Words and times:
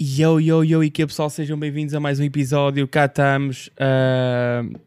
Yo, 0.00 0.38
yo, 0.38 0.62
yo, 0.62 0.84
e 0.84 0.92
que 0.92 1.04
pessoal, 1.04 1.28
sejam 1.28 1.58
bem-vindos 1.58 1.92
a 1.92 1.98
mais 1.98 2.20
um 2.20 2.22
episódio. 2.22 2.86
Cá 2.86 3.06
estamos. 3.06 3.66
Uh, 3.74 4.78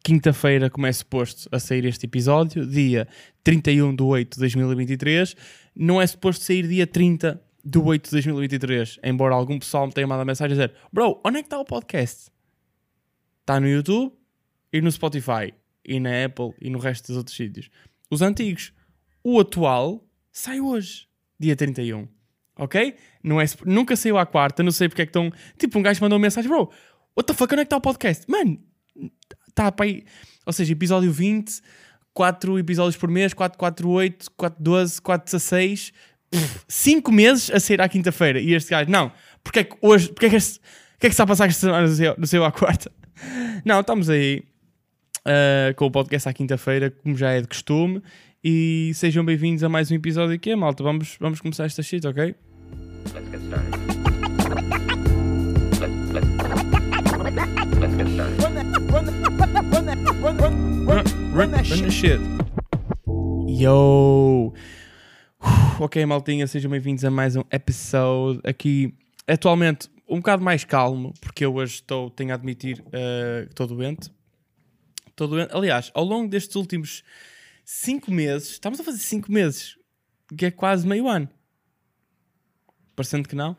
Quinta-feira 0.00 0.70
começa 0.70 1.00
suposto 1.00 1.48
a 1.50 1.58
sair 1.58 1.84
este 1.84 2.06
episódio, 2.06 2.64
dia 2.64 3.08
31 3.42 3.96
de 3.96 4.02
8 4.04 4.34
de 4.34 4.38
2023. 4.38 5.34
Não 5.74 6.00
é 6.00 6.06
suposto 6.06 6.44
sair 6.44 6.68
dia 6.68 6.86
30 6.86 7.42
de 7.64 7.78
8 7.80 8.04
de 8.04 8.10
2023, 8.12 9.00
embora 9.02 9.34
algum 9.34 9.58
pessoal 9.58 9.88
me 9.88 9.92
tenha 9.92 10.06
mandado 10.06 10.28
mensagem 10.28 10.56
a 10.56 10.66
dizer: 10.66 10.78
Bro, 10.92 11.20
onde 11.24 11.38
é 11.38 11.42
que 11.42 11.48
está 11.48 11.58
o 11.58 11.64
podcast? 11.64 12.30
Está 13.40 13.58
no 13.58 13.68
YouTube 13.68 14.12
e 14.72 14.80
no 14.80 14.92
Spotify, 14.92 15.52
e 15.84 15.98
na 15.98 16.26
Apple 16.26 16.54
e 16.60 16.70
no 16.70 16.78
resto 16.78 17.08
dos 17.08 17.16
outros 17.16 17.36
sítios. 17.36 17.68
Os 18.08 18.22
antigos. 18.22 18.72
O 19.24 19.40
atual 19.40 20.06
sai 20.30 20.60
hoje, 20.60 21.08
dia 21.40 21.56
31 21.56 22.17
ok? 22.58 22.94
Não 23.22 23.40
é, 23.40 23.44
nunca 23.64 23.96
saiu 23.96 24.18
à 24.18 24.26
quarta, 24.26 24.62
não 24.62 24.72
sei 24.72 24.88
porque 24.88 25.02
é 25.02 25.06
que 25.06 25.10
estão. 25.10 25.32
Tipo, 25.56 25.78
um 25.78 25.82
gajo 25.82 26.00
mandou 26.00 26.18
uma 26.18 26.22
mensagem, 26.22 26.50
bro, 26.50 26.70
what 27.16 27.26
the 27.26 27.32
fuck, 27.32 27.52
onde 27.54 27.62
é 27.62 27.64
que 27.64 27.66
está 27.66 27.76
o 27.76 27.80
podcast? 27.80 28.24
Mano, 28.28 28.58
está 29.48 29.72
para 29.72 29.86
aí. 29.86 30.04
Ou 30.44 30.52
seja, 30.52 30.72
episódio 30.72 31.12
20, 31.12 31.60
4 32.12 32.58
episódios 32.58 32.96
por 32.96 33.08
mês, 33.08 33.32
4, 33.32 33.56
4, 33.56 33.88
8, 33.88 34.30
4, 34.36 34.62
12, 34.62 35.00
4, 35.00 35.24
16, 35.24 35.92
5 36.66 37.12
meses 37.12 37.50
a 37.50 37.60
sair 37.60 37.80
à 37.80 37.88
quinta-feira. 37.88 38.40
E 38.40 38.54
este 38.54 38.70
gajo, 38.70 38.90
não, 38.90 39.12
porque 39.42 39.60
é 39.60 39.64
que 39.64 39.76
hoje, 39.80 40.08
porque 40.08 40.26
é 40.26 40.30
que, 40.30 40.36
este, 40.36 40.58
que, 40.98 41.06
é 41.06 41.08
que 41.08 41.14
está 41.14 41.24
a 41.24 41.26
passar 41.26 41.46
esta 41.46 41.60
semana 41.60 41.86
no 42.18 42.26
seu 42.26 42.44
à 42.44 42.50
quarta? 42.50 42.90
Não, 43.64 43.80
estamos 43.80 44.08
aí 44.08 44.44
uh, 45.26 45.74
com 45.74 45.86
o 45.86 45.90
podcast 45.90 46.28
à 46.28 46.32
quinta-feira, 46.32 46.90
como 46.90 47.16
já 47.16 47.32
é 47.32 47.40
de 47.40 47.48
costume. 47.48 48.02
E 48.42 48.92
sejam 48.94 49.24
bem-vindos 49.24 49.64
a 49.64 49.68
mais 49.68 49.90
um 49.90 49.94
episódio 49.94 50.34
aqui, 50.34 50.54
malta. 50.54 50.82
Vamos, 50.82 51.16
vamos 51.18 51.40
começar 51.40 51.64
esta 51.64 51.82
shit, 51.82 52.06
ok? 52.06 52.34
Let's 53.14 53.28
get 53.30 53.40
started. 53.40 53.72
Let's 57.80 57.94
get 57.96 58.08
started. 58.08 58.42
Run 58.42 58.54
that, 58.54 58.66
run 58.90 59.04
that, 59.06 59.64
run 59.72 59.86
that, 59.86 59.98
run, 60.20 60.36
run, 60.36 60.86
run, 60.86 61.32
run 61.32 61.50
that 61.52 61.64
shit. 61.64 61.90
shit. 61.90 62.20
Yo! 63.46 64.52
Ok, 65.80 66.04
maltinha, 66.04 66.46
sejam 66.46 66.70
bem-vindos 66.70 67.02
a 67.04 67.10
mais 67.10 67.34
um 67.34 67.44
episode 67.50 68.40
aqui. 68.44 68.94
Atualmente, 69.26 69.88
um 70.06 70.16
bocado 70.16 70.44
mais 70.44 70.64
calmo, 70.64 71.14
porque 71.20 71.46
eu 71.46 71.54
hoje 71.54 71.76
estou, 71.76 72.10
tenho 72.10 72.32
a 72.32 72.34
admitir, 72.34 72.80
uh, 72.88 73.46
que 73.46 73.52
estou 73.52 73.66
doente. 73.66 74.10
Estou 75.06 75.28
doente. 75.28 75.54
Aliás, 75.54 75.90
ao 75.94 76.04
longo 76.04 76.28
destes 76.28 76.56
últimos 76.56 77.02
5 77.64 78.10
meses, 78.10 78.50
estamos 78.50 78.78
a 78.78 78.84
fazer 78.84 78.98
5 78.98 79.32
meses, 79.32 79.78
que 80.36 80.44
é 80.46 80.50
quase 80.50 80.86
meio 80.86 81.08
ano 81.08 81.28
parecendo 82.98 83.28
que 83.28 83.36
não. 83.36 83.56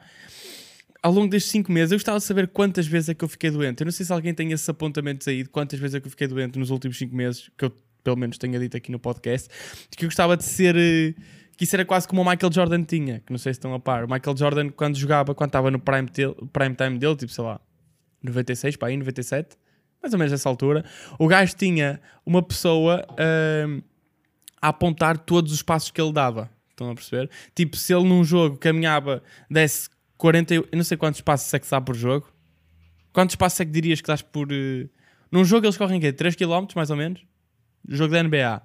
Ao 1.02 1.14
longo 1.14 1.30
destes 1.30 1.52
5 1.52 1.72
meses, 1.72 1.94
eu 1.94 1.98
gostava 1.98 2.20
de 2.20 2.26
saber 2.26 2.50
quantas 2.50 2.86
vezes 2.86 3.10
é 3.10 3.14
que 3.14 3.24
eu 3.24 3.30
fiquei 3.30 3.50
doente. 3.50 3.82
Eu 3.82 3.86
não 3.86 3.92
sei 3.92 4.06
se 4.06 4.12
alguém 4.12 4.34
tem 4.34 4.52
esses 4.52 4.68
apontamentos 4.68 5.26
aí 5.30 5.44
de 5.44 5.50
quantas 5.50 5.80
vezes 5.80 5.96
é 5.96 6.02
que 6.02 6.08
eu 6.08 6.12
fiquei 6.12 6.28
doente 6.28 6.60
nos 6.60 6.70
últimos 6.70 6.98
5 6.98 7.16
meses, 7.16 7.50
que 7.58 7.66
eu 7.66 7.74
pelo 8.04 8.18
menos 8.18 8.38
tenha 8.38 8.60
dito 8.60 8.76
aqui 8.76 8.92
no 8.92 9.00
podcast, 9.00 9.50
que 9.96 10.04
eu 10.04 10.10
gostava 10.10 10.36
de 10.36 10.44
ser. 10.44 10.76
Eh, 10.76 11.14
que 11.56 11.66
isso 11.66 11.76
era 11.76 11.84
quase 11.84 12.08
como 12.08 12.22
o 12.22 12.26
Michael 12.26 12.52
Jordan 12.54 12.84
tinha, 12.84 13.20
que 13.20 13.32
não 13.32 13.38
sei 13.38 13.54
se 13.54 13.60
estão 13.60 13.74
a 13.74 13.80
par. 13.80 14.06
O 14.06 14.08
Michael 14.10 14.36
Jordan, 14.38 14.70
quando 14.70 14.98
jogava, 14.98 15.36
quando 15.36 15.50
estava 15.50 15.70
no 15.70 15.80
prime, 15.80 16.08
prime 16.54 16.76
time 16.76 16.98
dele, 16.98 17.16
tipo, 17.18 17.32
sei 17.32 17.44
lá, 17.44 17.60
96 18.24 18.78
para 18.78 18.88
aí, 18.88 18.98
97, 18.98 19.58
mais 20.02 20.14
ou 20.14 20.20
menos 20.20 20.32
nessa 20.32 20.48
altura, 20.48 20.86
o 21.18 21.28
gajo 21.28 21.54
tinha 21.58 22.00
uma 22.26 22.42
pessoa 22.42 23.06
uh, 23.12 23.84
a 24.62 24.70
apontar 24.70 25.18
todos 25.18 25.52
os 25.52 25.62
passos 25.62 25.92
que 25.92 26.02
ele 26.02 26.14
dava. 26.14 26.50
Estão 26.80 26.92
a 26.92 26.96
perceber? 26.96 27.30
Tipo, 27.54 27.76
se 27.76 27.94
ele 27.94 28.08
num 28.08 28.24
jogo 28.24 28.58
caminhava, 28.58 29.22
desse 29.50 29.90
40. 30.18 30.54
Eu 30.54 30.68
não 30.74 30.84
sei 30.84 30.98
quantos 30.98 31.20
passos 31.20 31.54
é 31.54 31.60
que 31.60 31.70
dá 31.70 31.82
por 31.82 31.96
jogo. 31.96 32.32
Quantos 33.12 33.36
passos 33.36 33.60
é 33.60 33.66
que 33.66 33.72
dirias 33.72 34.00
que 34.00 34.08
dás 34.08 34.22
por. 34.22 34.52
Uh... 34.52 34.90
Num 35.30 35.44
jogo 35.44 35.66
eles 35.66 35.78
correm 35.78 36.00
quê? 36.00 36.14
3 36.14 36.36
km 36.36 36.68
mais 36.76 36.90
ou 36.90 36.96
menos? 36.96 37.22
Jogo 37.88 38.14
da 38.14 38.24
NBA. 38.24 38.62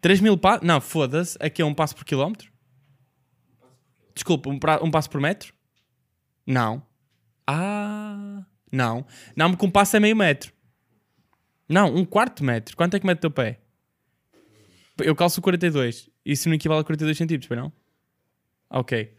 3 0.00 0.20
mil 0.20 0.38
passos? 0.38 0.66
Não, 0.66 0.80
foda-se. 0.80 1.36
Aqui 1.40 1.60
é 1.60 1.64
um 1.64 1.74
passo 1.74 1.94
por 1.94 2.04
quilómetro? 2.04 2.50
Desculpa, 4.14 4.48
um, 4.48 4.58
pra... 4.58 4.82
um 4.82 4.90
passo 4.90 5.10
por 5.10 5.20
metro? 5.20 5.52
Não. 6.46 6.82
Ah. 7.46 8.44
Não. 8.72 9.06
Não, 9.36 9.50
porque 9.50 9.66
um 9.66 9.70
passo 9.70 9.96
é 9.96 10.00
meio 10.00 10.16
metro. 10.16 10.52
Não, 11.68 11.94
um 11.94 12.04
quarto 12.04 12.42
metro. 12.42 12.76
Quanto 12.76 12.94
é 12.94 13.00
que 13.00 13.06
mete 13.06 13.18
o 13.18 13.20
teu 13.22 13.30
pé? 13.30 13.60
Eu 14.98 15.14
calço 15.14 15.42
42. 15.42 16.08
Isso 16.24 16.48
não 16.48 16.56
equivale 16.56 16.80
a 16.80 16.84
42 16.84 17.16
centímetros, 17.16 17.56
não? 17.56 17.72
Ok. 18.70 19.12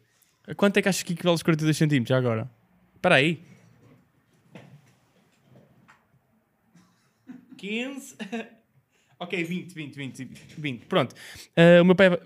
Quanto 0.56 0.78
é 0.78 0.82
que 0.82 0.90
achas 0.90 1.04
que 1.04 1.14
equivale 1.14 1.34
aos 1.34 1.44
42 1.44 1.76
centímetros 1.78 2.10
já 2.10 2.18
agora? 2.18 2.50
Espera 2.96 3.16
aí. 3.16 3.44
15. 7.58 8.16
ok, 9.20 9.44
20, 9.44 9.74
20, 9.74 9.96
20, 9.96 10.30
20. 10.58 10.86
Pronto. 10.86 11.14
Uh, 11.14 11.82
o 11.82 11.86
meu 11.86 11.96
pé 11.96 12.14
uh, 12.14 12.20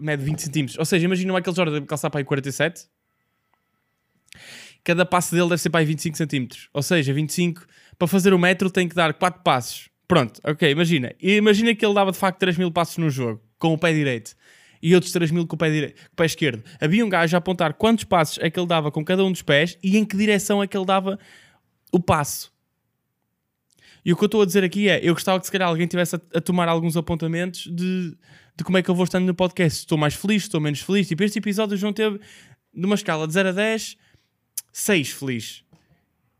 mede 0.00 0.24
20 0.24 0.42
centímetros. 0.42 0.78
Ou 0.78 0.84
seja, 0.84 1.04
imagina 1.04 1.32
o 1.32 1.36
Michael 1.36 1.54
Jordan 1.54 1.86
calçar 1.86 2.10
para 2.10 2.20
aí 2.20 2.24
47. 2.24 2.88
Cada 4.84 5.04
passo 5.04 5.34
dele 5.34 5.48
deve 5.50 5.60
ser 5.60 5.70
para 5.70 5.80
aí 5.80 5.86
25 5.86 6.16
centímetros. 6.16 6.68
Ou 6.72 6.82
seja, 6.82 7.12
25. 7.12 7.66
Para 7.98 8.08
fazer 8.08 8.32
o 8.32 8.38
metro 8.38 8.70
tem 8.70 8.88
que 8.88 8.94
dar 8.94 9.12
4 9.12 9.42
passos. 9.42 9.90
Pronto, 10.08 10.40
ok, 10.42 10.70
imagina. 10.70 11.12
Imagina 11.20 11.74
que 11.74 11.84
ele 11.84 11.94
dava 11.94 12.10
de 12.10 12.18
facto 12.18 12.38
3 12.38 12.56
mil 12.56 12.72
passos 12.72 12.96
no 12.96 13.10
jogo, 13.10 13.42
com 13.58 13.74
o 13.74 13.78
pé 13.78 13.92
direito. 13.92 14.34
E 14.82 14.94
outros 14.94 15.12
3 15.12 15.30
mil 15.30 15.46
com 15.46 15.54
o 15.54 15.58
pé, 15.58 15.70
direito, 15.70 15.96
com 15.96 16.12
o 16.14 16.16
pé 16.16 16.24
esquerdo. 16.24 16.64
Havia 16.80 17.04
um 17.04 17.08
gajo 17.10 17.36
a 17.36 17.38
apontar 17.38 17.74
quantos 17.74 18.04
passos 18.04 18.38
é 18.40 18.48
que 18.48 18.58
ele 18.58 18.66
dava 18.66 18.90
com 18.90 19.04
cada 19.04 19.22
um 19.22 19.30
dos 19.30 19.42
pés 19.42 19.76
e 19.82 19.98
em 19.98 20.04
que 20.06 20.16
direção 20.16 20.62
é 20.62 20.66
que 20.66 20.76
ele 20.76 20.86
dava 20.86 21.18
o 21.92 22.00
passo. 22.00 22.50
E 24.02 24.12
o 24.12 24.16
que 24.16 24.24
eu 24.24 24.26
estou 24.26 24.40
a 24.40 24.46
dizer 24.46 24.64
aqui 24.64 24.88
é: 24.88 24.98
eu 25.02 25.12
gostava 25.12 25.38
que 25.38 25.44
se 25.44 25.52
calhar 25.52 25.68
alguém 25.68 25.86
tivesse 25.86 26.16
a, 26.16 26.20
a 26.34 26.40
tomar 26.40 26.68
alguns 26.68 26.96
apontamentos 26.96 27.66
de, 27.66 28.16
de 28.56 28.64
como 28.64 28.78
é 28.78 28.82
que 28.82 28.88
eu 28.88 28.94
vou 28.94 29.04
estando 29.04 29.26
no 29.26 29.34
podcast. 29.34 29.80
Estou 29.80 29.98
mais 29.98 30.14
feliz, 30.14 30.44
estou 30.44 30.60
menos 30.60 30.80
feliz. 30.80 31.06
Tipo, 31.06 31.22
este 31.22 31.38
episódio 31.38 31.76
João 31.76 31.92
teve, 31.92 32.18
numa 32.72 32.94
escala 32.94 33.26
de 33.26 33.34
0 33.34 33.50
a 33.50 33.52
10, 33.52 33.96
6 34.72 35.10
feliz. 35.10 35.64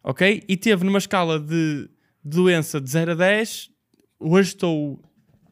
Ok? 0.02 0.42
E 0.48 0.56
teve 0.56 0.84
numa 0.84 0.98
escala 0.98 1.38
de 1.38 1.90
doença 2.28 2.80
de 2.80 2.90
0 2.90 3.12
a 3.12 3.14
10, 3.14 3.70
hoje 4.18 4.48
estou 4.50 5.00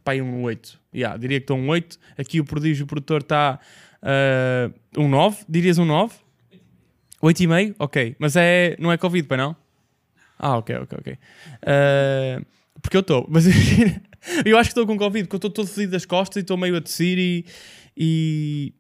pai 0.07 0.23
um 0.23 0.43
8. 0.43 0.81
Yeah, 0.95 1.17
diria 1.17 1.41
que 1.41 1.45
estou 1.45 1.59
um 1.59 1.69
8. 1.69 1.99
Aqui 2.17 2.41
o 2.41 2.45
prodígio 2.45 2.87
produtor 2.87 3.23
está 3.23 3.59
uh, 4.03 5.01
um 5.01 5.09
9. 5.09 5.45
Dirias 5.49 5.79
um 5.79 5.85
9? 5.85 6.15
8,5? 7.21 7.75
Ok. 7.79 8.17
Mas 8.19 8.37
é, 8.37 8.77
não 8.79 8.93
é 8.93 8.97
Covid, 8.97 9.27
para 9.27 9.37
não? 9.37 9.57
Ah, 10.39 10.59
ok, 10.59 10.77
ok, 10.77 10.99
ok. 11.01 11.13
Uh, 11.13 12.47
porque 12.81 12.97
eu 12.97 13.01
estou. 13.01 13.27
Mas 13.29 13.47
eu 14.47 14.57
acho 14.57 14.71
que 14.71 14.79
estou 14.79 14.87
com 14.87 14.97
Covid, 14.97 15.25
porque 15.25 15.35
eu 15.35 15.39
estou 15.39 15.51
todo 15.51 15.67
fedido 15.67 15.93
das 15.93 16.07
costas 16.07 16.37
e 16.37 16.41
estou 16.41 16.57
meio 16.57 16.77
a 16.77 16.81
tossir 16.81 17.19
e, 17.19 17.45
e, 17.97 18.75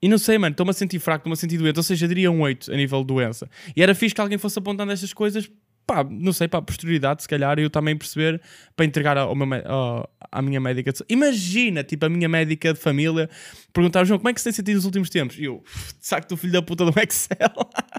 e 0.00 0.08
não 0.08 0.16
sei, 0.16 0.38
mano, 0.38 0.52
estou-me 0.52 0.70
a 0.70 0.72
sentir 0.72 0.98
fraco, 1.00 1.20
estou-me 1.20 1.34
a 1.34 1.36
sentir 1.36 1.58
doente. 1.58 1.76
Ou 1.76 1.82
seja, 1.82 2.08
diria 2.08 2.30
um 2.30 2.40
8 2.40 2.72
a 2.72 2.76
nível 2.76 3.00
de 3.00 3.08
doença. 3.08 3.50
E 3.76 3.82
era 3.82 3.94
fixe 3.94 4.14
que 4.14 4.20
alguém 4.22 4.38
fosse 4.38 4.58
apontando 4.58 4.90
estas 4.90 5.12
coisas 5.12 5.50
pá, 5.90 6.06
não 6.08 6.32
sei, 6.32 6.46
para 6.46 6.60
a 6.60 6.62
posterioridade, 6.62 7.22
se 7.22 7.28
calhar, 7.28 7.58
eu 7.58 7.68
também 7.68 7.96
perceber 7.96 8.40
para 8.76 8.86
entregar 8.86 9.18
ao 9.18 9.34
meu, 9.34 9.48
ao, 9.68 10.08
à 10.30 10.40
minha 10.40 10.60
médica. 10.60 10.92
De, 10.92 11.04
imagina, 11.08 11.82
tipo, 11.82 12.06
a 12.06 12.08
minha 12.08 12.28
médica 12.28 12.72
de 12.72 12.78
família 12.78 13.28
perguntar, 13.72 14.04
João, 14.04 14.18
como 14.18 14.28
é 14.28 14.32
que 14.32 14.40
se 14.40 14.44
tem 14.44 14.52
sentido 14.52 14.76
nos 14.76 14.84
últimos 14.84 15.10
tempos? 15.10 15.36
E 15.36 15.44
eu, 15.44 15.64
saco 15.98 16.28
do 16.28 16.36
filho 16.36 16.52
da 16.52 16.62
puta 16.62 16.84
do 16.84 16.92
Excel. 16.96 17.50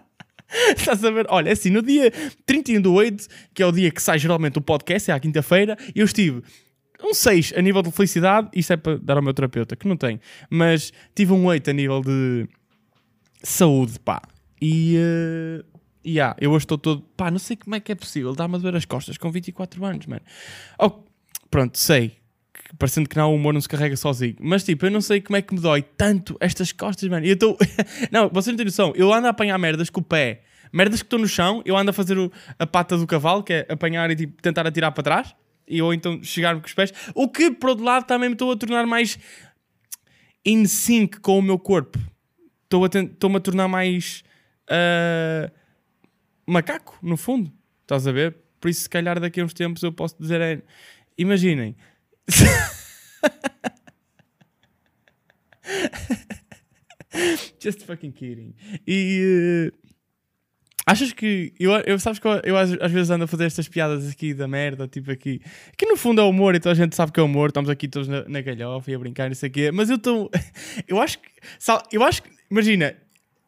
Estás 0.78 1.04
a 1.04 1.12
ver? 1.12 1.26
Olha, 1.30 1.50
é 1.50 1.52
assim, 1.52 1.70
no 1.70 1.82
dia 1.82 2.12
31 2.46 2.82
do 2.82 2.94
8, 2.94 3.28
que 3.54 3.62
é 3.62 3.66
o 3.66 3.74
dia 3.74 3.92
que 3.92 4.02
sai 4.02 4.18
geralmente 4.18 4.58
o 4.58 4.62
podcast, 4.62 5.12
é 5.12 5.14
à 5.14 5.20
quinta-feira, 5.20 5.78
eu 5.94 6.06
estive 6.06 6.42
um 7.04 7.14
6 7.14 7.54
a 7.58 7.62
nível 7.62 7.82
de 7.82 7.92
felicidade, 7.92 8.48
isto 8.54 8.72
é 8.72 8.78
para 8.78 8.98
dar 9.00 9.18
ao 9.18 9.24
meu 9.24 9.34
terapeuta, 9.34 9.76
que 9.76 9.86
não 9.88 9.98
tem, 9.98 10.20
mas 10.50 10.94
tive 11.14 11.34
um 11.34 11.46
8 11.46 11.70
a 11.70 11.74
nível 11.74 12.02
de 12.02 12.48
saúde, 13.44 14.00
pá. 14.00 14.22
E, 14.62 14.96
uh, 14.98 15.71
yeah, 16.06 16.36
eu 16.40 16.52
hoje 16.52 16.66
estou 16.66 16.78
todo. 16.78 17.02
Pá, 17.16 17.32
não 17.32 17.40
sei 17.40 17.56
como 17.56 17.76
é 17.76 17.80
que 17.80 17.92
é 17.92 17.96
possível. 17.96 18.34
Dá-me 18.34 18.56
a 18.56 18.58
doer 18.58 18.76
as 18.76 18.86
costas 18.86 19.18
com 19.18 19.32
24 19.32 19.84
anos, 19.86 20.06
mano. 20.06 20.22
Oh, 20.80 20.92
pronto, 21.50 21.78
sei. 21.78 22.18
Parecendo 22.78 23.10
que 23.10 23.18
não, 23.18 23.32
o 23.32 23.36
humor 23.36 23.54
não 23.54 23.62
se 23.62 23.68
carrega 23.68 23.96
sozinho. 23.98 24.36
Mas 24.40 24.64
tipo, 24.64 24.86
eu 24.86 24.92
não 24.92 25.02
sei 25.02 25.22
como 25.22 25.36
é 25.38 25.42
que 25.42 25.54
me 25.54 25.60
dói 25.60 25.82
tanto 25.82 26.38
estas 26.40 26.72
costas, 26.72 27.10
mano. 27.10 27.26
E 27.26 27.30
eu 27.30 27.34
estou. 27.34 27.58
não, 28.12 28.30
vocês 28.30 28.54
não 28.54 28.58
têm 28.58 28.66
noção. 28.66 28.94
Eu 28.96 29.14
ando 29.14 29.28
a 29.28 29.32
apanhar 29.32 29.58
merdas 29.58 29.90
com 29.90 30.00
o 30.00 30.04
pé. 30.04 30.44
Merdas 30.72 31.02
que 31.02 31.06
estou 31.06 31.20
no 31.20 31.28
chão, 31.28 31.62
eu 31.66 31.76
ando 31.76 31.90
a 31.90 31.94
fazer 31.94 32.18
o, 32.18 32.32
a 32.58 32.66
pata 32.66 32.98
do 32.98 33.06
cavalo, 33.06 33.44
que 33.44 33.52
é 33.52 33.66
apanhar 33.68 34.10
e 34.10 34.16
tipo, 34.16 34.42
tentar 34.42 34.66
atirar 34.66 34.92
para 34.94 35.04
trás. 35.04 35.36
E, 35.68 35.82
ou 35.82 35.94
então 35.94 36.24
chegar-me 36.24 36.62
com 36.62 36.68
os 36.68 36.74
pés. 36.74 36.94
O 37.14 37.28
que, 37.28 37.52
por 37.52 37.72
outro 37.72 37.84
lado, 37.84 38.06
também 38.06 38.30
me 38.30 38.36
estou 38.36 38.52
a 38.52 38.56
tornar 38.56 38.86
mais 38.88 39.20
in 40.46 40.66
sync 40.66 41.20
com 41.20 41.38
o 41.38 41.42
meu 41.42 41.60
corpo. 41.60 42.00
Estou-me 42.64 43.36
a, 43.36 43.38
a 43.38 43.42
tornar 43.42 43.68
mais. 43.68 44.24
Uh, 44.70 45.52
macaco, 46.52 46.98
no 47.02 47.18
fundo. 47.18 47.52
Estás 47.82 48.08
a 48.08 48.12
ver? 48.12 48.36
Por 48.60 48.70
isso, 48.70 48.82
se 48.82 48.90
calhar, 48.90 49.20
daqui 49.20 49.42
a 49.42 49.46
uns 49.46 49.54
tempos 49.54 49.82
eu 49.84 49.92
posso 49.92 50.16
dizer: 50.20 50.40
é, 50.42 50.62
imaginem. 51.18 51.76
Just 57.60 57.84
fucking 57.84 58.12
kidding. 58.12 58.54
E. 58.88 59.72
uh, 59.72 59.92
achas 60.86 61.14
que. 61.14 61.54
Eu, 61.60 61.72
eu, 61.82 62.00
sabes 62.00 62.20
que 62.20 62.28
eu, 62.28 62.42
eu 62.44 62.58
às, 62.58 62.72
às 62.80 62.92
vezes 62.92 63.10
ando 63.10 63.26
a 63.26 63.28
fazer 63.28 63.46
estas 63.46 63.68
piadas 63.68 64.10
aqui 64.10 64.34
da 64.34 64.48
merda, 64.48 64.88
tipo 64.88 65.12
aqui. 65.12 65.42
Que 65.78 65.86
no 65.86 65.98
fundo 65.98 66.22
é 66.22 66.24
humor, 66.24 66.56
então 66.56 66.72
a 66.72 66.76
gente 66.76 66.96
sabe 66.96 67.12
que 67.12 67.20
é 67.20 67.24
humor, 67.24 67.50
estamos 67.50 67.70
aqui 67.70 67.88
todos 67.88 68.08
na, 68.08 68.28
na 68.28 68.42
galhofa 68.42 68.90
e 68.92 68.96
a 68.96 69.00
brincar, 69.00 69.28
não 69.28 69.36
sei 69.36 69.50
o 69.50 69.52
quê. 69.52 69.72
Mas 69.72 69.90
eu 69.90 69.98
estou. 69.98 70.30
Eu 70.88 71.02
acho 71.02 71.20
que. 71.20 71.30
Eu 71.92 72.04
acho 72.04 72.24
que. 72.24 72.30
Imagina. 72.50 72.96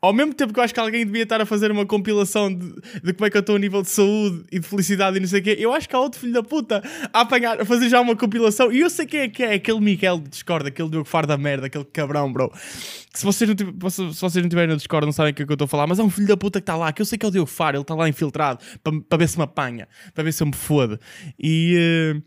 Ao 0.03 0.11
mesmo 0.11 0.33
tempo 0.33 0.51
que 0.51 0.59
eu 0.59 0.63
acho 0.65 0.73
que 0.73 0.81
alguém 0.81 1.05
devia 1.05 1.23
estar 1.23 1.39
a 1.39 1.45
fazer 1.45 1.71
uma 1.71 1.85
compilação 1.85 2.53
de, 2.53 2.73
de 3.01 3.13
como 3.13 3.25
é 3.25 3.29
que 3.29 3.37
eu 3.37 3.39
estou 3.39 3.55
a 3.55 3.59
nível 3.59 3.81
de 3.81 3.89
saúde 3.89 4.43
e 4.51 4.59
de 4.59 4.67
felicidade 4.67 5.15
e 5.15 5.21
não 5.21 5.27
sei 5.29 5.39
o 5.39 5.43
quê, 5.43 5.55
eu 5.57 5.73
acho 5.73 5.87
que 5.87 5.95
há 5.95 5.99
outro 5.99 6.19
filho 6.19 6.33
da 6.33 6.43
puta 6.43 6.83
a 7.13 7.21
apanhar, 7.21 7.61
a 7.61 7.63
fazer 7.63 7.87
já 7.87 8.01
uma 8.01 8.13
compilação. 8.13 8.69
E 8.69 8.81
eu 8.81 8.89
sei 8.89 9.05
quem 9.05 9.21
é 9.21 9.29
que 9.29 9.41
é, 9.41 9.53
aquele 9.53 9.79
Miguel 9.79 10.19
de 10.19 10.27
Discord, 10.27 10.67
aquele 10.67 10.89
Diogo 10.89 11.07
Faro 11.07 11.25
da 11.25 11.37
merda, 11.37 11.67
aquele 11.67 11.85
cabrão, 11.85 12.33
bro. 12.33 12.49
Que 12.49 13.17
se 13.19 13.23
vocês 13.23 13.49
não, 13.49 13.89
se 13.89 14.19
vocês 14.19 14.43
não 14.43 14.49
tiverem 14.49 14.71
no 14.71 14.75
Discord, 14.75 15.05
não 15.05 15.13
sabem 15.13 15.31
o 15.31 15.35
que 15.35 15.43
é 15.43 15.45
que 15.45 15.51
eu 15.53 15.55
estou 15.55 15.67
a 15.67 15.69
falar, 15.69 15.87
mas 15.87 15.99
é 15.99 16.03
um 16.03 16.09
filho 16.09 16.27
da 16.27 16.35
puta 16.35 16.59
que 16.59 16.63
está 16.63 16.75
lá, 16.75 16.91
que 16.91 17.01
eu 17.01 17.05
sei 17.05 17.17
que 17.17 17.25
é 17.25 17.29
o 17.29 17.31
Diogo 17.31 17.49
Faro, 17.49 17.77
ele 17.77 17.83
está 17.83 17.95
lá 17.95 18.09
infiltrado 18.09 18.59
para 19.07 19.17
ver 19.17 19.29
se 19.29 19.37
me 19.37 19.45
apanha, 19.45 19.87
para 20.13 20.25
ver 20.25 20.33
se 20.33 20.43
eu 20.43 20.47
me 20.47 20.53
fode. 20.53 20.99
E. 21.39 21.75
eh, 22.17 22.21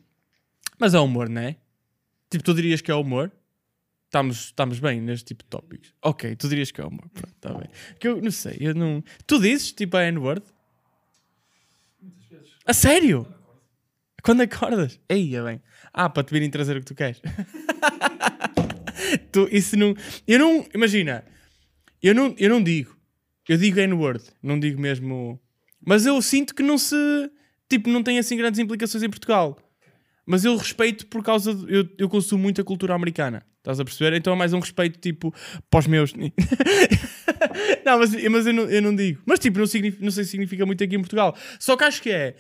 mas 0.81 0.95
é 0.95 0.99
humor, 0.99 1.29
não 1.29 1.43
é? 1.43 1.57
Tipo, 2.31 2.43
tu 2.43 2.55
dirias 2.55 2.81
que 2.81 2.91
é 2.91 2.95
humor? 2.95 3.31
Estamos, 4.17 4.45
estamos 4.47 4.79
bem 4.79 4.99
neste 4.99 5.27
tipo 5.27 5.45
de 5.45 5.51
tópicos. 5.51 5.93
Ok, 6.01 6.35
tu 6.37 6.49
dirias 6.49 6.71
que 6.71 6.81
é 6.81 6.85
humor. 6.87 7.07
Pronto, 7.13 7.35
está 7.35 7.53
bem. 7.53 7.69
Que 8.01 8.09
eu 8.09 8.23
não 8.23 8.31
sei, 8.31 8.57
eu 8.61 8.75
não. 8.75 9.05
Tu 9.27 9.39
dizes 9.39 9.73
tipo 9.73 9.95
a 9.95 10.05
N-word? 10.05 10.43
A 12.65 12.73
sério? 12.73 13.29
Quando 14.23 14.41
acordas? 14.41 14.99
Eia 15.07 15.45
bem. 15.45 15.61
Ah, 15.93 16.09
para 16.09 16.25
te 16.25 16.33
virem 16.33 16.49
trazer 16.49 16.79
o 16.79 16.81
que 16.81 16.87
tu 16.87 16.95
queres. 16.95 17.21
tu, 19.31 19.47
isso 19.53 19.77
não. 19.77 19.95
Eu 20.27 20.39
não. 20.39 20.67
Imagina. 20.75 21.23
Eu 22.03 22.15
não, 22.15 22.35
eu 22.39 22.49
não 22.49 22.63
digo. 22.63 22.97
Eu 23.47 23.59
digo 23.59 23.79
N-word. 23.81 24.25
Não 24.43 24.59
digo 24.59 24.81
mesmo. 24.81 25.39
Mas 25.79 26.07
eu 26.07 26.23
sinto 26.23 26.55
que 26.55 26.63
não 26.63 26.79
se. 26.79 26.97
Tipo, 27.69 27.91
não 27.91 28.03
tem 28.03 28.19
assim 28.19 28.35
grandes 28.35 28.59
implicações 28.59 29.03
em 29.03 29.11
Portugal. 29.11 29.59
Mas 30.27 30.45
eu 30.45 30.57
respeito 30.57 31.07
por 31.07 31.23
causa. 31.23 31.55
De, 31.55 31.73
eu, 31.73 31.89
eu 31.97 32.09
consumo 32.09 32.43
muita 32.43 32.65
cultura 32.65 32.95
americana. 32.95 33.47
Estás 33.59 33.79
a 33.79 33.85
perceber? 33.85 34.17
Então 34.17 34.33
é 34.33 34.37
mais 34.37 34.53
um 34.53 34.59
respeito, 34.59 34.99
tipo, 34.99 35.33
para 35.71 35.81
os 35.81 35.87
meus. 35.87 36.13
não, 37.85 37.99
mas, 37.99 38.13
mas 38.13 38.47
eu, 38.47 38.53
não, 38.53 38.65
eu 38.65 38.83
não 38.83 38.95
digo. 38.95 39.23
Mas, 39.25 39.39
tipo, 39.39 39.59
não, 39.61 39.67
significa, 39.67 40.05
não 40.05 40.11
sei 40.11 40.25
se 40.25 40.31
significa 40.31 40.67
muito 40.67 40.83
aqui 40.83 40.97
em 40.97 41.01
Portugal. 41.01 41.37
Só 41.61 41.77
que 41.77 41.85
acho 41.85 42.03
que 42.03 42.11
é. 42.11 42.35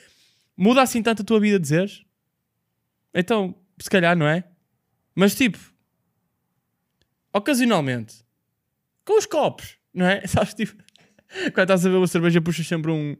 Muda 0.56 0.82
assim 0.82 1.02
tanto 1.02 1.22
a 1.22 1.24
tua 1.24 1.38
vida 1.38 1.60
dizeres? 1.60 2.04
Então, 3.14 3.54
se 3.78 3.88
calhar, 3.88 4.16
não 4.16 4.26
é? 4.26 4.44
Mas, 5.14 5.34
tipo. 5.34 5.58
Ocasionalmente. 7.32 8.24
Com 9.04 9.16
os 9.18 9.26
copos, 9.26 9.78
não 9.94 10.06
é? 10.06 10.26
Sabes, 10.28 10.54
tipo. 10.54 10.74
Quando 11.54 11.62
estás 11.62 11.86
a 11.86 11.88
ver 11.88 11.96
uma 11.96 12.06
cerveja, 12.06 12.40
puxas 12.40 12.66
sempre 12.66 12.90
um. 12.90 13.16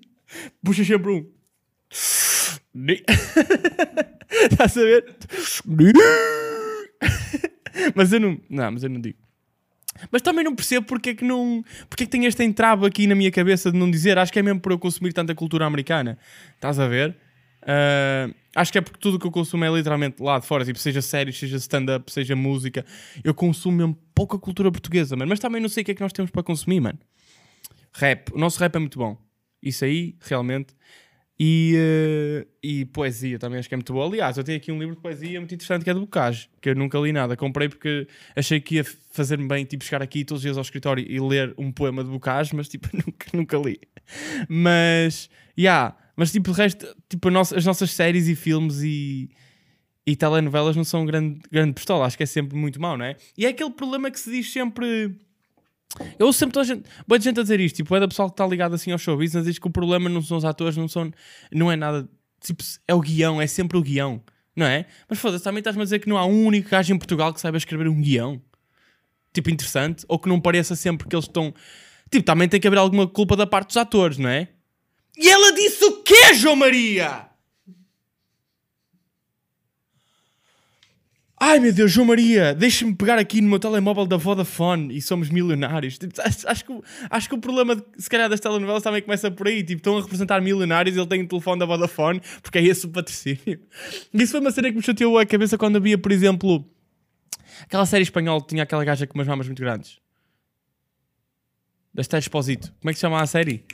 puxas 0.62 0.86
sempre 0.86 1.10
um. 1.10 1.30
Estás 4.50 4.76
a 4.78 4.80
ver? 4.80 5.16
mas 7.94 8.12
eu 8.12 8.20
não. 8.20 8.40
Não, 8.48 8.72
mas 8.72 8.82
eu 8.82 8.90
não 8.90 9.00
digo. 9.00 9.18
Mas 10.10 10.22
também 10.22 10.44
não 10.44 10.54
percebo 10.54 10.86
porque 10.86 11.10
é 11.10 11.14
que 11.14 11.24
não. 11.24 11.64
Porque 11.88 12.04
é 12.04 12.06
que 12.06 12.12
tem 12.12 12.24
este 12.24 12.42
entrave 12.42 12.86
aqui 12.86 13.06
na 13.06 13.14
minha 13.14 13.30
cabeça 13.30 13.70
de 13.70 13.78
não 13.78 13.90
dizer. 13.90 14.18
Acho 14.18 14.32
que 14.32 14.38
é 14.38 14.42
mesmo 14.42 14.60
por 14.60 14.72
eu 14.72 14.78
consumir 14.78 15.12
tanta 15.12 15.34
cultura 15.34 15.66
americana. 15.66 16.18
Estás 16.56 16.78
a 16.78 16.88
ver? 16.88 17.16
Ah, 17.62 18.28
acho 18.56 18.72
que 18.72 18.78
é 18.78 18.80
porque 18.80 18.98
tudo 18.98 19.18
que 19.18 19.26
eu 19.26 19.30
consumo 19.30 19.64
é 19.64 19.70
literalmente 19.70 20.20
lá 20.22 20.38
de 20.38 20.46
fora, 20.46 20.64
tipo, 20.64 20.78
seja 20.78 21.00
séries, 21.00 21.38
seja 21.38 21.56
stand-up, 21.56 22.10
seja 22.10 22.34
música. 22.34 22.84
Eu 23.22 23.34
consumo 23.34 23.76
mesmo 23.76 23.98
pouca 24.14 24.38
cultura 24.38 24.70
portuguesa, 24.70 25.16
mano. 25.16 25.28
Mas 25.28 25.40
também 25.40 25.60
não 25.60 25.68
sei 25.68 25.82
o 25.82 25.84
que 25.84 25.92
é 25.92 25.94
que 25.94 26.02
nós 26.02 26.12
temos 26.12 26.30
para 26.30 26.42
consumir, 26.42 26.80
mano. 26.80 26.98
Rap. 27.92 28.30
O 28.32 28.38
nosso 28.38 28.58
rap 28.58 28.74
é 28.74 28.78
muito 28.78 28.98
bom. 28.98 29.16
Isso 29.62 29.84
aí, 29.84 30.16
realmente. 30.20 30.74
E, 31.44 31.74
eh, 31.76 32.46
e 32.62 32.84
poesia 32.84 33.36
também 33.36 33.58
acho 33.58 33.68
que 33.68 33.74
é 33.74 33.76
muito 33.76 33.92
boa. 33.92 34.06
Aliás, 34.06 34.38
eu 34.38 34.44
tenho 34.44 34.58
aqui 34.58 34.70
um 34.70 34.78
livro 34.78 34.94
de 34.94 35.00
poesia 35.00 35.40
muito 35.40 35.52
interessante 35.52 35.82
que 35.82 35.90
é 35.90 35.94
do 35.94 36.02
Bocage, 36.02 36.48
que 36.60 36.68
eu 36.68 36.76
nunca 36.76 36.96
li 37.00 37.12
nada. 37.12 37.36
Comprei 37.36 37.68
porque 37.68 38.06
achei 38.36 38.60
que 38.60 38.76
ia 38.76 38.84
fazer-me 39.10 39.48
bem, 39.48 39.64
tipo, 39.64 39.82
chegar 39.82 40.00
aqui 40.02 40.24
todos 40.24 40.38
os 40.38 40.42
dias 40.44 40.56
ao 40.56 40.62
escritório 40.62 41.04
e 41.04 41.18
ler 41.18 41.52
um 41.58 41.72
poema 41.72 42.04
de 42.04 42.10
Bocage, 42.10 42.54
mas 42.54 42.68
tipo, 42.68 42.88
nunca, 42.94 43.26
nunca 43.34 43.58
li. 43.58 43.80
Mas, 44.48 45.28
yeah, 45.58 45.96
mas 46.14 46.30
tipo, 46.30 46.52
de 46.52 46.56
resto, 46.56 46.86
tipo, 47.08 47.28
as 47.36 47.64
nossas 47.64 47.90
séries 47.90 48.28
e 48.28 48.36
filmes 48.36 48.80
e, 48.80 49.28
e 50.06 50.14
telenovelas 50.14 50.76
não 50.76 50.84
são 50.84 51.04
grande, 51.04 51.40
grande 51.50 51.72
pistola. 51.72 52.06
Acho 52.06 52.16
que 52.16 52.22
é 52.22 52.26
sempre 52.26 52.56
muito 52.56 52.80
mau, 52.80 52.96
não 52.96 53.04
é? 53.04 53.16
E 53.36 53.46
é 53.46 53.48
aquele 53.48 53.70
problema 53.72 54.12
que 54.12 54.20
se 54.20 54.30
diz 54.30 54.52
sempre. 54.52 55.12
Eu 56.18 56.26
ouço 56.26 56.38
sempre 56.38 56.54
toda 56.54 56.64
a 56.64 56.74
gente, 56.74 56.88
boa 57.06 57.20
gente 57.20 57.38
a 57.38 57.42
dizer 57.42 57.60
isto, 57.60 57.76
tipo, 57.76 57.94
é 57.94 58.00
da 58.00 58.08
pessoa 58.08 58.28
que 58.28 58.32
está 58.32 58.46
ligado 58.46 58.74
assim 58.74 58.92
ao 58.92 58.98
show 58.98 59.16
business, 59.16 59.44
diz 59.44 59.58
que 59.58 59.66
o 59.66 59.70
problema 59.70 60.08
não 60.08 60.22
são 60.22 60.38
os 60.38 60.44
atores, 60.44 60.76
não, 60.76 60.88
são, 60.88 61.12
não 61.52 61.70
é 61.70 61.76
nada, 61.76 62.08
tipo, 62.40 62.62
é 62.88 62.94
o 62.94 63.00
guião, 63.00 63.40
é 63.40 63.46
sempre 63.46 63.76
o 63.76 63.82
guião, 63.82 64.22
não 64.56 64.66
é? 64.66 64.86
Mas 65.08 65.18
foda-se, 65.18 65.44
também 65.44 65.58
estás-me 65.58 65.82
a 65.82 65.84
dizer 65.84 65.98
que 65.98 66.08
não 66.08 66.16
há 66.16 66.24
um 66.24 66.46
único 66.46 66.70
gajo 66.70 66.94
em 66.94 66.98
Portugal 66.98 67.32
que 67.32 67.40
saiba 67.40 67.58
escrever 67.58 67.88
um 67.88 68.00
guião, 68.00 68.40
tipo, 69.32 69.50
interessante, 69.50 70.04
ou 70.08 70.18
que 70.18 70.28
não 70.28 70.40
pareça 70.40 70.74
sempre 70.74 71.06
que 71.06 71.14
eles 71.14 71.26
estão, 71.26 71.52
tipo, 72.10 72.24
também 72.24 72.48
tem 72.48 72.60
que 72.60 72.66
haver 72.66 72.78
alguma 72.78 73.06
culpa 73.06 73.36
da 73.36 73.46
parte 73.46 73.68
dos 73.68 73.76
atores, 73.76 74.16
não 74.16 74.30
é? 74.30 74.48
E 75.16 75.28
ela 75.28 75.52
disse 75.52 75.84
o 75.84 76.02
quê, 76.02 76.32
João 76.34 76.56
Maria? 76.56 77.31
Ai 81.44 81.58
meu 81.58 81.72
Deus, 81.72 81.90
João 81.90 82.06
Maria, 82.06 82.54
deixa-me 82.54 82.94
pegar 82.94 83.18
aqui 83.18 83.40
no 83.40 83.48
meu 83.48 83.58
telemóvel 83.58 84.06
da 84.06 84.16
Vodafone 84.16 84.96
e 84.96 85.02
somos 85.02 85.28
milionários. 85.28 85.98
Tipo, 85.98 86.14
acho, 86.22 86.48
acho 86.48 86.64
que, 86.64 86.80
acho 87.10 87.28
que 87.28 87.34
o 87.34 87.38
problema, 87.38 87.74
de, 87.74 87.82
se 87.98 88.08
calhar, 88.08 88.30
das 88.30 88.38
telenovelas 88.38 88.80
também 88.80 89.02
começa 89.02 89.28
por 89.28 89.48
aí. 89.48 89.60
Tipo, 89.64 89.78
estão 89.78 89.98
a 89.98 90.02
representar 90.02 90.40
milionários 90.40 90.94
e 90.94 91.00
ele 91.00 91.08
tem 91.08 91.20
o 91.20 91.26
telefone 91.26 91.58
da 91.58 91.66
Vodafone 91.66 92.22
porque 92.40 92.58
é 92.58 92.62
esse 92.62 92.86
o 92.86 92.90
patrocínio. 92.90 93.58
Isso 94.14 94.30
foi 94.30 94.40
uma 94.40 94.52
cena 94.52 94.70
que 94.70 94.76
me 94.76 94.82
chateou 94.82 95.18
a 95.18 95.26
cabeça 95.26 95.58
quando 95.58 95.78
havia, 95.78 95.98
por 95.98 96.12
exemplo, 96.12 96.64
aquela 97.62 97.86
série 97.86 98.04
espanhola 98.04 98.40
que 98.40 98.46
tinha 98.46 98.62
aquela 98.62 98.84
gaja 98.84 99.04
com 99.04 99.18
umas 99.18 99.26
mamas 99.26 99.48
muito 99.48 99.58
grandes. 99.58 99.98
Da 101.92 102.02
Esther 102.02 102.20
Exposito. 102.20 102.72
Como 102.80 102.88
é 102.88 102.92
que 102.92 102.98
se 102.98 103.00
chama 103.00 103.20
a 103.20 103.26
série? 103.26 103.64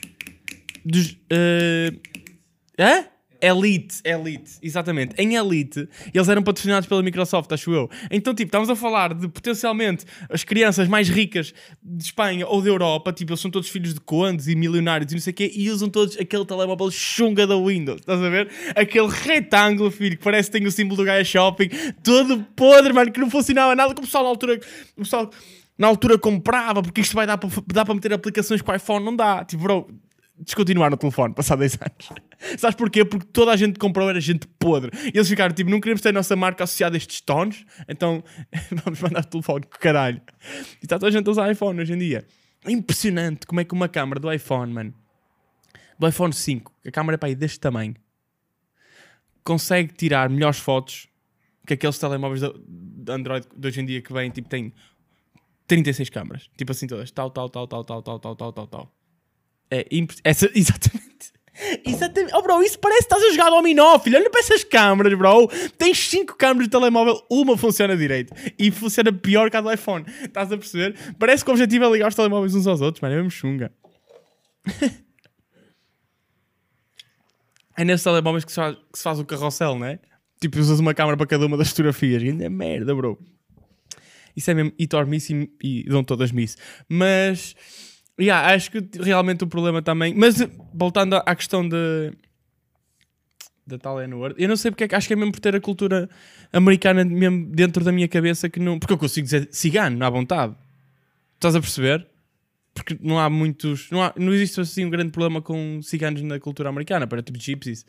Dos. 0.83 1.15
eh, 1.29 1.93
Hã? 2.79 3.05
Elite, 3.41 4.01
Elite, 4.03 4.51
exatamente. 4.61 5.15
Em 5.17 5.35
Elite, 5.35 5.87
eles 6.13 6.27
eram 6.27 6.43
patrocinados 6.43 6.87
pela 6.87 7.01
Microsoft, 7.01 7.51
acho 7.51 7.71
eu. 7.73 7.89
Então, 8.11 8.33
tipo, 8.33 8.47
estamos 8.47 8.69
a 8.69 8.75
falar 8.75 9.13
de 9.13 9.27
potencialmente 9.27 10.05
as 10.29 10.43
crianças 10.43 10.87
mais 10.87 11.07
ricas 11.07 11.53
de 11.81 12.03
Espanha 12.03 12.45
ou 12.47 12.61
da 12.61 12.69
Europa, 12.69 13.13
tipo, 13.13 13.31
eles 13.31 13.39
são 13.39 13.49
todos 13.49 13.69
filhos 13.69 13.93
de 13.93 14.01
condes 14.01 14.47
e 14.47 14.55
milionários 14.55 15.11
e 15.11 15.15
não 15.15 15.21
sei 15.21 15.31
o 15.31 15.35
quê, 15.35 15.51
e 15.55 15.69
usam 15.69 15.89
todos 15.89 16.17
aquele 16.17 16.45
telemóvel 16.45 16.91
chunga 16.91 17.47
da 17.47 17.55
Windows, 17.55 18.01
estás 18.01 18.21
a 18.21 18.29
ver? 18.29 18.49
Aquele 18.75 19.07
retângulo, 19.07 19.89
filho, 19.89 20.17
que 20.17 20.23
parece 20.23 20.51
que 20.51 20.57
tem 20.57 20.67
o 20.67 20.71
símbolo 20.71 20.97
do 20.97 21.05
Gaia 21.05 21.23
Shopping, 21.23 21.69
todo 22.03 22.45
podre, 22.55 22.93
mano, 22.93 23.11
que 23.11 23.19
não 23.19 23.29
funcionava 23.29 23.75
nada, 23.75 23.93
que 23.93 24.01
o 24.01 24.03
pessoal 24.03 24.23
na 24.23 24.29
altura. 24.29 24.59
O 24.97 25.03
pessoal 25.03 25.29
na 25.77 25.87
altura 25.87 26.17
comprava, 26.19 26.81
porque 26.81 26.99
isto 26.99 27.15
vai 27.15 27.25
dar 27.25 27.37
para 27.37 27.49
dar 27.67 27.85
para 27.85 27.93
meter 27.95 28.11
aplicações 28.11 28.61
com 28.61 28.71
o 28.71 28.75
iPhone, 28.75 29.05
não 29.05 29.15
dá. 29.15 29.45
Tipo, 29.45 29.63
bro, 29.63 29.87
descontinuar 30.39 30.89
no 30.89 30.97
telefone, 30.97 31.33
passado 31.33 31.59
10 31.59 31.79
anos. 31.81 32.57
Sabes 32.57 32.75
porquê? 32.75 33.03
Porque 33.03 33.25
toda 33.27 33.51
a 33.51 33.57
gente 33.57 33.73
que 33.73 33.79
comprou 33.79 34.09
era 34.09 34.19
gente 34.19 34.47
podre. 34.59 34.91
E 35.13 35.17
eles 35.17 35.27
ficaram 35.27 35.53
tipo, 35.53 35.69
não 35.69 35.79
queremos 35.79 36.01
ter 36.01 36.09
a 36.09 36.13
nossa 36.13 36.35
marca 36.35 36.63
associada 36.63 36.95
a 36.95 36.97
estes 36.97 37.21
tones, 37.21 37.65
então 37.87 38.23
vamos 38.83 38.99
mandar 39.01 39.21
o 39.21 39.27
telefone 39.27 39.65
com 39.65 39.77
caralho. 39.77 40.21
E 40.81 40.85
está 40.85 40.97
toda 40.97 41.07
a 41.07 41.11
gente 41.11 41.27
a 41.27 41.31
usar 41.31 41.51
iPhone 41.51 41.79
hoje 41.79 41.93
em 41.93 41.97
dia. 41.97 42.25
É 42.65 42.71
impressionante 42.71 43.45
como 43.45 43.59
é 43.59 43.63
que 43.63 43.73
uma 43.73 43.87
câmera 43.87 44.19
do 44.19 44.31
iPhone, 44.31 44.73
mano, 44.73 44.93
do 45.97 46.07
iPhone 46.07 46.33
5, 46.33 46.73
que 46.83 46.89
a 46.89 46.91
câmera 46.91 47.15
é 47.15 47.17
para 47.17 47.29
aí 47.29 47.35
deste 47.35 47.59
tamanho, 47.59 47.95
consegue 49.43 49.93
tirar 49.93 50.29
melhores 50.29 50.59
fotos 50.59 51.07
que 51.65 51.73
aqueles 51.73 51.99
telemóveis 51.99 52.41
de 52.41 53.11
Android 53.11 53.45
de 53.55 53.67
hoje 53.67 53.81
em 53.81 53.85
dia 53.85 54.01
que 54.01 54.11
vêm, 54.11 54.29
tipo, 54.31 54.49
têm 54.49 54.73
36 55.67 56.09
câmaras. 56.09 56.49
Tipo 56.57 56.71
assim 56.71 56.87
todas. 56.87 57.11
Tal, 57.11 57.29
tal, 57.29 57.47
tal, 57.47 57.67
tal, 57.67 57.83
tal, 57.83 58.01
tal, 58.01 58.19
tal, 58.19 58.35
tal, 58.35 58.53
tal, 58.53 58.67
tal. 58.67 58.98
É 59.71 59.85
essa, 60.23 60.49
exatamente. 60.55 61.09
Exatamente. 61.85 62.33
Oh, 62.33 62.41
bro, 62.41 62.63
isso 62.63 62.79
parece 62.79 63.07
que 63.07 63.13
estás 63.13 63.21
a 63.23 63.31
jogar 63.31 63.49
dominó, 63.49 63.99
filho. 63.99 64.17
Olha 64.17 64.29
para 64.29 64.39
essas 64.39 64.63
câmaras, 64.63 65.13
bro. 65.17 65.49
Tens 65.77 65.97
5 66.09 66.37
câmaras 66.37 66.67
de 66.67 66.71
telemóvel, 66.71 67.21
uma 67.29 67.57
funciona 67.57 67.97
direito. 67.97 68.33
E 68.57 68.71
funciona 68.71 69.11
pior 69.11 69.51
que 69.51 69.57
a 69.57 69.61
do 69.61 69.71
iPhone. 69.71 70.05
Estás 70.21 70.51
a 70.51 70.57
perceber? 70.57 70.95
Parece 71.19 71.43
que 71.43 71.49
o 71.49 71.53
objetivo 71.53 71.85
é 71.85 71.89
ligar 71.91 72.07
os 72.07 72.15
telemóveis 72.15 72.55
uns 72.55 72.65
aos 72.65 72.79
outros, 72.81 73.01
mano. 73.01 73.13
É 73.13 73.17
mesmo 73.17 73.31
chunga. 73.31 73.73
é 77.75 77.83
nesses 77.83 78.03
telemóveis 78.03 78.45
que 78.45 78.51
se, 78.51 78.55
faz, 78.55 78.75
que 78.75 78.97
se 78.97 79.03
faz 79.03 79.19
o 79.19 79.25
carrossel, 79.25 79.75
não 79.77 79.85
é? 79.85 79.99
Tipo, 80.39 80.57
usas 80.59 80.79
uma 80.79 80.93
câmera 80.93 81.17
para 81.17 81.27
cada 81.27 81.45
uma 81.45 81.57
das 81.57 81.69
fotografias. 81.69 82.23
Ainda 82.23 82.49
merda, 82.49 82.95
bro. 82.95 83.19
Isso 84.35 84.49
é 84.51 84.53
mesmo 84.53 84.71
or 84.93 85.05
miss 85.05 85.29
e, 85.29 85.51
e 85.61 85.83
dão 85.83 86.01
todas 86.01 86.31
miss. 86.31 86.57
Mas, 86.87 87.53
yeah, 88.19 88.53
acho 88.53 88.71
que 88.71 88.83
realmente 88.99 89.43
o 89.43 89.47
problema 89.47 89.81
também. 89.81 90.13
Mas 90.13 90.41
eh, 90.41 90.49
voltando 90.73 91.15
à 91.15 91.35
questão 91.35 91.67
de. 91.67 92.13
Da 93.65 93.77
tal 93.77 94.01
N-word, 94.01 94.33
eu 94.41 94.49
não 94.49 94.57
sei 94.57 94.71
porque 94.71 94.85
é 94.85 94.87
que 94.87 94.95
acho 94.95 95.07
que 95.07 95.13
é 95.13 95.15
mesmo 95.15 95.31
por 95.31 95.39
ter 95.39 95.55
a 95.55 95.61
cultura 95.61 96.09
americana 96.51 97.05
mesmo 97.05 97.45
dentro 97.51 97.83
da 97.83 97.91
minha 97.91 98.07
cabeça 98.07 98.49
que 98.49 98.59
não. 98.59 98.79
Porque 98.79 98.93
eu 98.93 98.97
consigo 98.97 99.25
dizer 99.25 99.47
cigano 99.51 100.03
à 100.03 100.09
vontade. 100.09 100.55
Estás 101.35 101.55
a 101.55 101.61
perceber? 101.61 102.05
Porque 102.73 102.97
não 102.99 103.19
há 103.19 103.29
muitos. 103.29 103.89
Não, 103.91 104.01
há, 104.01 104.13
não 104.17 104.33
existe 104.33 104.59
assim 104.59 104.85
um 104.85 104.89
grande 104.89 105.11
problema 105.11 105.41
com 105.41 105.81
ciganos 105.83 106.21
na 106.23 106.39
cultura 106.39 106.69
americana, 106.69 107.05
para 107.05 107.21
tipo 107.21 107.37
gypsies. 107.37 107.85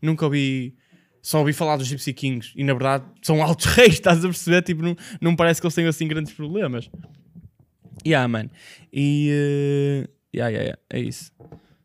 Nunca 0.00 0.24
ouvi. 0.24 0.74
Só 1.20 1.38
ouvi 1.38 1.54
falar 1.54 1.78
dos 1.78 1.86
Gypsy 1.86 2.12
Kings 2.12 2.52
e 2.54 2.62
na 2.62 2.74
verdade 2.74 3.04
são 3.22 3.42
altos 3.42 3.64
reis, 3.74 3.94
estás 3.94 4.18
a 4.18 4.28
perceber? 4.28 4.62
Tipo, 4.62 4.82
não, 4.82 4.96
não 5.20 5.34
parece 5.34 5.58
que 5.58 5.66
eles 5.66 5.74
tenham 5.74 5.88
assim 5.88 6.06
grandes 6.06 6.34
problemas. 6.34 6.90
Yeah, 8.06 8.28
man. 8.28 8.50
E. 8.92 9.30
Uh... 9.30 10.08
Yeah, 10.34 10.50
yeah, 10.50 10.62
yeah. 10.62 10.78
É 10.90 10.98
isso. 11.00 11.32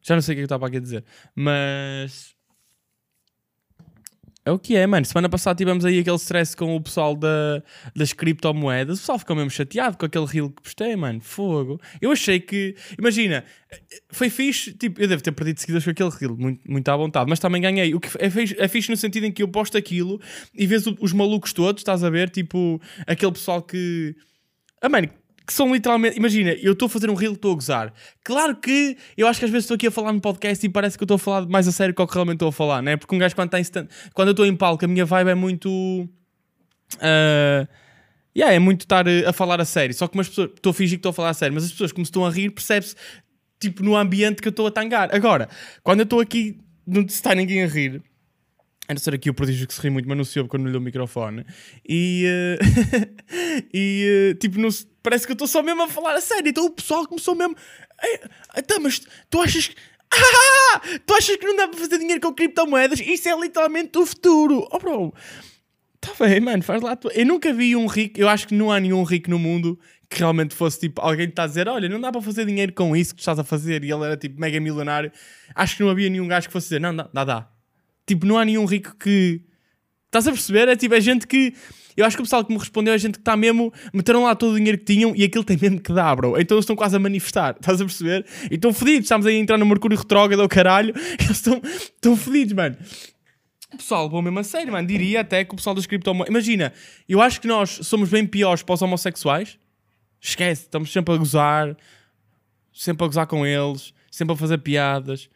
Já 0.01 0.15
não 0.15 0.21
sei 0.21 0.33
o 0.33 0.35
que 0.37 0.39
é 0.39 0.43
eu 0.43 0.45
estava 0.45 0.67
aqui 0.67 0.77
a 0.77 0.79
dizer. 0.79 1.03
Mas. 1.35 2.35
É 4.45 4.51
o 4.51 4.57
que 4.57 4.75
é, 4.75 4.87
mano. 4.87 5.05
Semana 5.05 5.29
passada 5.29 5.55
tivemos 5.55 5.85
aí 5.85 5.99
aquele 5.99 6.15
stress 6.15 6.55
com 6.55 6.75
o 6.75 6.81
pessoal 6.81 7.15
da, 7.15 7.61
das 7.95 8.13
criptomoedas. 8.13 8.97
O 8.97 9.01
pessoal 9.01 9.19
ficou 9.19 9.35
mesmo 9.35 9.51
chateado 9.51 9.97
com 9.97 10.05
aquele 10.05 10.25
reel 10.25 10.49
que 10.49 10.63
postei, 10.63 10.95
mano. 10.95 11.21
Fogo. 11.21 11.79
Eu 12.01 12.11
achei 12.11 12.39
que. 12.39 12.75
Imagina, 12.97 13.43
foi 14.09 14.29
fixe. 14.29 14.73
Tipo, 14.73 14.99
eu 14.99 15.07
devo 15.07 15.21
ter 15.21 15.31
perdido 15.33 15.59
seguidores 15.59 15.85
com 15.85 15.91
aquele 15.91 16.09
reel, 16.09 16.35
muito, 16.35 16.71
muito 16.71 16.89
à 16.89 16.97
vontade. 16.97 17.29
Mas 17.29 17.39
também 17.39 17.61
ganhei. 17.61 17.93
O 17.93 17.99
que 17.99 18.09
é 18.17 18.29
fixe, 18.29 18.55
é 18.57 18.67
fixe 18.67 18.89
no 18.89 18.97
sentido 18.97 19.25
em 19.25 19.31
que 19.31 19.43
eu 19.43 19.47
posto 19.47 19.77
aquilo 19.77 20.19
e 20.55 20.65
vês 20.65 20.85
os 20.87 21.13
malucos 21.13 21.53
todos, 21.53 21.81
estás 21.81 22.03
a 22.03 22.09
ver? 22.09 22.29
Tipo, 22.31 22.81
aquele 23.05 23.33
pessoal 23.33 23.61
que. 23.61 24.15
Ah, 24.81 24.89
mano, 24.89 25.09
que 25.49 25.53
são 25.53 25.73
literalmente. 25.73 26.15
Imagina, 26.15 26.51
eu 26.61 26.73
estou 26.73 26.85
a 26.85 26.89
fazer 26.89 27.09
um 27.09 27.15
reel, 27.15 27.33
estou 27.33 27.53
a 27.53 27.55
gozar. 27.55 27.93
Claro 28.23 28.55
que 28.55 28.95
eu 29.17 29.27
acho 29.27 29.39
que 29.39 29.45
às 29.45 29.51
vezes 29.51 29.65
estou 29.65 29.73
aqui 29.73 29.87
a 29.87 29.91
falar 29.91 30.13
no 30.13 30.21
podcast 30.21 30.63
e 30.63 30.69
parece 30.69 30.95
que 30.95 31.01
eu 31.01 31.05
estou 31.05 31.15
a 31.15 31.19
falar 31.19 31.47
mais 31.47 31.67
a 31.67 31.71
sério 31.71 31.93
que 31.93 31.99
o 31.99 32.05
que 32.05 32.13
realmente 32.13 32.35
estou 32.35 32.49
a 32.49 32.51
falar, 32.51 32.83
né? 32.83 32.95
Porque 32.95 33.15
um 33.15 33.17
gajo, 33.17 33.33
quando 33.35 33.51
em 33.55 33.61
stand... 33.61 33.87
quando 34.13 34.27
eu 34.27 34.33
estou 34.33 34.45
em 34.45 34.55
palco, 34.55 34.85
a 34.85 34.87
minha 34.87 35.05
vibe 35.05 35.29
é 35.31 35.35
muito. 35.35 35.67
Uh... 36.97 37.67
Yeah, 38.37 38.53
é 38.53 38.59
muito 38.59 38.81
estar 38.81 39.05
a 39.07 39.33
falar 39.33 39.59
a 39.59 39.65
sério. 39.65 39.95
Só 39.95 40.07
que 40.07 40.15
umas 40.15 40.29
pessoas. 40.29 40.51
Estou 40.55 40.69
a 40.69 40.73
fingir 40.73 40.97
que 40.97 40.99
estou 40.99 41.09
a 41.09 41.13
falar 41.13 41.29
a 41.29 41.33
sério, 41.33 41.55
mas 41.55 41.63
as 41.63 41.71
pessoas, 41.71 41.91
como 41.91 42.03
estão 42.03 42.23
a 42.23 42.29
rir, 42.29 42.51
percebe-se 42.51 42.95
tipo 43.59 43.83
no 43.83 43.97
ambiente 43.97 44.43
que 44.43 44.47
eu 44.47 44.51
estou 44.51 44.67
a 44.67 44.71
tangar. 44.71 45.13
Agora, 45.13 45.49
quando 45.81 46.01
eu 46.01 46.03
estou 46.03 46.19
aqui, 46.19 46.59
não 46.85 47.01
está 47.01 47.33
ninguém 47.33 47.63
a 47.63 47.67
rir 47.67 48.03
a 48.89 48.93
não 48.93 48.99
ser 48.99 49.13
aqui 49.13 49.29
o 49.29 49.33
prodígio 49.35 49.67
que 49.67 49.73
se 49.73 49.79
ri 49.81 49.91
muito, 49.91 50.09
mas 50.09 50.17
não 50.17 50.23
se 50.23 50.39
ouve 50.39 50.49
quando 50.49 50.65
lhe 50.65 50.71
deu 50.71 50.81
o 50.81 50.83
microfone. 50.83 51.45
E, 51.87 52.25
uh, 52.25 53.67
e 53.71 54.31
uh, 54.31 54.39
tipo, 54.39 54.59
não, 54.59 54.67
parece 55.03 55.27
que 55.27 55.31
eu 55.31 55.35
estou 55.35 55.47
só 55.47 55.61
mesmo 55.61 55.83
a 55.83 55.87
falar 55.87 56.15
a 56.15 56.21
sério. 56.21 56.49
Então 56.49 56.65
o 56.65 56.71
pessoal 56.71 57.05
começou 57.05 57.35
mesmo. 57.35 57.55
Então, 58.57 58.79
mas 58.79 58.99
tu 59.29 59.39
achas 59.39 59.67
que. 59.67 59.75
Ah! 60.11 60.81
Tu 61.05 61.13
achas 61.13 61.35
que 61.35 61.45
não 61.45 61.55
dá 61.55 61.67
para 61.67 61.77
fazer 61.77 61.99
dinheiro 61.99 62.19
com 62.19 62.33
criptomoedas? 62.33 62.99
Isso 62.99 63.29
é 63.29 63.39
literalmente 63.39 63.95
o 63.97 64.05
futuro. 64.07 64.67
Oh, 64.71 64.79
bro. 64.79 65.13
Tá 66.01 66.11
bem, 66.19 66.39
mano, 66.39 66.63
faz 66.63 66.81
lá. 66.81 66.97
Eu 67.13 67.25
nunca 67.27 67.53
vi 67.53 67.75
um 67.75 67.85
rico. 67.85 68.19
Eu 68.19 68.27
acho 68.27 68.47
que 68.47 68.55
não 68.55 68.71
há 68.71 68.79
nenhum 68.79 69.03
rico 69.03 69.29
no 69.29 69.37
mundo 69.37 69.79
que 70.09 70.17
realmente 70.17 70.55
fosse 70.55 70.79
tipo 70.79 70.99
alguém 70.99 71.27
que 71.27 71.33
está 71.33 71.43
a 71.43 71.47
dizer: 71.47 71.67
Olha, 71.67 71.87
não 71.87 72.01
dá 72.01 72.11
para 72.11 72.21
fazer 72.21 72.45
dinheiro 72.45 72.73
com 72.73 72.95
isso 72.95 73.11
que 73.11 73.17
tu 73.17 73.21
estás 73.21 73.37
a 73.37 73.43
fazer. 73.43 73.83
E 73.83 73.91
ele 73.91 74.03
era 74.03 74.17
tipo 74.17 74.39
mega 74.39 74.59
milionário. 74.59 75.11
Acho 75.53 75.77
que 75.77 75.83
não 75.83 75.91
havia 75.91 76.09
nenhum 76.09 76.27
gajo 76.27 76.47
que 76.47 76.53
fosse 76.53 76.67
dizer: 76.67 76.81
Não, 76.81 76.95
dá, 76.95 77.07
dá. 77.13 77.23
dá 77.23 77.58
Tipo, 78.09 78.25
não 78.25 78.39
há 78.39 78.43
nenhum 78.43 78.65
rico 78.65 78.95
que. 78.95 79.39
Estás 80.07 80.27
a 80.27 80.31
perceber? 80.31 80.67
É 80.67 80.75
tipo, 80.75 80.95
é 80.95 80.99
gente 80.99 81.27
que. 81.27 81.53
Eu 81.95 82.05
acho 82.05 82.17
que 82.17 82.21
o 82.21 82.25
pessoal 82.25 82.43
que 82.43 82.51
me 82.51 82.57
respondeu 82.57 82.91
é 82.91 82.97
gente 82.97 83.13
que 83.13 83.19
está 83.19 83.37
mesmo. 83.37 83.71
Meteram 83.93 84.23
lá 84.23 84.33
todo 84.33 84.53
o 84.53 84.55
dinheiro 84.55 84.79
que 84.79 84.85
tinham 84.85 85.15
e 85.15 85.23
aquilo 85.23 85.43
tem 85.43 85.55
mesmo 85.61 85.79
que 85.79 85.93
dar, 85.93 86.15
bro. 86.15 86.39
Então 86.39 86.55
eles 86.55 86.63
estão 86.63 86.75
quase 86.75 86.95
a 86.95 86.99
manifestar. 86.99 87.55
Estás 87.59 87.79
a 87.79 87.85
perceber? 87.85 88.25
E 88.49 88.55
estão 88.55 88.73
fodidos. 88.73 89.03
Estamos 89.03 89.27
aí 89.27 89.35
a 89.35 89.39
entrar 89.39 89.59
no 89.59 89.65
Mercúrio 89.67 89.95
Retrógrado 89.95 90.41
ao 90.41 90.49
caralho. 90.49 90.91
Eles 91.19 91.37
estão, 91.37 91.61
estão 91.63 92.17
fodidos, 92.17 92.53
mano. 92.53 92.75
O 93.71 93.77
pessoal 93.77 94.09
vou 94.09 94.23
mesmo 94.23 94.39
a 94.39 94.43
sério, 94.43 94.71
mano. 94.71 94.87
Diria 94.87 95.21
até 95.21 95.45
que 95.45 95.53
o 95.53 95.55
pessoal 95.55 95.75
das 95.75 95.85
criptomoedas. 95.85 96.31
Imagina, 96.31 96.73
eu 97.07 97.21
acho 97.21 97.39
que 97.39 97.47
nós 97.47 97.79
somos 97.83 98.09
bem 98.09 98.25
piores 98.25 98.63
para 98.63 98.73
os 98.73 98.81
homossexuais. 98.81 99.59
Esquece, 100.19 100.63
estamos 100.63 100.91
sempre 100.91 101.13
a 101.13 101.17
gozar. 101.17 101.77
Sempre 102.73 103.03
a 103.03 103.07
gozar 103.07 103.27
com 103.27 103.45
eles. 103.45 103.93
Sempre 104.09 104.33
a 104.33 104.35
fazer 104.35 104.57
piadas 104.57 105.29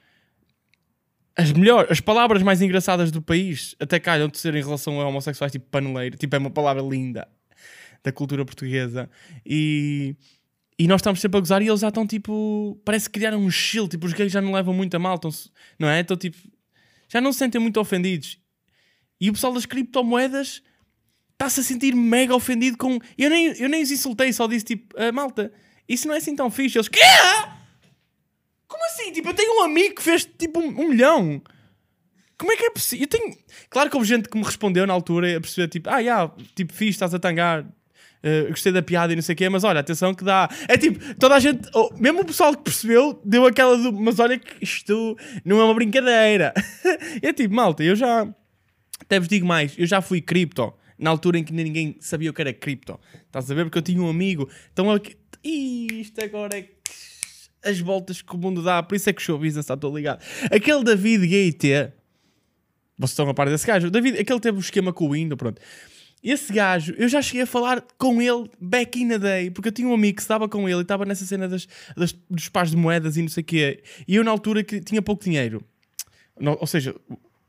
as 1.35 1.51
melhores, 1.51 1.91
as 1.91 1.99
palavras 1.99 2.43
mais 2.43 2.61
engraçadas 2.61 3.11
do 3.11 3.21
país 3.21 3.75
até 3.79 3.99
calham 3.99 4.27
de 4.27 4.37
ser 4.37 4.53
em 4.55 4.63
relação 4.63 5.01
a 5.01 5.07
homossexuais, 5.07 5.51
tipo 5.51 5.65
paneleiro, 5.69 6.17
tipo 6.17 6.35
é 6.35 6.39
uma 6.39 6.51
palavra 6.51 6.81
linda 6.81 7.27
da 8.03 8.11
cultura 8.11 8.45
portuguesa. 8.45 9.09
E, 9.45 10.15
e 10.77 10.87
nós 10.87 11.01
estamos 11.01 11.19
sempre 11.19 11.37
a 11.37 11.39
gozar 11.39 11.61
e 11.61 11.67
eles 11.67 11.79
já 11.79 11.87
estão 11.87 12.05
tipo, 12.05 12.79
parece 12.85 13.09
que 13.09 13.19
criaram 13.19 13.39
um 13.39 13.49
chill, 13.49 13.87
tipo 13.87 14.05
os 14.05 14.13
gays 14.13 14.31
já 14.31 14.41
não 14.41 14.53
levam 14.53 14.73
muito 14.73 14.95
a 14.95 14.99
mal, 14.99 15.15
estão, 15.15 15.31
não 15.79 15.89
é? 15.89 15.99
Então 15.99 16.15
tipo, 16.15 16.37
já 17.09 17.19
não 17.19 17.31
se 17.33 17.39
sentem 17.39 17.59
muito 17.59 17.79
ofendidos. 17.79 18.37
E 19.19 19.29
o 19.29 19.33
pessoal 19.33 19.53
das 19.53 19.65
criptomoedas 19.65 20.61
está-se 21.31 21.61
a 21.61 21.63
sentir 21.63 21.95
mega 21.95 22.35
ofendido 22.35 22.77
com, 22.77 22.99
eu 23.17 23.29
nem, 23.29 23.47
eu 23.57 23.69
nem 23.69 23.81
os 23.81 23.89
insultei, 23.89 24.31
só 24.31 24.47
disse 24.47 24.65
tipo, 24.65 24.95
ah, 24.97 25.11
malta, 25.11 25.51
isso 25.89 26.07
não 26.07 26.13
é 26.13 26.17
assim 26.17 26.35
tão 26.35 26.51
fixe, 26.51 26.77
eles, 26.77 26.87
quê? 26.87 26.99
Assim? 28.93 29.11
Tipo, 29.11 29.29
eu 29.29 29.33
tenho 29.33 29.59
um 29.59 29.63
amigo 29.63 29.95
que 29.95 30.03
fez 30.03 30.25
tipo 30.25 30.59
um, 30.59 30.67
um 30.67 30.89
milhão. 30.89 31.41
Como 32.37 32.51
é 32.51 32.57
que 32.57 32.65
é 32.65 32.69
possível? 32.69 33.05
Eu 33.05 33.07
tenho. 33.07 33.37
Claro 33.69 33.89
que 33.89 33.95
houve 33.95 34.07
gente 34.07 34.29
que 34.29 34.37
me 34.37 34.43
respondeu 34.43 34.85
na 34.85 34.93
altura 34.93 35.37
a 35.37 35.41
perceber, 35.41 35.67
tipo, 35.67 35.89
ah, 35.89 35.99
yeah, 35.99 36.31
tipo, 36.55 36.73
fiz, 36.73 36.89
estás 36.89 37.13
a 37.13 37.19
tangar. 37.19 37.63
Uh, 37.63 38.49
gostei 38.49 38.71
da 38.71 38.81
piada 38.81 39.11
e 39.11 39.15
não 39.17 39.21
sei 39.21 39.33
o 39.33 39.35
quê, 39.35 39.49
mas 39.49 39.65
olha, 39.65 39.79
atenção 39.79 40.13
que 40.13 40.23
dá. 40.23 40.49
É 40.67 40.77
tipo, 40.77 41.13
toda 41.15 41.35
a 41.35 41.39
gente, 41.39 41.67
oh, 41.73 41.89
mesmo 41.97 42.21
o 42.21 42.25
pessoal 42.25 42.55
que 42.55 42.63
percebeu, 42.63 43.19
deu 43.25 43.45
aquela 43.45 43.77
do. 43.77 43.91
Mas 43.91 44.19
olha 44.19 44.37
que 44.37 44.63
isto 44.63 45.17
não 45.43 45.59
é 45.59 45.63
uma 45.63 45.73
brincadeira. 45.73 46.53
é 47.21 47.33
tipo, 47.33 47.53
malta, 47.53 47.83
eu 47.83 47.95
já. 47.95 48.27
Até 49.01 49.19
vos 49.19 49.27
digo 49.27 49.45
mais, 49.45 49.73
eu 49.77 49.85
já 49.85 50.01
fui 50.01 50.21
cripto 50.21 50.73
na 50.97 51.09
altura 51.09 51.37
em 51.37 51.43
que 51.43 51.51
ninguém 51.51 51.97
sabia 51.99 52.29
o 52.29 52.33
que 52.33 52.41
era 52.41 52.53
cripto. 52.53 52.97
Estás 53.25 53.51
a 53.51 53.53
ver? 53.53 53.65
Porque 53.65 53.77
eu 53.77 53.81
tinha 53.81 54.01
um 54.01 54.09
amigo. 54.09 54.49
Então, 54.71 54.89
aqui... 54.89 55.17
isto 55.43 56.23
agora 56.23 56.57
é 56.57 56.69
as 57.63 57.79
voltas 57.79 58.21
que 58.21 58.35
o 58.35 58.37
mundo 58.37 58.61
dá, 58.61 58.81
por 58.83 58.95
isso 58.95 59.09
é 59.09 59.13
que 59.13 59.21
o 59.21 59.23
show 59.23 59.37
business 59.37 59.63
está 59.63 59.77
todo 59.77 59.95
ligado. 59.95 60.23
Aquele 60.51 60.83
David 60.83 61.27
Gate, 61.27 61.91
vocês 62.97 63.11
estão 63.11 63.27
a 63.29 63.33
par 63.33 63.49
desse 63.49 63.65
gajo, 63.65 63.89
David, 63.89 64.19
aquele 64.19 64.39
teve 64.39 64.57
um 64.57 64.61
esquema 64.61 64.93
com 64.93 65.05
o 65.05 65.11
Windows, 65.11 65.37
pronto. 65.37 65.61
Esse 66.23 66.53
gajo, 66.53 66.93
eu 66.97 67.09
já 67.09 67.21
cheguei 67.21 67.41
a 67.41 67.45
falar 67.45 67.85
com 67.97 68.21
ele 68.21 68.49
back 68.59 69.01
in 69.01 69.09
the 69.09 69.19
day, 69.19 69.51
porque 69.51 69.67
eu 69.67 69.73
tinha 69.73 69.87
um 69.87 69.93
amigo 69.93 70.15
que 70.15 70.21
estava 70.21 70.47
com 70.47 70.69
ele 70.69 70.79
e 70.79 70.81
estava 70.81 71.03
nessa 71.03 71.25
cena 71.25 71.49
das, 71.49 71.67
das, 71.97 72.15
dos 72.29 72.47
pais 72.47 72.71
de 72.71 72.77
moedas 72.77 73.17
e 73.17 73.21
não 73.21 73.27
sei 73.27 73.41
o 73.41 73.45
quê. 73.45 73.83
E 74.07 74.15
eu, 74.15 74.23
na 74.23 74.31
altura, 74.31 74.63
que 74.63 74.79
tinha 74.79 75.01
pouco 75.01 75.21
dinheiro. 75.21 75.61
ou 76.39 76.65
seja, 76.65 76.95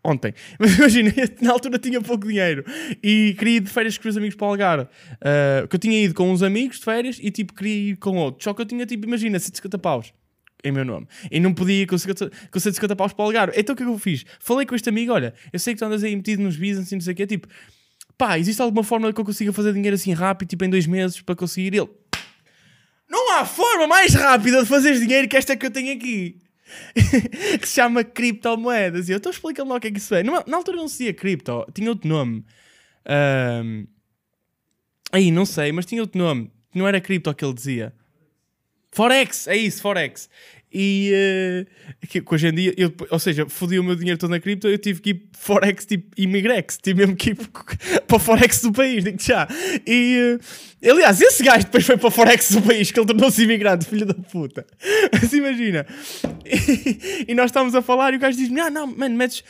ontem. 0.05 0.35
Mas 0.59 0.77
imagina, 0.77 1.13
na 1.41 1.53
altura 1.53 1.79
tinha 1.79 2.01
pouco 2.01 2.27
dinheiro 2.27 2.65
e 3.03 3.35
queria 3.39 3.57
ir 3.57 3.61
de 3.61 3.71
férias 3.71 3.97
com 3.97 4.09
os 4.09 4.17
amigos 4.17 4.37
para 4.37 4.47
o 4.47 4.51
Algarve. 4.51 4.85
Uh, 4.85 5.67
que 5.69 5.77
eu 5.77 5.81
tinha 5.81 6.05
ido 6.05 6.15
com 6.15 6.31
uns 6.31 6.43
amigos 6.43 6.79
de 6.79 6.85
férias 6.85 7.19
e 7.21 7.31
tipo 7.31 7.55
queria 7.55 7.93
ir 7.93 7.97
com 7.97 8.17
outros. 8.17 8.45
Só 8.45 8.53
que 8.53 8.61
eu 8.61 8.67
tinha 8.67 8.85
tipo, 8.85 9.07
imagina, 9.07 9.39
150 9.39 9.79
paus 9.79 10.13
em 10.63 10.73
meu 10.73 10.85
nome. 10.85 11.07
E 11.31 11.39
não 11.39 11.53
podia 11.53 11.87
com 11.87 11.97
150 11.97 12.97
paus 12.97 13.13
para 13.13 13.23
o 13.23 13.27
Algarve. 13.27 13.59
Então 13.59 13.75
o 13.75 13.77
que 13.77 13.83
é 13.83 13.87
que 13.87 13.93
eu 13.93 13.99
fiz? 13.99 14.25
Falei 14.41 14.67
com 14.67 14.75
este 14.75 14.89
amigo: 14.89 15.13
olha, 15.13 15.35
eu 15.53 15.59
sei 15.59 15.75
que 15.75 15.79
tu 15.79 15.85
andas 15.85 16.03
aí 16.03 16.15
metido 16.15 16.43
nos 16.43 16.57
business 16.57 16.91
e 16.91 16.95
não 16.95 17.03
sei 17.03 17.13
o 17.13 17.17
quê. 17.17 17.27
Tipo, 17.27 17.49
pá, 18.17 18.39
existe 18.39 18.61
alguma 18.61 18.83
forma 18.83 19.13
que 19.13 19.21
eu 19.21 19.25
consiga 19.25 19.53
fazer 19.53 19.73
dinheiro 19.73 19.95
assim 19.95 20.13
rápido, 20.13 20.49
tipo 20.49 20.65
em 20.65 20.71
dois 20.71 20.87
meses, 20.87 21.21
para 21.21 21.35
conseguir? 21.35 21.75
Ele, 21.75 21.89
não 23.09 23.39
há 23.39 23.45
forma 23.45 23.87
mais 23.87 24.15
rápida 24.15 24.63
de 24.63 24.69
fazer 24.69 24.99
dinheiro 24.99 25.29
que 25.29 25.37
esta 25.37 25.57
que 25.57 25.67
eu 25.67 25.71
tenho 25.71 25.95
aqui. 25.95 26.39
que 27.61 27.67
se 27.67 27.75
chama 27.75 28.05
criptomoedas. 28.05 29.09
E 29.09 29.13
eu 29.13 29.19
estou 29.19 29.31
explicando 29.31 29.71
lá 29.71 29.77
o 29.77 29.81
que 29.81 29.89
é 29.89 29.91
que 29.91 29.99
isso 29.99 30.15
é. 30.15 30.23
Na, 30.23 30.45
na 30.47 30.57
altura 30.57 30.77
não 30.77 30.89
se 30.89 30.99
dizia 30.99 31.15
cripto, 31.15 31.67
tinha 31.73 31.91
outro 31.91 32.09
nome. 32.09 32.45
Um, 33.65 33.87
aí, 35.13 35.31
não 35.31 35.45
sei, 35.45 35.73
mas 35.73 35.87
tinha 35.87 36.03
outro 36.03 36.19
nome. 36.19 36.51
Não 36.75 36.89
era 36.89 37.01
cripto 37.01 37.33
que 37.35 37.45
ele 37.45 37.55
dizia. 37.55 37.93
Forex, 38.91 39.49
é 39.49 39.57
isso, 39.57 39.83
Forex. 39.83 40.29
E 40.77 41.67
uh, 42.03 42.07
que, 42.09 42.21
hoje 42.29 42.49
em 42.49 42.53
dia, 42.53 42.75
eu, 42.77 42.93
ou 43.09 43.19
seja, 43.21 43.49
fodi 43.49 43.79
o 43.79 43.85
meu 43.85 43.95
dinheiro 43.95 44.19
todo 44.19 44.31
na 44.31 44.41
cripto, 44.41 44.67
eu 44.67 44.77
tive 44.77 45.01
que 45.01 45.11
ir 45.11 45.29
Forex 45.33 45.87
tipo 45.87 46.11
Imigrex, 46.17 46.79
tive 46.83 46.99
mesmo 46.99 47.15
que 47.15 47.31
ir 47.31 47.37
para 48.09 48.19
Forex 48.19 48.61
do 48.61 48.73
país, 48.73 49.05
digo 49.05 49.23
já. 49.23 49.47
E 49.87 50.37
uh, 50.37 50.91
aliás, 50.91 51.21
esse 51.21 51.45
gajo 51.45 51.65
depois 51.67 51.87
foi 51.87 51.97
para 51.97 52.11
Forex 52.11 52.51
do 52.51 52.63
país, 52.63 52.91
que 52.91 52.99
ele 52.99 53.07
tornou-se 53.07 53.41
imigrante, 53.41 53.87
filho 53.89 54.05
da 54.05 54.15
puta. 54.15 54.67
Mas 55.13 55.33
imagina, 55.33 55.87
e, 56.45 57.27
e 57.29 57.35
nós 57.35 57.47
estávamos 57.47 57.77
a 57.77 57.81
falar 57.81 58.13
e 58.13 58.17
o 58.17 58.21
gajo 58.21 58.37
diz-me: 58.37 58.59
Ah, 58.59 58.69
não, 58.69 58.89
mano, 58.89 59.17
metes 59.17 59.45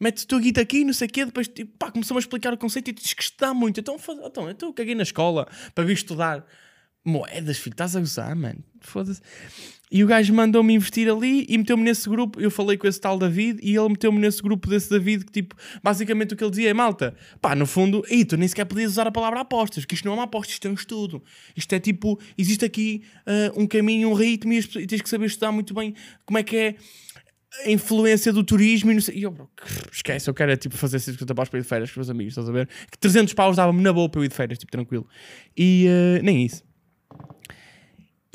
metes 0.00 0.24
tua 0.24 0.40
guita 0.40 0.62
aqui, 0.62 0.82
não 0.82 0.92
sei 0.92 1.08
o 1.08 1.10
quê, 1.10 1.24
depois 1.26 1.46
tipo, 1.46 1.76
pá, 1.78 1.90
começou-me 1.90 2.18
a 2.18 2.20
explicar 2.20 2.52
o 2.52 2.58
conceito 2.58 2.88
e 2.88 2.92
diz 2.92 3.12
que 3.12 3.22
está 3.22 3.52
muito. 3.52 3.80
Então, 3.80 3.96
então, 4.24 4.50
então 4.50 4.68
eu 4.70 4.72
caguei 4.72 4.94
na 4.94 5.02
escola 5.02 5.46
para 5.74 5.84
vir 5.84 5.92
estudar 5.92 6.44
moedas, 7.04 7.58
filho, 7.58 7.74
estás 7.74 7.94
a 7.94 8.00
gozar, 8.00 8.34
mano. 8.34 8.64
Foda-se. 8.80 9.20
E 9.94 10.02
o 10.02 10.08
gajo 10.08 10.34
mandou-me 10.34 10.74
investir 10.74 11.08
ali 11.08 11.46
e 11.48 11.56
meteu-me 11.56 11.84
nesse 11.84 12.08
grupo. 12.08 12.40
Eu 12.40 12.50
falei 12.50 12.76
com 12.76 12.84
esse 12.88 13.00
tal 13.00 13.16
David 13.16 13.60
e 13.62 13.76
ele 13.76 13.90
meteu-me 13.90 14.18
nesse 14.18 14.42
grupo 14.42 14.68
desse 14.68 14.90
David 14.90 15.24
que, 15.24 15.30
tipo, 15.30 15.54
basicamente 15.84 16.34
o 16.34 16.36
que 16.36 16.42
ele 16.42 16.50
dizia 16.50 16.70
é: 16.70 16.74
malta, 16.74 17.14
pá, 17.40 17.54
no 17.54 17.64
fundo, 17.64 18.04
e 18.10 18.24
tu 18.24 18.36
nem 18.36 18.48
sequer 18.48 18.64
podias 18.64 18.90
usar 18.90 19.06
a 19.06 19.12
palavra 19.12 19.38
apostas, 19.38 19.84
que 19.84 19.94
isto 19.94 20.04
não 20.04 20.14
é 20.14 20.16
uma 20.16 20.24
aposta, 20.24 20.52
isto 20.52 20.66
é 20.66 20.70
um 20.72 20.74
estudo. 20.74 21.22
Isto 21.56 21.76
é 21.76 21.78
tipo, 21.78 22.18
existe 22.36 22.64
aqui 22.64 23.04
uh, 23.20 23.62
um 23.62 23.68
caminho, 23.68 24.10
um 24.10 24.14
ritmo 24.14 24.52
e 24.52 24.64
tens 24.64 25.00
que 25.00 25.08
saber 25.08 25.26
estudar 25.26 25.52
muito 25.52 25.72
bem 25.72 25.94
como 26.26 26.38
é 26.38 26.42
que 26.42 26.56
é 26.56 26.74
a 27.64 27.70
influência 27.70 28.32
do 28.32 28.42
turismo 28.42 28.90
e 28.90 28.94
não 28.94 29.00
sei. 29.00 29.18
E 29.18 29.22
eu, 29.22 29.30
bro, 29.30 29.48
esquece, 29.92 30.28
eu 30.28 30.34
quero 30.34 30.50
é 30.50 30.56
tipo 30.56 30.76
fazer 30.76 30.98
50 30.98 31.32
paus 31.36 31.48
para 31.48 31.60
ir 31.60 31.62
de 31.62 31.68
férias 31.68 31.92
com 31.92 32.00
os 32.00 32.08
meus 32.08 32.10
amigos, 32.10 32.32
estás 32.32 32.48
a 32.48 32.52
ver? 32.52 32.68
Que 32.90 32.98
300 32.98 33.32
paus 33.32 33.54
dava-me 33.54 33.80
na 33.80 33.92
boa 33.92 34.08
para 34.08 34.20
eu 34.20 34.24
ir 34.24 34.28
de 34.28 34.34
férias, 34.34 34.58
tipo, 34.58 34.72
tranquilo. 34.72 35.06
E 35.56 35.86
uh, 35.86 36.24
nem 36.24 36.44
isso. 36.44 36.64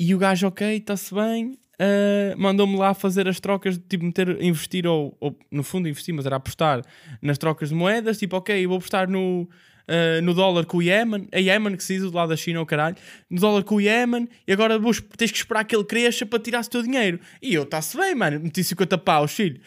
E 0.02 0.14
o 0.14 0.18
gajo, 0.18 0.46
ok, 0.46 0.78
está-se 0.78 1.14
bem, 1.14 1.58
uh, 1.78 2.34
mandou-me 2.38 2.74
lá 2.74 2.94
fazer 2.94 3.28
as 3.28 3.38
trocas, 3.38 3.78
tipo, 3.86 4.02
meter, 4.02 4.42
investir, 4.42 4.86
ou, 4.86 5.14
ou, 5.20 5.38
no 5.50 5.62
fundo 5.62 5.90
investir, 5.90 6.14
mas 6.14 6.24
era 6.24 6.36
apostar 6.36 6.80
nas 7.20 7.36
trocas 7.36 7.68
de 7.68 7.74
moedas, 7.74 8.16
tipo, 8.16 8.34
ok, 8.34 8.66
vou 8.66 8.78
apostar 8.78 9.10
no, 9.10 9.42
uh, 9.42 10.22
no 10.22 10.32
dólar 10.32 10.64
com 10.64 10.78
o 10.78 10.82
Yemen, 10.82 11.28
a 11.30 11.38
Yemen 11.38 11.76
que 11.76 11.84
se 11.84 11.96
diz 11.96 12.02
do 12.10 12.16
lado 12.16 12.30
da 12.30 12.36
China, 12.38 12.62
o 12.62 12.64
caralho, 12.64 12.96
no 13.28 13.38
dólar 13.38 13.62
com 13.62 13.74
o 13.74 13.80
Yemen, 13.82 14.26
e 14.48 14.52
agora 14.54 14.78
vou, 14.78 14.94
tens 15.18 15.30
que 15.30 15.36
esperar 15.36 15.64
que 15.64 15.76
ele 15.76 15.84
cresça 15.84 16.24
para 16.24 16.38
tirar 16.38 16.64
o 16.64 16.70
teu 16.70 16.82
dinheiro. 16.82 17.20
E 17.42 17.52
eu, 17.52 17.64
está-se 17.64 17.94
bem, 17.98 18.14
mano, 18.14 18.40
meti 18.40 18.64
50 18.64 18.96
paus, 18.96 19.32
filho. 19.32 19.60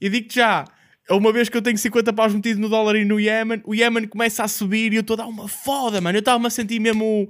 E 0.00 0.08
digo-te 0.08 0.36
já, 0.36 0.64
uma 1.10 1.30
vez 1.30 1.50
que 1.50 1.58
eu 1.58 1.62
tenho 1.62 1.76
50 1.76 2.10
paus 2.14 2.32
metido 2.32 2.58
no 2.58 2.70
dólar 2.70 2.96
e 2.96 3.04
no 3.04 3.20
Yemen, 3.20 3.60
o 3.66 3.74
Yemen 3.74 4.08
começa 4.08 4.44
a 4.44 4.48
subir 4.48 4.94
e 4.94 4.96
eu 4.96 5.02
estou 5.02 5.12
a 5.12 5.18
dar 5.18 5.26
uma 5.26 5.46
foda, 5.46 6.00
mano. 6.00 6.16
Eu 6.16 6.20
estava-me 6.20 6.46
a 6.46 6.50
sentir 6.50 6.80
mesmo 6.80 7.28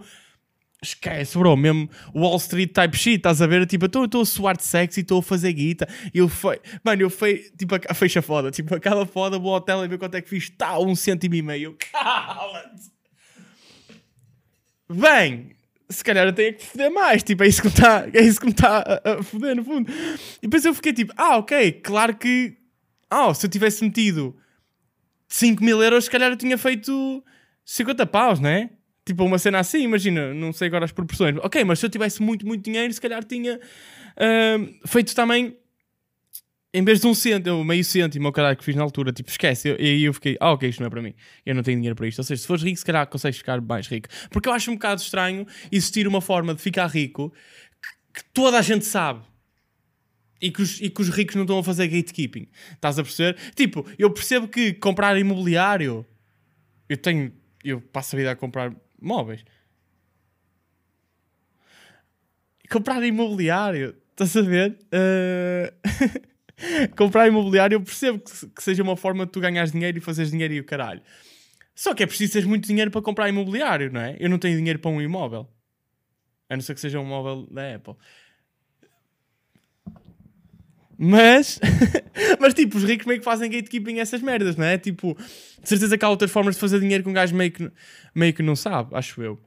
Esquece, 0.85 1.39
bro, 1.39 1.57
mesmo 1.57 1.89
Wall 2.15 2.37
Street 2.37 2.73
type 2.73 2.97
shit, 2.97 3.17
estás 3.17 3.41
a 3.41 3.47
ver? 3.47 3.67
Tipo, 3.67 3.87
eu 3.87 4.05
estou 4.05 4.21
a 4.21 4.27
suar 4.27 4.57
de 4.57 4.65
sexo 4.65 5.01
e 5.01 5.03
estou 5.03 5.19
a 5.19 5.23
fazer 5.23 5.53
guita. 5.53 5.89
Eu 6.13 6.29
fei, 6.29 6.61
mano, 6.85 7.03
eu 7.03 7.11
fei, 7.11 7.39
tipo, 7.57 7.75
a 7.75 7.95
fecha 7.95 8.21
foda, 8.21 8.51
tipo, 8.51 8.75
aquela 8.75 9.07
foda, 9.07 9.39
vou 9.39 9.51
ao 9.53 9.57
hotel 9.57 9.85
e 9.85 9.89
ver 9.89 9.99
quanto 9.99 10.17
é 10.17 10.21
que 10.21 10.29
fiz, 10.29 10.51
tá, 10.51 10.79
um 10.79 10.95
cêntimo 10.95 11.35
e 11.35 11.43
meio. 11.43 11.77
Cala-te! 11.91 12.93
Bem, 14.89 15.51
se 15.89 16.05
calhar 16.05 16.27
eu 16.27 16.33
tenho 16.33 16.55
que 16.55 16.65
foder 16.65 16.91
mais, 16.93 17.23
tipo, 17.23 17.43
é 17.43 17.49
isso 17.49 17.63
que 17.63 17.69
me 17.69 17.73
está 17.73 18.07
é 18.13 18.21
está 18.21 19.01
a, 19.05 19.23
foder 19.23 19.57
no 19.57 19.65
fundo. 19.65 19.91
E 19.91 20.43
depois 20.43 20.65
eu 20.65 20.75
fiquei 20.75 20.93
tipo, 20.93 21.13
ah, 21.17 21.39
ok, 21.39 21.73
claro 21.73 22.15
que, 22.17 22.57
ah, 23.09 23.33
se 23.33 23.47
eu 23.47 23.51
tivesse 23.51 23.83
metido 23.83 24.37
5 25.29 25.65
mil 25.65 25.83
euros, 25.83 26.05
se 26.05 26.11
calhar 26.11 26.31
eu 26.31 26.37
tinha 26.37 26.59
feito 26.59 27.25
50 27.65 28.07
paus, 28.07 28.41
não 28.41 28.51
é? 28.51 28.71
Tipo, 29.05 29.25
uma 29.25 29.39
cena 29.39 29.59
assim, 29.59 29.83
imagina, 29.83 30.33
não 30.33 30.53
sei 30.53 30.69
agora 30.69 30.85
as 30.87 30.93
proporções. 30.93 31.37
Ok, 31.43 31.63
mas 31.65 31.79
se 31.79 31.87
eu 31.87 31.91
tivesse 31.91 32.23
muito, 32.23 32.47
muito 32.47 32.65
dinheiro, 32.65 32.93
se 32.93 33.01
calhar 33.01 33.23
tinha 33.23 33.57
uh, 33.59 34.89
feito 34.89 35.15
também, 35.15 35.57
em 36.75 36.83
vez 36.83 37.01
de 37.01 37.07
um 37.07 37.15
cêntimo, 37.15 37.63
meio 37.65 37.85
cêntimo, 37.85 38.29
o 38.29 38.33
caralho 38.33 38.57
que 38.57 38.65
fiz 38.65 38.75
na 38.75 38.83
altura, 38.83 39.13
tipo, 39.13 39.31
esquece. 39.31 39.77
E 39.79 39.87
aí 39.91 40.03
eu 40.03 40.13
fiquei, 40.13 40.37
ah, 40.41 40.53
ok, 40.53 40.69
isto 40.69 40.81
não 40.81 40.89
é 40.89 40.91
para 40.91 41.01
mim. 41.01 41.15
Eu 41.47 41.55
não 41.55 41.63
tenho 41.63 41.77
dinheiro 41.77 41.95
para 41.95 42.09
isto. 42.09 42.19
Ou 42.19 42.25
seja, 42.25 42.43
se 42.43 42.49
fores 42.49 42.65
rico, 42.65 42.77
se 42.77 42.85
calhar 42.85 43.07
consegues 43.07 43.39
ficar 43.39 43.61
mais 43.61 43.87
rico. 43.87 44.09
Porque 44.29 44.49
eu 44.49 44.53
acho 44.53 44.73
um 44.73 44.75
bocado 44.75 45.01
estranho 45.01 45.47
existir 45.71 46.09
uma 46.09 46.21
forma 46.21 46.53
de 46.53 46.61
ficar 46.61 46.87
rico 46.89 47.33
que, 48.13 48.25
toda 48.33 48.59
a 48.59 48.63
gente 48.63 48.85
sabe. 48.85 49.23
E 50.43 50.51
que, 50.51 50.63
os, 50.63 50.81
e 50.81 50.91
que 50.91 51.01
os 51.01 51.11
ricos 51.11 51.37
não 51.37 51.43
estão 51.43 51.59
a 51.61 51.63
fazer 51.63 51.87
gatekeeping. 51.87 52.49
Estás 52.73 52.99
a 52.99 53.05
perceber? 53.05 53.37
Tipo, 53.55 53.87
eu 53.97 54.11
percebo 54.11 54.49
que 54.49 54.73
comprar 54.75 55.17
imobiliário. 55.17 56.05
Eu 56.89 56.97
tenho. 56.97 57.33
Eu 57.63 57.81
passo 57.81 58.17
a 58.17 58.19
vida 58.19 58.31
a 58.33 58.37
comprar 58.37 58.75
móveis. 59.01 59.45
Comprar 62.71 63.03
imobiliário, 63.05 63.97
estás 64.11 64.37
a 64.37 64.43
ver? 64.43 64.79
Uh... 64.93 66.35
comprar 66.97 67.29
imobiliário, 67.29 67.77
eu 67.77 67.81
percebo 67.81 68.19
que, 68.19 68.49
que, 68.49 68.63
seja 68.63 68.83
uma 68.83 68.97
forma 68.97 69.27
de 69.27 69.33
tu 69.33 69.41
ganhares 69.41 69.73
dinheiro 69.73 69.99
e 69.99 70.01
fazeres 70.01 70.31
dinheiro 70.31 70.55
e 70.55 70.61
o 70.61 70.65
caralho. 70.65 71.03
Só 71.75 71.95
que 71.95 72.03
é 72.03 72.07
preciso 72.07 72.35
ter 72.35 72.47
muito 72.47 72.67
dinheiro 72.67 72.91
para 72.91 73.03
comprar 73.03 73.29
imobiliário, 73.29 73.93
não 73.93 74.01
é? 74.01 74.17
Eu 74.19 74.31
não 74.31 74.39
tenho 74.39 74.57
dinheiro 74.57 74.79
para 74.79 74.91
um 74.91 75.01
imóvel. 75.01 75.49
A 76.49 76.57
não 76.57 76.63
ser 76.63 76.75
que 76.75 76.81
seja 76.81 77.01
um 77.01 77.05
móvel 77.05 77.47
da 77.51 77.75
Apple. 77.75 77.95
Mas, 80.99 81.61
mas 82.41 82.55
tipo, 82.55 82.77
os 82.77 82.85
ricos 82.85 83.07
meio 83.07 83.19
que 83.19 83.25
fazem 83.25 83.51
gatekeeping 83.51 83.99
essas 83.99 84.21
merdas, 84.23 84.57
não 84.57 84.65
é? 84.65 84.79
Tipo, 84.79 85.17
de 85.63 85.69
certeza 85.69 85.99
que 85.99 86.05
há 86.05 86.09
outras 86.09 86.31
formas 86.31 86.55
de 86.55 86.61
fazer 86.61 86.81
dinheiro 86.81 87.03
que 87.03 87.11
um 87.11 87.13
gajo 87.13 87.35
meio 87.35 87.51
que, 87.51 87.71
meio 88.15 88.33
que 88.33 88.43
não 88.43 88.57
sabe, 88.57 88.91
acho 88.95 89.23
eu. 89.23 89.39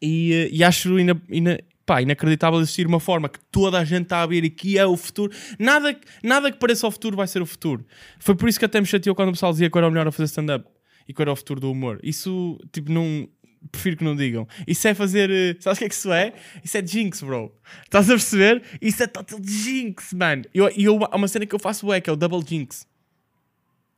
E, 0.00 0.32
eh, 0.32 0.48
e 0.52 0.64
acho 0.64 0.98
ina, 0.98 1.20
ina, 1.28 1.58
pá, 1.84 2.00
inacreditável 2.00 2.60
existir 2.60 2.86
uma 2.86 3.00
forma 3.00 3.28
que 3.28 3.38
toda 3.50 3.78
a 3.78 3.84
gente 3.84 4.04
está 4.04 4.22
a 4.22 4.26
ver 4.26 4.44
e 4.44 4.50
que 4.50 4.78
é 4.78 4.86
o 4.86 4.96
futuro. 4.96 5.32
Nada, 5.58 5.98
nada 6.22 6.50
que 6.50 6.58
pareça 6.58 6.86
o 6.86 6.90
futuro 6.90 7.16
vai 7.16 7.26
ser 7.26 7.42
o 7.42 7.46
futuro. 7.46 7.84
Foi 8.18 8.34
por 8.34 8.48
isso 8.48 8.58
que 8.58 8.64
até 8.64 8.80
me 8.80 8.86
chateou 8.86 9.14
quando 9.14 9.30
o 9.30 9.32
pessoal 9.32 9.52
dizia 9.52 9.68
que 9.68 9.76
era 9.76 9.88
o 9.88 9.90
melhor 9.90 10.06
a 10.06 10.12
fazer 10.12 10.26
stand-up 10.26 10.66
e 11.08 11.12
que 11.12 11.20
era 11.20 11.32
o 11.32 11.36
futuro 11.36 11.60
do 11.60 11.70
humor. 11.70 11.98
Isso, 12.02 12.58
tipo, 12.72 12.92
não 12.92 13.28
prefiro 13.70 13.96
que 13.96 14.04
não 14.04 14.16
digam. 14.16 14.46
Isso 14.66 14.86
é 14.88 14.94
fazer. 14.94 15.30
Uh, 15.30 15.62
sabes 15.62 15.78
o 15.78 15.80
que 15.80 15.84
é 15.84 15.88
que 15.88 15.94
isso 15.94 16.12
é? 16.12 16.32
Isso 16.64 16.76
é 16.76 16.86
jinx, 16.86 17.22
bro. 17.22 17.54
Estás 17.84 18.08
a 18.08 18.14
perceber? 18.14 18.62
Isso 18.80 19.02
é 19.02 19.06
total 19.06 19.38
jinx, 19.42 20.12
mano. 20.12 20.44
E 20.54 20.58
eu, 20.58 20.68
eu, 20.70 20.98
há 21.10 21.16
uma 21.16 21.28
cena 21.28 21.46
que 21.46 21.54
eu 21.54 21.58
faço 21.58 21.92
é 21.92 22.00
que 22.00 22.08
é 22.08 22.12
o 22.12 22.16
double 22.16 22.42
jinx. 22.46 22.86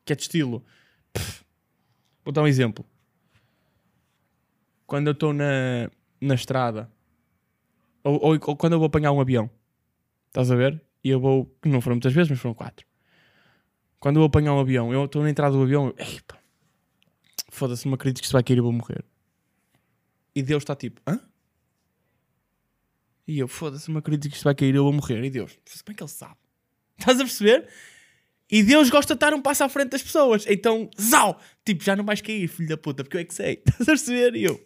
Que 0.04 0.12
é 0.12 0.16
de 0.16 0.22
estilo. 0.22 0.64
Pff. 1.12 1.44
Vou 2.24 2.32
dar 2.32 2.42
um 2.42 2.46
exemplo. 2.46 2.84
Quando 4.86 5.08
eu 5.08 5.12
estou 5.12 5.32
na, 5.32 5.90
na 6.20 6.34
estrada, 6.34 6.90
ou, 8.04 8.14
ou, 8.14 8.32
ou, 8.32 8.56
quando 8.56 8.74
eu 8.74 8.78
vou 8.78 8.86
apanhar 8.86 9.12
um 9.12 9.20
avião, 9.20 9.50
estás 10.28 10.50
a 10.50 10.56
ver? 10.56 10.80
E 11.02 11.08
eu 11.08 11.20
vou, 11.20 11.52
não 11.64 11.80
foram 11.80 11.96
muitas 11.96 12.12
vezes, 12.12 12.30
mas 12.30 12.38
foram 12.38 12.54
quatro. 12.54 12.86
Quando 13.98 14.16
eu 14.16 14.20
vou 14.20 14.26
apanhar 14.26 14.54
um 14.54 14.60
avião, 14.60 14.92
eu 14.92 15.04
estou 15.04 15.22
na 15.22 15.30
entrada 15.30 15.56
do 15.56 15.62
avião, 15.62 15.94
foda-se, 17.50 17.86
não 17.86 17.94
acredito 17.94 18.20
que 18.20 18.26
isto 18.26 18.32
vai 18.32 18.42
cair 18.42 18.58
e 18.58 18.60
vou 18.60 18.72
morrer. 18.72 19.04
E 20.34 20.42
Deus 20.42 20.62
está 20.62 20.74
tipo, 20.74 21.00
hã? 21.06 21.20
E 23.26 23.38
eu, 23.38 23.48
foda-se, 23.48 23.90
não 23.90 23.98
acredito 23.98 24.30
que 24.30 24.36
isto 24.36 24.44
vai 24.44 24.54
cair, 24.54 24.74
eu 24.74 24.84
vou 24.84 24.92
morrer. 24.92 25.22
E 25.24 25.30
Deus, 25.30 25.52
como 25.84 25.92
é 25.92 25.94
que 25.94 26.02
ele 26.02 26.10
sabe? 26.10 26.36
Estás 26.98 27.20
a 27.20 27.24
perceber? 27.24 27.68
E 28.50 28.62
Deus 28.62 28.90
gosta 28.90 29.14
de 29.14 29.16
estar 29.16 29.32
um 29.32 29.40
passo 29.40 29.64
à 29.64 29.68
frente 29.68 29.90
das 29.90 30.02
pessoas. 30.02 30.44
Então, 30.46 30.90
zau! 31.00 31.40
Tipo, 31.64 31.82
já 31.82 31.96
não 31.96 32.04
vais 32.04 32.20
cair, 32.20 32.46
filho 32.48 32.68
da 32.68 32.76
puta, 32.76 33.02
porque 33.02 33.16
eu 33.16 33.20
é 33.22 33.24
que 33.24 33.32
sei. 33.32 33.62
Estás 33.66 33.88
a 33.88 33.92
perceber? 33.92 34.36
E 34.36 34.44
eu, 34.44 34.60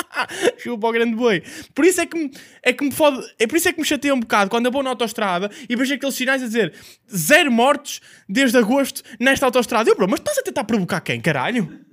chupa 0.56 0.88
o 0.88 0.92
grande 0.92 1.14
boi. 1.14 1.42
Por 1.74 1.84
isso 1.84 2.00
é 2.00 2.06
que 2.06 2.16
me, 2.16 2.30
é 2.62 2.72
que 2.72 2.84
me 2.84 2.90
fode, 2.90 3.22
é 3.38 3.46
por 3.46 3.56
isso 3.56 3.68
é 3.68 3.72
que 3.72 3.80
me 3.80 3.86
chateia 3.86 4.14
um 4.14 4.20
bocado 4.20 4.48
quando 4.48 4.66
eu 4.66 4.72
vou 4.72 4.82
na 4.82 4.90
autostrada 4.90 5.50
e 5.68 5.76
vejo 5.76 5.92
aqueles 5.92 6.14
sinais 6.14 6.42
a 6.42 6.46
dizer 6.46 6.72
zero 7.14 7.52
mortos 7.52 8.00
desde 8.26 8.56
agosto 8.56 9.02
nesta 9.20 9.44
autostrada. 9.44 9.90
Eu, 9.90 9.96
bro, 9.96 10.08
mas 10.08 10.20
estás 10.20 10.38
a 10.38 10.42
tentar 10.42 10.64
provocar 10.64 11.00
quem, 11.02 11.20
caralho? 11.20 11.86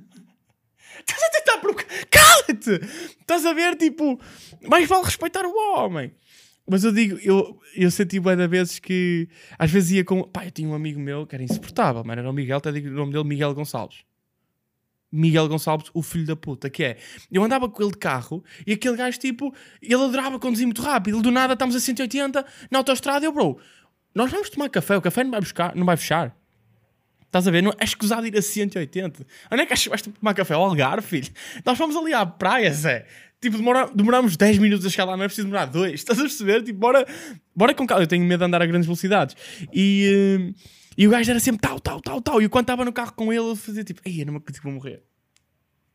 Estás 1.00 1.24
a 1.24 1.30
tentar 1.30 1.58
provocar. 1.60 1.86
Cala-te! 2.10 2.86
Estás 3.20 3.46
a 3.46 3.54
ver, 3.54 3.76
tipo, 3.76 4.20
mais 4.68 4.88
vale 4.88 5.06
respeitar 5.06 5.46
o 5.46 5.54
homem. 5.54 6.14
Mas 6.68 6.84
eu 6.84 6.92
digo, 6.92 7.20
eu, 7.22 7.60
eu 7.76 7.92
senti 7.92 8.20
bem 8.20 8.36
da 8.36 8.48
vezes 8.48 8.80
que 8.80 9.30
às 9.58 9.70
vezes 9.70 9.92
ia 9.92 10.04
com. 10.04 10.24
Pá, 10.24 10.46
eu 10.46 10.52
tinha 10.52 10.68
um 10.68 10.74
amigo 10.74 11.00
meu 11.00 11.28
que 11.28 11.36
era 11.36 11.44
insuportável, 11.44 12.04
mano, 12.04 12.22
era 12.22 12.30
o 12.30 12.34
Miguel, 12.34 12.58
até 12.58 12.72
digo 12.72 12.90
o 12.90 12.92
nome 12.92 13.12
dele, 13.14 13.24
Miguel 13.24 13.54
Gonçalves. 13.54 14.00
Miguel 15.12 15.48
Gonçalves, 15.48 15.90
o 15.94 16.02
filho 16.02 16.26
da 16.26 16.36
puta, 16.36 16.70
que 16.70 16.84
é. 16.84 16.98
Eu 17.32 17.44
andava 17.44 17.70
com 17.70 17.84
ele 17.84 17.92
de 17.92 17.98
carro 17.98 18.44
e 18.66 18.74
aquele 18.74 18.98
gajo, 18.98 19.20
tipo, 19.20 19.54
ele 19.82 19.94
adorava 19.94 20.40
conduzir 20.40 20.66
muito 20.66 20.82
rápido. 20.82 21.16
Ele 21.18 21.24
do 21.24 21.32
nada 21.32 21.54
estamos 21.54 21.76
a 21.76 21.80
180 21.80 22.46
na 22.72 22.80
autostrada. 22.80 23.26
Eu, 23.26 23.32
bro, 23.32 23.60
nós 24.14 24.32
vamos 24.32 24.50
tomar 24.50 24.70
café, 24.70 24.98
o 24.98 25.02
café 25.02 25.24
não 25.24 25.32
vai, 25.32 25.40
buscar, 25.40 25.76
não 25.76 25.86
vai 25.86 25.96
fechar. 25.98 26.36
Estás 27.36 27.50
a 27.50 27.52
ver? 27.52 27.62
Não, 27.62 27.74
é 27.78 27.84
escusado 27.84 28.26
ir 28.26 28.38
a 28.38 28.42
180. 28.42 29.28
Onde 29.52 29.62
é 29.62 29.66
que 29.66 29.74
achas 29.74 29.84
que 29.84 29.90
vais 29.90 30.02
tomar 30.02 30.34
café? 30.34 30.54
Ao 30.54 30.64
Algarve, 30.64 31.06
filho? 31.06 31.28
Nós 31.66 31.78
vamos 31.78 31.94
ali 31.98 32.14
à 32.14 32.26
praia, 32.26 32.72
Zé. 32.72 33.06
Tipo, 33.42 33.58
demora, 33.58 33.92
demoramos 33.94 34.38
10 34.38 34.58
minutos 34.58 34.86
a 34.86 34.90
chegar 34.90 35.04
lá, 35.04 35.18
não 35.18 35.26
é 35.26 35.28
preciso 35.28 35.48
demorar 35.48 35.66
2. 35.66 35.96
Estás 36.00 36.18
a 36.18 36.22
perceber? 36.22 36.64
Tipo, 36.64 36.80
bora, 36.80 37.06
bora 37.54 37.74
com 37.74 37.86
calma. 37.86 38.04
Eu 38.04 38.08
tenho 38.08 38.24
medo 38.24 38.40
de 38.40 38.46
andar 38.46 38.62
a 38.62 38.66
grandes 38.66 38.86
velocidades. 38.86 39.36
E, 39.74 40.54
uh, 40.56 40.56
e 40.98 41.06
o 41.06 41.12
gajo 41.12 41.30
era 41.30 41.40
sempre 41.42 41.60
tal, 41.60 41.78
tal, 41.78 42.00
tal, 42.00 42.22
tal. 42.22 42.42
E 42.42 42.48
quando 42.48 42.64
estava 42.64 42.86
no 42.86 42.94
carro 42.94 43.12
com 43.12 43.34
ele, 43.34 43.44
ele 43.44 43.56
fazia 43.58 43.84
tipo, 43.84 44.00
ei, 44.06 44.22
eu 44.22 44.28
não 44.28 44.38
acredito 44.38 44.62
que 44.62 44.64
vou 44.64 44.74
morrer. 44.74 45.04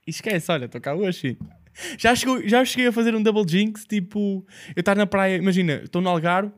E 0.07 0.11
esquece, 0.11 0.53
olha, 0.53 0.67
estou 0.67 0.79
cá 0.79 0.95
hoje. 0.95 1.39
Já, 1.97 2.15
chegou, 2.15 2.47
já 2.47 2.63
cheguei 2.67 2.89
a 2.89 2.93
fazer 2.93 3.15
um 3.15 3.23
double 3.23 3.49
jinx, 3.49 3.87
tipo, 3.87 4.47
eu 4.77 4.81
estar 4.81 4.95
na 4.95 5.07
praia, 5.07 5.37
imagina, 5.37 5.81
estou 5.85 6.03
no 6.03 6.11
Algarve 6.11 6.53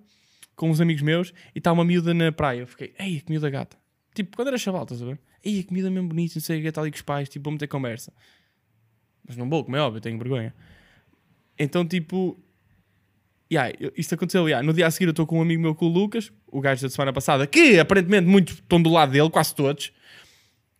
com 0.57 0.71
uns 0.71 0.81
amigos 0.81 1.03
meus 1.03 1.33
e 1.55 1.59
está 1.59 1.71
uma 1.71 1.85
miúda 1.85 2.12
na 2.12 2.33
praia. 2.33 2.62
Eu 2.62 2.66
fiquei, 2.66 2.92
ei, 2.99 3.21
que 3.21 3.31
miúda 3.31 3.49
gata. 3.49 3.82
Tipo, 4.14 4.37
quando 4.37 4.48
era 4.48 4.59
chaval, 4.59 4.83
estás 4.83 5.03
a 5.03 5.07
ver? 5.07 5.18
Ei, 5.44 5.61
a 5.61 5.64
comida 5.64 5.88
é 5.88 5.90
mesmo 5.90 6.09
bonita, 6.09 6.35
não 6.37 6.42
sei 6.42 6.59
o 6.59 6.62
que, 6.62 6.68
está 6.68 6.81
ali 6.81 6.90
com 6.90 6.96
os 6.96 7.03
pais, 7.03 7.29
tipo, 7.29 7.44
vou 7.44 7.53
meter 7.53 7.66
conversa. 7.66 8.12
Mas 9.27 9.37
não 9.37 9.48
vou, 9.48 9.64
como 9.64 9.77
é 9.77 9.81
óbvio, 9.81 10.01
tenho 10.01 10.18
vergonha. 10.18 10.55
Então, 11.59 11.87
tipo, 11.87 12.38
yeah, 13.53 13.72
isto 13.96 14.14
aconteceu. 14.14 14.48
Yeah. 14.48 14.66
No 14.66 14.72
dia 14.72 14.87
a 14.87 14.90
seguir, 14.90 15.07
eu 15.07 15.11
estou 15.11 15.27
com 15.27 15.38
um 15.38 15.42
amigo 15.42 15.62
meu, 15.62 15.75
com 15.75 15.87
o 15.87 15.88
Lucas, 15.88 16.33
o 16.46 16.61
gajo 16.61 16.83
da 16.83 16.88
semana 16.88 17.12
passada, 17.12 17.46
que 17.46 17.79
aparentemente 17.79 18.27
muitos 18.27 18.55
estão 18.55 18.81
do 18.83 18.90
lado 18.90 19.12
dele, 19.12 19.31
quase 19.31 19.55
todos. 19.55 19.92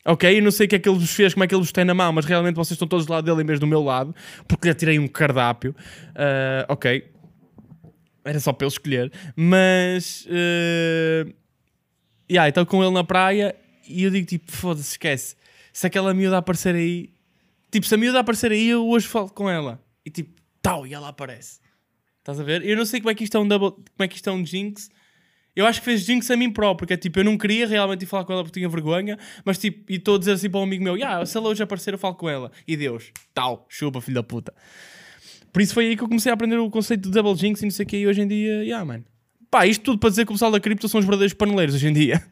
Ok, 0.05 0.37
eu 0.37 0.43
não 0.43 0.51
sei 0.51 0.67
o 0.67 0.69
que 0.69 0.77
é 0.77 0.79
que 0.81 0.89
ele 0.89 0.99
vos 0.99 1.13
fez, 1.13 1.33
como 1.33 1.45
é 1.45 1.47
que 1.47 1.55
ele 1.55 1.63
vos 1.63 1.71
tem 1.71 1.85
na 1.85 1.95
mão, 1.95 2.13
mas 2.13 2.25
realmente 2.25 2.57
vocês 2.57 2.73
estão 2.73 2.89
todos 2.89 3.07
do 3.07 3.13
lado 3.13 3.25
dele 3.25 3.43
em 3.43 3.47
vez 3.47 3.61
do 3.61 3.69
meu 3.69 3.83
lado, 3.83 4.13
porque 4.49 4.67
lhe 4.67 4.75
tirei 4.75 4.99
um 4.99 5.07
cardápio. 5.07 5.77
Uh, 6.11 6.67
ok, 6.69 7.09
era 8.25 8.41
só 8.41 8.53
para 8.53 8.67
ele 8.67 8.73
escolher, 8.73 9.13
mas. 9.37 10.27
Uh, 10.27 11.33
yeah, 12.31 12.49
então 12.49 12.65
com 12.65 12.83
ele 12.83 12.93
na 12.93 13.05
praia 13.05 13.55
e 13.87 14.03
eu 14.05 14.11
digo 14.11 14.27
tipo, 14.27 14.51
foda-se, 14.51 14.93
esquece. 14.93 15.37
Se 15.73 15.87
aquela 15.87 16.13
miúda 16.15 16.39
aparecer 16.39 16.75
aí, 16.75 17.11
tipo, 17.71 17.87
se 17.87 17.95
a 17.95 17.99
miúda 17.99 18.21
aparecer 18.21 18.53
aí, 18.53 18.69
eu 18.69 18.87
hoje 18.87 19.07
falo 19.07 19.31
com 19.31 19.49
ela. 19.49 19.83
E 20.05 20.11
tipo, 20.11 20.41
tal, 20.61 20.87
e 20.87 20.95
ela 20.95 21.09
aparece. 21.09 21.61
Estás 22.19 22.39
a 22.39 22.43
ver? 22.45 22.65
Eu 22.65 22.77
não 22.77 22.85
sei 22.85 23.01
como 23.01 23.11
é 23.11 23.15
que 23.15 23.25
isto 23.25 23.37
é 23.37 23.41
um 23.41 23.49
double, 23.49 23.71
como 23.71 23.87
é 24.01 24.09
que 24.09 24.17
isto 24.17 24.31
é 24.31 24.33
um 24.33 24.45
jinx. 24.45 24.91
Eu 25.55 25.67
acho 25.67 25.81
que 25.81 25.85
fez 25.85 26.03
jinx 26.03 26.31
a 26.31 26.37
mim 26.37 26.51
próprio, 26.51 26.79
porque 26.79 26.95
é 26.95 26.97
tipo, 26.97 27.19
eu 27.19 27.25
não 27.25 27.37
queria 27.37 27.67
realmente 27.67 28.03
ir 28.03 28.07
falar 28.07 28.25
com 28.25 28.33
ela 28.33 28.43
porque 28.43 28.59
tinha 28.59 28.69
vergonha, 28.69 29.19
mas 29.45 29.59
tipo, 29.59 29.91
e 29.93 29.97
estou 29.97 30.15
a 30.15 30.19
dizer 30.19 30.33
assim 30.33 30.49
para 30.49 30.61
um 30.61 30.63
amigo 30.63 30.83
meu, 30.83 30.97
yeah, 30.97 31.25
se 31.27 31.37
ela 31.37 31.49
hoje 31.49 31.63
aparecer 31.63 31.93
eu 31.93 31.99
falo 31.99 32.15
com 32.15 32.29
ela. 32.29 32.51
E 32.67 32.77
Deus, 32.77 33.13
tal, 33.35 33.67
chupa, 33.69 34.01
filho 34.01 34.15
da 34.15 34.23
puta. 34.23 34.55
Por 35.53 35.61
isso 35.61 35.75
foi 35.75 35.89
aí 35.89 35.97
que 35.97 36.03
eu 36.03 36.09
comecei 36.09 36.31
a 36.31 36.35
aprender 36.35 36.57
o 36.57 36.71
conceito 36.71 37.03
de 37.03 37.11
double 37.11 37.35
jinx 37.35 37.61
e 37.61 37.65
não 37.65 37.71
sei 37.71 37.85
o 37.85 37.87
que, 37.87 37.97
e 37.99 38.07
hoje 38.07 38.23
em 38.23 38.29
dia, 38.29 38.65
yeah, 38.65 38.83
mano. 38.85 39.05
Pá, 39.53 39.67
isto 39.67 39.85
tudo 39.85 39.99
para 39.99 40.09
dizer 40.09 40.25
que 40.25 40.33
o 40.33 40.35
pessoal 40.35 40.51
da 40.51 40.59
cripto 40.59 40.89
são 40.89 40.99
os 40.99 41.05
verdadeiros 41.05 41.35
paneleiros 41.35 41.75
hoje 41.75 41.87
em 41.87 41.93
dia. 41.93 42.25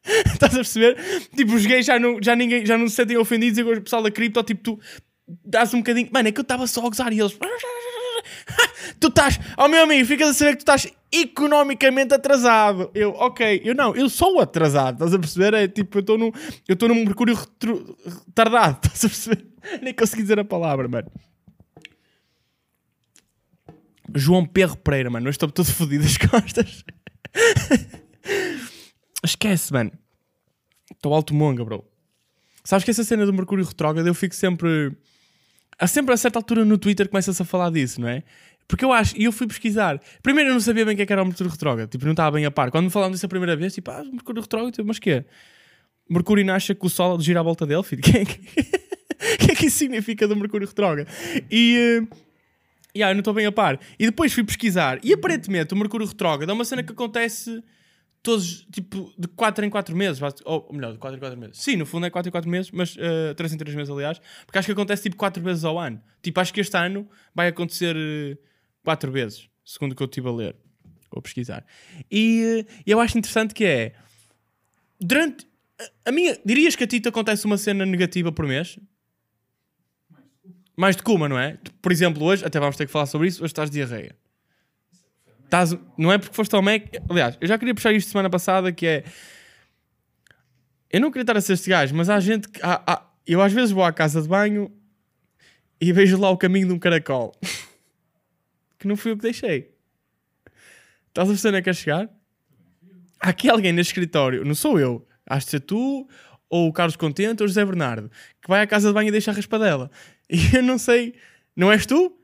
Estás 0.32 0.54
a 0.54 0.56
perceber? 0.56 0.96
Tipo, 1.36 1.52
os 1.52 1.66
gays 1.66 1.84
já 1.84 1.98
não, 1.98 2.16
já 2.22 2.34
ninguém, 2.34 2.64
já 2.64 2.78
não 2.78 2.88
se 2.88 2.94
sentem 2.94 3.18
ofendidos 3.18 3.58
e 3.58 3.60
agora 3.60 3.78
o 3.78 3.82
pessoal 3.82 4.02
da 4.02 4.10
cripto, 4.10 4.42
tipo, 4.42 4.62
tu 4.62 4.80
dás 5.44 5.74
um 5.74 5.78
bocadinho. 5.78 6.08
Mano, 6.10 6.30
é 6.30 6.32
que 6.32 6.40
eu 6.40 6.42
estava 6.42 6.66
só 6.66 6.80
a 6.80 6.88
gozar 6.88 7.12
e 7.12 7.20
eles. 7.20 7.36
tu 8.98 9.08
estás, 9.08 9.38
oh, 9.58 9.68
meu 9.68 9.82
amigo, 9.82 10.06
ficas 10.06 10.30
a 10.30 10.32
saber 10.32 10.52
que 10.52 10.64
tu 10.64 10.72
estás 10.72 10.90
economicamente 11.12 12.14
atrasado. 12.14 12.90
Eu, 12.94 13.10
ok, 13.10 13.60
eu 13.62 13.74
não, 13.74 13.94
eu 13.94 14.08
sou 14.08 14.40
atrasado, 14.40 14.94
estás 14.94 15.12
a 15.12 15.18
perceber? 15.18 15.52
É 15.52 15.68
tipo, 15.68 15.98
eu 15.98 16.00
estou 16.00 16.16
num, 16.16 16.32
eu 16.66 16.72
estou 16.72 16.88
num 16.88 17.04
mercúrio 17.04 17.38
retardado, 18.26 18.78
estás 18.88 19.04
a 19.04 19.08
perceber? 19.08 19.46
Nem 19.82 19.92
consegui 19.92 20.22
dizer 20.22 20.38
a 20.38 20.44
palavra, 20.46 20.88
mano. 20.88 21.10
João 24.14 24.44
Perro 24.44 24.76
Pereira, 24.76 25.10
mano, 25.10 25.26
eu 25.26 25.30
estou 25.30 25.50
todo 25.50 25.66
fodido 25.72 26.04
as 26.04 26.16
costas. 26.18 26.84
Esquece, 29.24 29.72
mano. 29.72 29.92
Estou 30.92 31.14
alto 31.14 31.34
monga, 31.34 31.64
bro. 31.64 31.84
Sabes 32.64 32.84
que 32.84 32.90
essa 32.90 33.04
cena 33.04 33.24
do 33.24 33.32
Mercúrio 33.32 33.64
retrógrado 33.64 34.06
eu 34.06 34.14
fico 34.14 34.34
sempre. 34.34 34.92
Há 35.78 35.86
sempre 35.86 36.12
a 36.12 36.16
certa 36.16 36.38
altura 36.38 36.64
no 36.64 36.76
Twitter 36.76 37.08
começa-se 37.08 37.40
a 37.40 37.44
falar 37.44 37.70
disso, 37.70 38.00
não 38.00 38.08
é? 38.08 38.22
Porque 38.66 38.84
eu 38.84 38.92
acho, 38.92 39.16
e 39.16 39.24
eu 39.24 39.32
fui 39.32 39.46
pesquisar. 39.46 39.98
Primeiro 40.22 40.50
eu 40.50 40.54
não 40.54 40.60
sabia 40.60 40.84
bem 40.84 40.92
o 40.92 40.96
que, 40.96 41.02
é 41.02 41.06
que 41.06 41.12
era 41.12 41.22
o 41.22 41.26
Mercúrio 41.26 41.50
retrógrado, 41.50 41.88
tipo, 41.88 42.04
não 42.04 42.12
estava 42.12 42.32
bem 42.32 42.44
a 42.44 42.50
par. 42.50 42.70
Quando 42.70 42.84
me 42.84 42.90
falaram 42.90 43.12
disso 43.12 43.24
a 43.24 43.28
primeira 43.28 43.56
vez, 43.56 43.72
tipo, 43.72 43.90
ah, 43.90 44.04
Mercúrio 44.04 44.42
retrógrado, 44.42 44.74
tipo, 44.74 44.86
mas 44.86 44.98
quê? 44.98 45.24
Mercúrio 46.10 46.44
nasce 46.44 46.74
com 46.74 46.86
o 46.86 46.90
Sol 46.90 47.20
gira 47.20 47.40
à 47.40 47.42
volta 47.42 47.66
dele, 47.66 47.82
filho. 47.82 48.02
O 48.08 48.10
que, 48.10 48.18
é 48.18 48.24
que... 48.24 49.46
que 49.46 49.50
é 49.50 49.54
que 49.54 49.66
isso 49.66 49.78
significa 49.78 50.28
do 50.28 50.36
Mercúrio 50.36 50.68
retrógrado? 50.68 51.08
E. 51.50 52.02
Uh... 52.02 52.27
Yeah, 52.98 53.12
eu 53.12 53.14
não 53.14 53.20
estou 53.20 53.32
bem 53.32 53.46
a 53.46 53.52
par. 53.52 53.78
E 53.96 54.06
depois 54.06 54.32
fui 54.32 54.42
pesquisar. 54.42 54.98
E 55.04 55.12
aparentemente 55.12 55.72
o 55.72 55.76
Mercúrio 55.76 56.04
retrógrado 56.04 56.50
é 56.50 56.52
uma 56.52 56.64
cena 56.64 56.82
que 56.82 56.90
acontece 56.90 57.62
todos, 58.24 58.66
tipo, 58.72 59.12
de 59.16 59.28
4 59.28 59.64
em 59.64 59.70
4 59.70 59.94
meses. 59.96 60.20
Ou 60.44 60.68
melhor, 60.72 60.92
de 60.92 60.98
4 60.98 61.16
em 61.16 61.20
4 61.20 61.38
meses. 61.38 61.58
Sim, 61.58 61.76
no 61.76 61.86
fundo 61.86 62.06
é 62.06 62.10
4 62.10 62.28
em 62.28 62.32
4 62.32 62.50
meses, 62.50 62.70
mas 62.72 62.96
uh, 62.96 63.34
3 63.36 63.52
em 63.52 63.56
3 63.56 63.76
meses, 63.76 63.90
aliás. 63.90 64.20
Porque 64.44 64.58
acho 64.58 64.66
que 64.66 64.72
acontece 64.72 65.04
tipo 65.04 65.16
4 65.16 65.40
vezes 65.40 65.64
ao 65.64 65.78
ano. 65.78 66.02
Tipo, 66.20 66.40
acho 66.40 66.52
que 66.52 66.60
este 66.60 66.76
ano 66.76 67.08
vai 67.32 67.46
acontecer 67.46 67.94
uh, 67.94 68.38
4 68.82 69.12
vezes, 69.12 69.48
segundo 69.64 69.92
o 69.92 69.94
que 69.94 70.02
eu 70.02 70.06
estive 70.06 70.28
a 70.28 70.32
ler. 70.32 70.56
Ou 71.12 71.22
pesquisar. 71.22 71.64
E 72.10 72.64
uh, 72.66 72.72
eu 72.84 72.98
acho 72.98 73.16
interessante 73.16 73.54
que 73.54 73.64
é. 73.64 73.94
Durante. 75.00 75.46
A, 75.80 76.10
a 76.10 76.12
minha. 76.12 76.36
Dirias 76.44 76.74
que 76.74 76.82
a 76.82 76.86
ti 76.86 76.98
te 76.98 77.08
acontece 77.08 77.46
uma 77.46 77.56
cena 77.56 77.86
negativa 77.86 78.32
por 78.32 78.44
mês? 78.44 78.76
Mais 80.78 80.94
de 80.94 81.02
que 81.02 81.10
uma, 81.10 81.28
não 81.28 81.36
é? 81.36 81.58
Por 81.82 81.90
exemplo, 81.90 82.22
hoje, 82.22 82.44
até 82.44 82.60
vamos 82.60 82.76
ter 82.76 82.86
que 82.86 82.92
falar 82.92 83.06
sobre 83.06 83.26
isso, 83.26 83.42
hoje 83.42 83.50
estás 83.50 83.68
de 83.68 83.74
diarreia. 83.74 84.14
Estás, 85.44 85.76
não 85.96 86.12
é 86.12 86.18
porque 86.18 86.32
foste 86.32 86.54
ao 86.54 86.62
Mac. 86.62 86.84
Aliás, 87.10 87.36
eu 87.40 87.48
já 87.48 87.58
queria 87.58 87.74
puxar 87.74 87.92
isto 87.92 88.12
semana 88.12 88.30
passada, 88.30 88.70
que 88.70 88.86
é. 88.86 89.04
Eu 90.88 91.00
não 91.00 91.10
queria 91.10 91.24
estar 91.24 91.36
a 91.36 91.40
ser 91.40 91.54
este 91.54 91.68
gajo, 91.68 91.96
mas 91.96 92.08
há 92.08 92.20
gente 92.20 92.48
que. 92.48 92.60
Há, 92.62 92.80
há, 92.86 93.02
eu 93.26 93.42
às 93.42 93.52
vezes 93.52 93.72
vou 93.72 93.82
à 93.82 93.92
casa 93.92 94.22
de 94.22 94.28
banho 94.28 94.70
e 95.80 95.92
vejo 95.92 96.16
lá 96.16 96.30
o 96.30 96.36
caminho 96.36 96.68
de 96.68 96.74
um 96.74 96.78
caracol. 96.78 97.34
que 98.78 98.86
não 98.86 98.96
fui 98.96 99.10
eu 99.10 99.16
que 99.16 99.22
deixei. 99.22 99.74
Estás 101.08 101.28
a 101.28 101.32
ver 101.32 101.48
onde 101.48 101.58
é 101.58 101.62
que 101.62 101.70
é 101.70 101.72
chegar? 101.72 102.08
Há 103.18 103.30
aqui 103.30 103.50
alguém 103.50 103.72
no 103.72 103.80
escritório, 103.80 104.44
não 104.44 104.54
sou 104.54 104.78
eu, 104.78 105.04
has 105.26 105.44
de 105.44 105.50
ser 105.50 105.60
tu, 105.60 106.08
ou 106.48 106.68
o 106.68 106.72
Carlos 106.72 106.94
Contente, 106.94 107.42
ou 107.42 107.46
o 107.46 107.48
José 107.48 107.64
Bernardo, 107.64 108.08
que 108.40 108.48
vai 108.48 108.60
à 108.60 108.66
casa 108.66 108.86
de 108.86 108.94
banho 108.94 109.08
e 109.08 109.10
deixa 109.10 109.32
a 109.32 109.34
raspadela. 109.34 109.90
E 110.30 110.56
eu 110.56 110.62
não 110.62 110.76
sei, 110.76 111.14
não 111.56 111.72
és 111.72 111.86
tu? 111.86 112.14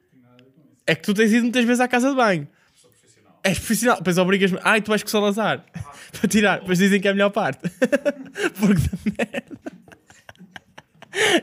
É 0.86 0.94
que 0.94 1.02
tu 1.02 1.14
tens 1.14 1.32
ido 1.32 1.42
muitas 1.42 1.64
vezes 1.64 1.80
à 1.80 1.88
casa 1.88 2.10
de 2.10 2.16
banho. 2.16 2.46
Sou 2.74 2.90
profissional. 2.90 3.40
És 3.42 3.58
profissional, 3.58 3.96
depois 3.96 4.18
obrigas-me. 4.18 4.58
Ai, 4.62 4.82
tu 4.82 4.88
vais 4.88 5.02
com 5.02 5.08
o 5.08 5.10
Salazar 5.10 5.64
ah, 5.74 5.92
para 6.12 6.28
tirar, 6.28 6.60
depois 6.60 6.78
dizem 6.78 7.00
que 7.00 7.08
é 7.08 7.10
a 7.10 7.14
melhor 7.14 7.30
parte. 7.30 7.60
Porque 8.60 8.82
da 8.82 8.98
merda. 9.18 9.74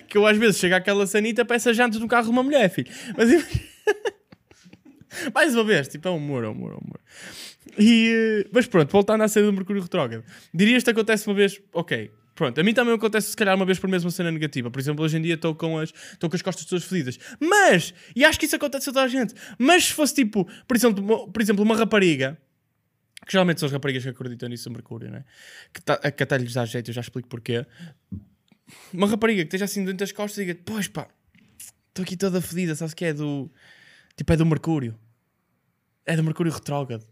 Que 0.08 0.18
eu 0.18 0.28
às 0.28 0.38
vezes 0.38 0.60
chego 0.60 0.76
àquela 0.76 1.08
sanita, 1.08 1.44
peço 1.44 1.70
as 1.70 1.78
jantas 1.78 2.00
no 2.00 2.08
carro 2.08 2.26
de 2.26 2.30
uma 2.30 2.44
mulher, 2.44 2.70
filho. 2.70 2.92
Mas 3.18 3.30
mais 5.34 5.56
uma 5.56 5.64
vez, 5.64 5.88
tipo, 5.88 6.08
é 6.08 6.12
humor, 6.12 6.44
é 6.44 6.48
humor, 6.48 6.72
é 6.72 6.76
humor. 6.76 7.00
E, 7.78 8.48
mas 8.52 8.68
pronto, 8.68 8.92
voltando 8.92 9.24
à 9.24 9.28
cena 9.28 9.48
do 9.48 9.54
Mercúrio 9.54 9.82
Retrógrado. 9.82 10.24
Dirias 10.54 10.84
que 10.84 10.90
acontece 10.90 11.28
uma 11.28 11.36
vez, 11.36 11.62
ok, 11.74 12.12
Pronto, 12.42 12.60
a 12.60 12.64
mim 12.64 12.74
também 12.74 12.92
acontece 12.96 13.30
se 13.30 13.38
calhar 13.38 13.56
uma 13.56 13.68
vez 13.68 13.78
por 13.78 13.88
mês 13.88 14.04
uma 14.04 14.10
cena 14.10 14.32
negativa. 14.32 14.72
Por 14.72 14.80
exemplo, 14.80 15.06
hoje 15.06 15.16
em 15.16 15.22
dia 15.22 15.36
estou 15.36 15.54
com 15.54 15.78
as, 15.78 15.94
estou 16.14 16.28
com 16.28 16.36
as 16.36 16.42
costas 16.42 16.66
todas 16.66 16.84
fedidas. 16.84 17.20
Mas, 17.40 17.94
e 18.16 18.26
acho 18.26 18.40
que 18.40 18.48
isso 18.48 18.56
acontece 18.56 18.90
a 18.90 18.92
toda 18.92 19.06
a 19.06 19.08
gente. 19.08 19.36
Mas 19.60 19.86
se 19.86 19.94
fosse 19.94 20.16
tipo, 20.16 20.50
por 20.68 20.76
exemplo, 20.76 21.04
uma, 21.04 21.32
por 21.32 21.40
exemplo, 21.40 21.64
uma 21.64 21.78
rapariga, 21.78 22.36
que 23.28 23.32
geralmente 23.32 23.60
são 23.60 23.68
as 23.68 23.74
raparigas 23.74 24.02
que 24.02 24.10
acreditam 24.10 24.50
nisso 24.50 24.72
Mercúrio, 24.72 25.12
né? 25.12 25.24
que, 25.72 25.84
tá, 25.84 25.98
que 25.98 26.24
até 26.24 26.36
lhes 26.40 26.52
dá 26.52 26.66
jeito, 26.66 26.90
eu 26.90 26.96
já 26.96 27.02
explico 27.02 27.30
porquê. 27.30 27.64
Uma 28.92 29.06
rapariga 29.06 29.44
que 29.44 29.48
esteja 29.50 29.66
assim 29.66 29.82
dentro 29.82 30.00
das 30.00 30.12
costas 30.12 30.40
e 30.40 30.46
diga, 30.48 30.60
pois 30.66 30.88
pá, 30.88 31.10
estou 31.90 32.02
aqui 32.02 32.18
toda 32.18 32.42
fedida, 32.42 32.74
sabes 32.74 32.96
que 32.96 33.06
é 33.06 33.14
do. 33.14 33.52
Tipo, 34.16 34.34
é 34.34 34.36
do 34.36 34.48
Mercúrio. 34.48 34.98
É 36.08 36.16
do 36.16 36.24
Mercúrio 36.24 36.52
retrógrado. 36.52 37.06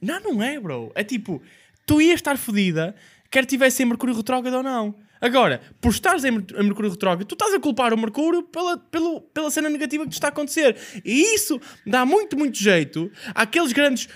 Não, 0.00 0.20
não 0.20 0.42
é, 0.42 0.58
bro. 0.58 0.90
É 0.94 1.04
tipo, 1.04 1.42
tu 1.84 2.00
ias 2.00 2.14
estar 2.14 2.38
fedida 2.38 2.94
quer 3.34 3.44
tivesse 3.44 3.82
em 3.82 3.86
Mercúrio 3.86 4.14
retrógrado 4.14 4.54
ou 4.54 4.62
não. 4.62 4.94
Agora, 5.20 5.60
por 5.80 5.90
estares 5.90 6.22
em 6.24 6.30
Mercúrio 6.30 6.88
retrógrado, 6.88 7.26
tu 7.26 7.34
estás 7.34 7.52
a 7.52 7.58
culpar 7.58 7.92
o 7.92 7.98
Mercúrio 7.98 8.44
pela, 8.44 8.78
pela, 8.78 9.20
pela 9.20 9.50
cena 9.50 9.68
negativa 9.68 10.04
que 10.04 10.10
te 10.10 10.12
está 10.12 10.28
a 10.28 10.30
acontecer. 10.30 10.76
E 11.04 11.34
isso 11.34 11.60
dá 11.84 12.06
muito, 12.06 12.38
muito 12.38 12.56
jeito 12.56 13.10
àqueles 13.34 13.72
grandes 13.72 14.08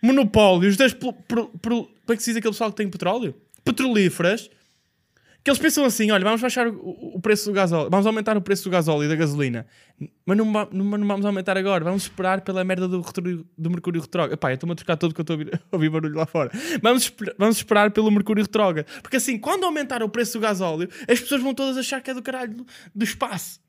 monopólios 0.00 0.76
das. 0.76 0.94
Pro, 0.94 1.12
pro, 1.12 1.48
como 1.48 1.90
é 2.10 2.16
que 2.16 2.22
se 2.22 2.30
diz 2.30 2.36
aquele 2.36 2.52
pessoal 2.52 2.70
que 2.70 2.76
tem 2.76 2.88
petróleo? 2.88 3.34
Petrolíferas 3.64 4.48
que 5.44 5.50
eles 5.50 5.60
pensam 5.60 5.84
assim: 5.84 6.10
olha, 6.10 6.24
vamos 6.24 6.40
baixar 6.40 6.66
o, 6.66 7.16
o 7.16 7.20
preço 7.20 7.50
do 7.50 7.52
gasóleo, 7.52 7.90
vamos 7.90 8.06
aumentar 8.06 8.34
o 8.34 8.40
preço 8.40 8.64
do 8.64 8.70
gasóleo 8.70 9.04
e 9.04 9.08
da 9.08 9.14
gasolina, 9.14 9.66
mas 10.24 10.38
não, 10.38 10.46
não, 10.46 10.66
não 10.72 11.06
vamos 11.06 11.26
aumentar 11.26 11.58
agora, 11.58 11.84
vamos 11.84 12.04
esperar 12.04 12.40
pela 12.40 12.64
merda 12.64 12.88
do, 12.88 13.04
do 13.56 13.70
Mercúrio 13.70 14.00
retrógrado. 14.00 14.38
Pá, 14.38 14.50
eu 14.50 14.54
estou-me 14.54 14.72
a 14.72 14.74
trocar 14.74 14.96
todo 14.96 15.14
que 15.14 15.20
eu 15.20 15.22
estou 15.22 15.36
a 15.36 15.76
ouvir, 15.76 15.90
barulho 15.90 16.16
lá 16.16 16.24
fora. 16.24 16.50
Vamos, 16.82 17.12
vamos 17.38 17.58
esperar 17.58 17.90
pelo 17.90 18.10
Mercúrio 18.10 18.42
retrógrado, 18.42 18.86
porque 19.02 19.18
assim, 19.18 19.38
quando 19.38 19.64
aumentar 19.64 20.02
o 20.02 20.08
preço 20.08 20.38
do 20.38 20.40
gasóleo, 20.40 20.88
as 21.06 21.20
pessoas 21.20 21.42
vão 21.42 21.52
todas 21.52 21.76
achar 21.76 22.00
que 22.00 22.10
é 22.10 22.14
do 22.14 22.22
caralho 22.22 22.54
do, 22.54 22.66
do 22.94 23.04
espaço. 23.04 23.60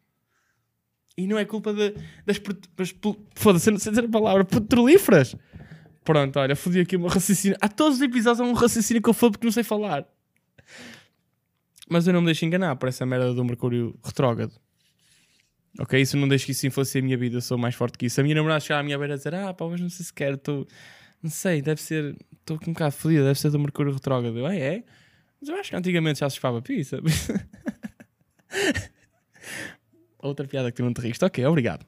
E 1.17 1.27
não 1.27 1.38
é 1.38 1.43
culpa 1.43 1.73
de, 1.73 1.93
das. 2.25 2.41
Foda-se, 3.35 3.71
não 3.71 3.79
sei 3.79 3.91
dizer 3.91 4.05
a 4.05 4.09
palavra, 4.09 4.45
petrolíferas. 4.45 5.35
Pronto, 6.05 6.38
olha, 6.39 6.55
fodi 6.55 6.79
aqui 6.79 6.95
uma 6.95 7.09
raciocínio. 7.09 7.57
Há 7.59 7.67
todos 7.67 7.97
os 7.97 8.01
episódios 8.01 8.39
há 8.39 8.43
um 8.43 8.53
raciocínio 8.53 9.01
que 9.01 9.09
eu 9.09 9.13
falo 9.13 9.31
porque 9.33 9.45
não 9.45 9.51
sei 9.51 9.63
falar. 9.63 10.05
Mas 11.89 12.08
eu 12.08 12.13
não 12.13 12.21
me 12.21 12.26
deixo 12.26 12.45
enganar 12.45 12.76
por 12.76 12.89
essa 12.89 13.06
merda 13.06 13.34
do 13.34 13.45
Mercúrio 13.45 13.98
retrógrado. 14.04 14.54
Ok? 15.80 16.00
Isso 16.00 16.17
não 16.17 16.28
deixa 16.28 16.45
que 16.45 16.52
isso 16.52 16.65
influencie 16.65 17.00
a 17.00 17.04
minha 17.04 17.17
vida, 17.17 17.38
eu 17.38 17.41
sou 17.41 17.58
mais 17.58 17.76
forte 17.76 17.98
que 17.98 18.06
isso. 18.06 18.19
A 18.19 18.24
minha 18.24 18.36
namorada 18.36 18.60
chega 18.60 18.80
à 18.80 18.84
minha 18.84 18.98
beira 18.98 19.13
a 19.13 19.17
dizer: 19.17 19.36
Ah, 19.36 19.54
pá, 19.54 19.65
mas 19.67 19.82
não 19.82 19.89
sei 19.89 20.06
se 20.06 20.13
quero, 20.13 20.36
estou. 20.36 20.65
Não 21.21 21.30
sei, 21.30 21.62
deve 21.62 21.82
ser. 21.82 22.15
Estou 22.39 22.58
um 22.67 22.74
bocado 22.74 22.93
fodida, 22.93 23.24
deve 23.24 23.39
ser 23.39 23.50
do 23.50 23.60
Mercúrio 23.60 23.93
retrógrado. 23.93 24.38
Eu, 24.38 24.45
ah, 24.45 24.56
é? 24.56 24.84
Mas 25.39 25.50
eu 25.50 25.56
acho 25.56 25.69
que 25.69 25.76
antigamente 25.76 26.19
já 26.19 26.30
se 26.30 26.38
chupava 26.38 26.62
pizza. 26.62 27.00
Outra 30.19 30.48
piada 30.48 30.71
que 30.71 30.78
tu 30.78 30.84
não 30.84 30.93
te 30.93 31.02
riste. 31.02 31.24
Ok, 31.24 31.45
obrigado. 31.45 31.86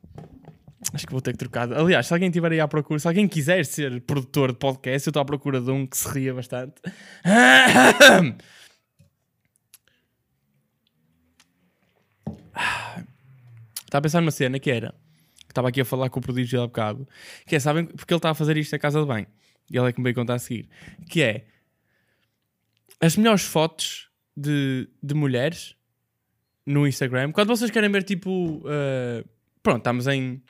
Acho 0.94 1.08
que 1.08 1.12
vou 1.12 1.22
ter 1.22 1.32
que 1.32 1.40
trocar. 1.40 1.72
Aliás, 1.74 2.08
se 2.08 2.14
alguém 2.14 2.30
estiver 2.30 2.52
aí 2.52 2.60
à 2.60 2.68
procura, 2.68 3.00
se 3.00 3.08
alguém 3.08 3.28
quiser 3.28 3.66
ser 3.66 4.02
produtor 4.02 4.52
de 4.52 4.60
podcast, 4.60 5.08
eu 5.08 5.10
estou 5.10 5.22
à 5.22 5.26
procura 5.26 5.60
de 5.60 5.72
um 5.72 5.88
que 5.88 5.98
se 5.98 6.08
ria 6.10 6.34
bastante. 6.34 6.76
Estava 13.86 14.00
a 14.00 14.02
pensar 14.02 14.22
numa 14.22 14.32
cena 14.32 14.60
que 14.60 14.70
era, 14.70 14.94
que 15.40 15.52
estava 15.52 15.70
aqui 15.70 15.80
a 15.80 15.86
falar 15.86 16.10
com 16.10 16.20
o 16.20 16.22
prodígio 16.22 16.62
há 16.62 16.68
bocado, 16.68 17.08
que 17.46 17.56
é, 17.56 17.60
sabem, 17.60 17.86
porque 17.86 18.14
ele 18.14 18.18
está 18.18 18.32
a 18.32 18.34
fazer 18.34 18.58
isto 18.58 18.74
na 18.74 18.80
casa 18.80 19.00
de 19.00 19.06
banho, 19.06 19.28
e 19.72 19.78
ele 19.78 19.88
é 19.88 19.94
que 19.94 20.00
me 20.00 20.04
veio 20.04 20.16
contar 20.16 20.34
a 20.34 20.40
seguir, 20.40 20.68
que 21.10 21.22
é, 21.22 21.46
as 23.00 23.16
melhores 23.16 23.44
fotos 23.44 24.10
de, 24.36 24.90
de 25.02 25.14
mulheres 25.14 25.78
no 26.66 26.86
Instagram, 26.86 27.32
quando 27.32 27.48
vocês 27.48 27.72
querem 27.72 27.90
ver 27.90 28.04
tipo, 28.04 28.58
uh, 28.58 29.28
pronto, 29.64 29.78
estamos 29.78 30.06
em, 30.08 30.44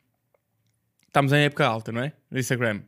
estamos 1.05 1.31
em 1.31 1.43
época 1.43 1.65
alta, 1.65 1.91
não 1.91 2.01
é? 2.01 2.13
No 2.31 2.39
Instagram. 2.39 2.81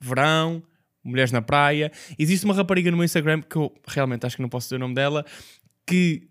Verão, 0.00 0.62
mulheres 1.02 1.32
na 1.32 1.42
praia. 1.42 1.90
Existe 2.16 2.44
uma 2.44 2.54
rapariga 2.54 2.90
no 2.90 3.02
Instagram, 3.02 3.42
que 3.42 3.56
eu 3.56 3.74
realmente 3.86 4.24
acho 4.26 4.36
que 4.36 4.42
não 4.42 4.48
posso 4.48 4.66
dizer 4.66 4.76
o 4.76 4.78
nome 4.78 4.94
dela, 4.94 5.24
que 5.84 6.28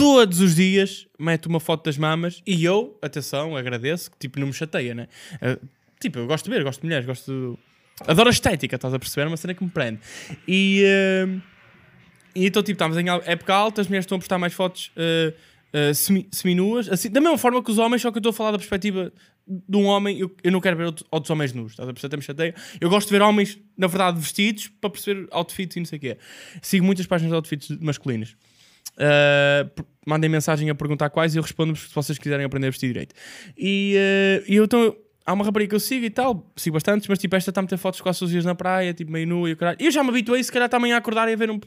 todos 0.00 0.40
os 0.40 0.54
dias 0.54 1.06
mete 1.18 1.46
uma 1.46 1.60
foto 1.60 1.84
das 1.84 1.98
mamas 1.98 2.42
e 2.46 2.64
eu, 2.64 2.98
atenção, 3.02 3.54
agradeço, 3.54 4.10
que 4.10 4.16
tipo 4.18 4.40
não 4.40 4.46
me 4.46 4.52
chateia, 4.54 4.94
né? 4.94 5.08
Uh, 5.34 5.68
tipo, 6.00 6.18
eu 6.18 6.26
gosto 6.26 6.46
de 6.46 6.50
ver, 6.56 6.64
gosto 6.64 6.80
de 6.80 6.86
mulheres, 6.86 7.04
gosto 7.04 7.30
de... 7.30 8.08
Adoro 8.10 8.28
a 8.28 8.32
estética, 8.32 8.76
estás 8.76 8.94
a 8.94 8.98
perceber? 8.98 9.26
É 9.26 9.28
uma 9.28 9.36
cena 9.36 9.52
que 9.52 9.62
me 9.62 9.68
prende. 9.68 10.00
E, 10.48 10.82
uh, 11.26 11.42
então, 12.34 12.62
tipo, 12.62 12.76
estamos 12.76 12.96
em 12.96 13.04
época 13.26 13.52
alta, 13.54 13.82
as 13.82 13.88
mulheres 13.88 14.04
estão 14.04 14.16
a 14.16 14.18
postar 14.18 14.38
mais 14.38 14.54
fotos 14.54 14.90
uh, 14.96 15.34
uh, 15.90 15.94
semi, 15.94 16.26
seminuas, 16.32 16.88
assim, 16.88 17.10
da 17.10 17.20
mesma 17.20 17.36
forma 17.36 17.62
que 17.62 17.70
os 17.70 17.76
homens, 17.76 18.00
só 18.00 18.10
que 18.10 18.16
eu 18.16 18.20
estou 18.20 18.30
a 18.30 18.32
falar 18.32 18.52
da 18.52 18.58
perspectiva 18.58 19.12
de 19.46 19.76
um 19.76 19.84
homem, 19.84 20.18
eu, 20.18 20.34
eu 20.42 20.50
não 20.50 20.60
quero 20.62 20.78
ver 20.78 20.84
outro- 20.84 21.04
outros 21.10 21.28
homens 21.28 21.52
nus, 21.52 21.72
estás 21.72 21.86
a 21.86 21.92
perceber? 21.92 22.06
Até 22.08 22.16
me 22.16 22.22
chateia. 22.22 22.54
Eu 22.80 22.88
gosto 22.88 23.08
de 23.08 23.12
ver 23.12 23.20
homens, 23.20 23.58
na 23.76 23.86
verdade, 23.86 24.18
vestidos 24.18 24.68
para 24.80 24.88
perceber 24.88 25.28
outfits 25.30 25.76
e 25.76 25.80
não 25.80 25.86
sei 25.86 25.98
o 25.98 26.00
quê. 26.00 26.16
Sigo 26.62 26.86
muitas 26.86 27.06
páginas 27.06 27.30
de 27.32 27.34
outfits 27.34 27.68
masculinos. 27.80 28.34
Uh, 29.00 29.84
mandem 30.06 30.28
mensagem 30.28 30.68
a 30.68 30.74
perguntar 30.74 31.08
quais 31.08 31.34
e 31.34 31.38
eu 31.38 31.42
respondo-vos 31.42 31.88
se 31.88 31.94
vocês 31.94 32.18
quiserem 32.18 32.44
aprender 32.44 32.66
a 32.66 32.70
vestir 32.70 32.88
direito. 32.88 33.14
E, 33.56 33.96
uh, 33.96 34.44
eu 34.52 34.64
então. 34.64 34.94
Há 35.26 35.32
uma 35.32 35.44
rapariga 35.44 35.68
que 35.68 35.74
eu 35.76 35.80
sigo 35.80 36.04
e 36.04 36.10
tal, 36.10 36.50
sigo 36.56 36.74
bastantes, 36.74 37.06
mas 37.06 37.18
tipo, 37.18 37.36
esta 37.36 37.50
está 37.50 37.60
a 37.60 37.62
meter 37.62 37.76
fotos 37.76 38.00
quase 38.00 38.18
todos 38.18 38.30
os 38.30 38.32
dias 38.32 38.44
na 38.44 38.54
praia, 38.54 38.92
tipo, 38.92 39.12
meio 39.12 39.28
nua 39.28 39.48
e 39.48 39.52
o 39.52 39.56
caralho. 39.56 39.76
Eu 39.78 39.90
já 39.90 40.02
me 40.02 40.08
habituei, 40.08 40.42
se 40.42 40.50
calhar, 40.50 40.68
também 40.68 40.92
a 40.92 40.96
acordar 40.96 41.28
e 41.28 41.34
a 41.34 41.36
ver 41.36 41.50
um- 41.50 41.60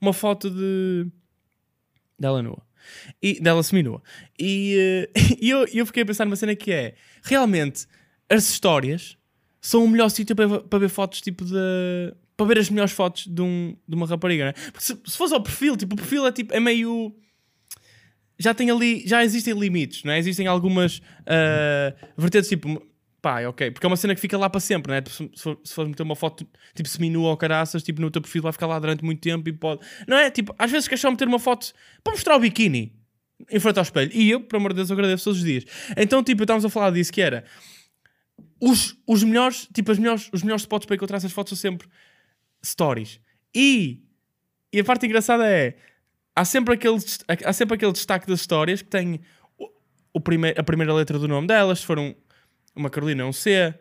uma 0.00 0.12
foto 0.12 0.48
de. 0.48 1.06
dela 2.18 2.40
nua. 2.40 2.62
E, 3.22 3.38
dela 3.40 3.62
seminua. 3.62 4.00
E, 4.38 5.06
uh, 5.06 5.20
e 5.40 5.50
eu, 5.50 5.66
eu 5.74 5.84
fiquei 5.86 6.02
a 6.02 6.06
pensar 6.06 6.24
numa 6.24 6.36
cena 6.36 6.54
que 6.54 6.72
é: 6.72 6.94
realmente, 7.22 7.86
as 8.28 8.48
histórias 8.48 9.18
são 9.60 9.84
o 9.84 9.88
melhor 9.88 10.08
sítio 10.08 10.34
para, 10.34 10.60
para 10.60 10.78
ver 10.78 10.88
fotos, 10.88 11.20
tipo, 11.20 11.44
de. 11.44 12.14
Para 12.40 12.46
ver 12.46 12.58
as 12.58 12.70
melhores 12.70 12.92
fotos 12.92 13.26
de, 13.26 13.42
um, 13.42 13.76
de 13.86 13.94
uma 13.94 14.06
rapariga, 14.06 14.46
né? 14.46 14.52
Porque 14.72 14.80
se, 14.80 14.98
se 15.04 15.16
fosse 15.16 15.34
ao 15.34 15.42
perfil, 15.42 15.76
tipo, 15.76 15.94
o 15.94 15.96
perfil 15.96 16.26
é 16.26 16.32
tipo, 16.32 16.54
é 16.54 16.58
meio. 16.58 17.14
Já 18.38 18.54
tem 18.54 18.70
ali, 18.70 19.06
já 19.06 19.22
existem 19.22 19.52
limites, 19.52 20.02
não 20.04 20.12
é? 20.12 20.18
Existem 20.18 20.46
algumas 20.46 21.02
ah, 21.26 21.94
vertentes, 22.16 22.48
tipo, 22.48 22.82
pá, 23.20 23.42
é 23.42 23.46
ok, 23.46 23.70
porque 23.70 23.84
é 23.84 23.88
uma 23.88 23.96
cena 23.96 24.14
que 24.14 24.20
fica 24.22 24.38
lá 24.38 24.48
para 24.48 24.60
sempre, 24.60 24.90
não 24.90 24.96
é? 24.96 25.02
Se, 25.06 25.30
se 25.34 25.42
for, 25.42 25.60
fores 25.66 25.90
meter 25.90 26.02
uma 26.02 26.16
foto, 26.16 26.48
tipo, 26.74 26.88
seminua 26.88 27.28
ou 27.28 27.36
caraças, 27.36 27.82
tipo, 27.82 28.00
no 28.00 28.10
teu 28.10 28.22
perfil 28.22 28.40
vai 28.40 28.52
ficar 28.52 28.66
lá 28.66 28.78
durante 28.78 29.04
muito 29.04 29.20
tempo 29.20 29.46
e 29.46 29.52
pode. 29.52 29.82
Não 30.08 30.16
é? 30.16 30.30
Tipo, 30.30 30.54
às 30.58 30.70
vezes 30.70 30.88
queres 30.88 31.02
só 31.02 31.10
meter 31.10 31.28
uma 31.28 31.38
foto 31.38 31.74
para 32.02 32.14
mostrar 32.14 32.36
o 32.36 32.40
biquíni 32.40 32.94
em 33.50 33.60
frente 33.60 33.76
ao 33.76 33.82
espelho. 33.82 34.10
E 34.14 34.30
eu, 34.30 34.40
por 34.40 34.56
amor 34.56 34.72
de 34.72 34.76
Deus, 34.76 34.88
eu 34.88 34.94
agradeço 34.94 35.24
todos 35.24 35.40
os 35.40 35.44
dias. 35.44 35.64
Então, 35.94 36.24
tipo, 36.24 36.42
estávamos 36.42 36.64
a 36.64 36.70
falar 36.70 36.90
disso 36.92 37.12
que 37.12 37.20
era 37.20 37.44
os, 38.58 38.96
os 39.06 39.22
melhores, 39.22 39.68
tipo, 39.74 39.92
as 39.92 39.98
melhores, 39.98 40.30
os 40.32 40.42
melhores 40.42 40.62
spots 40.62 40.86
para 40.86 40.96
encontrar 40.96 41.18
essas 41.18 41.32
fotos 41.32 41.58
são 41.58 41.70
sempre 41.70 41.86
stories. 42.64 43.20
E, 43.54 44.02
e 44.72 44.80
a 44.80 44.84
parte 44.84 45.06
engraçada 45.06 45.46
é 45.48 45.76
há 46.34 46.44
sempre 46.44 46.74
aquele, 46.74 46.96
há 47.44 47.52
sempre 47.52 47.74
aquele 47.74 47.92
destaque 47.92 48.26
das 48.26 48.40
histórias 48.40 48.82
que 48.82 48.88
tem 48.88 49.20
o, 49.58 49.68
o 50.14 50.20
prime- 50.20 50.54
a 50.56 50.62
primeira 50.62 50.92
letra 50.94 51.18
do 51.18 51.26
nome 51.28 51.46
delas, 51.46 51.80
se 51.80 51.86
for 51.86 51.98
um- 51.98 52.14
uma 52.74 52.88
Carolina, 52.90 53.26
um 53.26 53.32
C, 53.32 53.74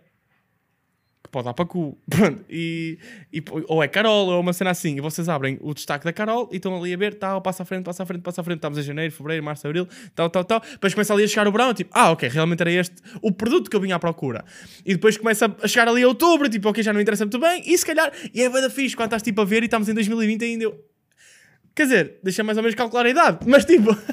que 1.30 1.32
pode 1.32 1.46
dar 1.46 1.54
para 1.54 1.65
cu, 1.65 1.98
pronto, 2.10 2.44
e, 2.50 2.98
e- 3.32 3.44
ou 3.68 3.84
é 3.84 3.88
Carol, 3.88 4.28
ou 4.28 4.42
uma 4.42 4.52
cena 4.52 4.72
assim, 4.72 4.98
e 4.98 5.02
vocês 5.02 5.30
abrem 5.30 5.58
o 5.62 5.74
destaque 5.74 6.04
da 6.04 6.12
Carol 6.12 6.50
e 6.52 6.58
estão 6.58 6.76
ali 6.76 6.94
a 6.94 6.98
ver, 6.98 7.13
tal, 7.13 7.42
passa 7.42 7.63
à 7.63 7.65
frente, 7.65 7.86
passa 7.86 8.04
à 8.04 8.06
frente, 8.06 8.22
passa 8.22 8.42
à 8.42 8.44
frente, 8.44 8.58
estamos 8.58 8.78
em 8.78 8.82
janeiro, 8.82 9.13
fevereiro, 9.13 9.44
março, 9.44 9.65
abril, 9.68 9.88
tal, 10.15 10.30
tal, 10.30 10.44
tal, 10.44 10.60
depois 10.60 10.94
começa 10.94 11.13
ali 11.13 11.24
a 11.24 11.28
chegar 11.28 11.48
o 11.48 11.52
verão, 11.52 11.74
tipo, 11.74 11.92
ah, 11.94 12.12
ok, 12.12 12.28
realmente 12.28 12.62
era 12.62 12.72
este 12.72 12.96
o 13.22 13.32
produto 13.32 13.70
que 13.70 13.76
eu 13.76 13.82
vinha 13.82 13.96
à 13.96 14.00
procura, 14.00 14.44
e 14.86 14.96
depois 14.96 15.18
começa 15.18 15.56
a 15.62 15.68
chegar 15.68 15.88
ali 15.88 16.04
a 16.04 16.08
outubro, 16.08 16.50
tipo, 16.50 16.68
ok, 16.70 16.84
já 16.84 16.92
não 16.92 17.00
interessa 17.00 17.26
muito 17.26 17.39
bem, 17.39 17.63
e 17.65 17.78
se 17.78 17.86
calhar, 17.86 18.12
e 18.34 18.42
é 18.42 18.50
bem 18.50 18.62
da 18.62 18.70
fixe, 18.70 18.96
quando 18.96 19.08
estás 19.08 19.22
tipo 19.22 19.39
a 19.42 19.46
ver 19.46 19.62
e 19.62 19.65
estamos 19.65 19.88
em 19.88 19.94
2020 19.94 20.44
ainda, 20.44 20.63
eu, 20.65 20.86
Quer 21.76 21.84
dizer, 21.84 22.20
deixa 22.22 22.44
mais 22.44 22.58
ou 22.58 22.63
menos 22.63 22.76
calcular 22.76 23.06
a 23.06 23.10
idade, 23.10 23.38
mas 23.48 23.63
tipo. 23.63 23.96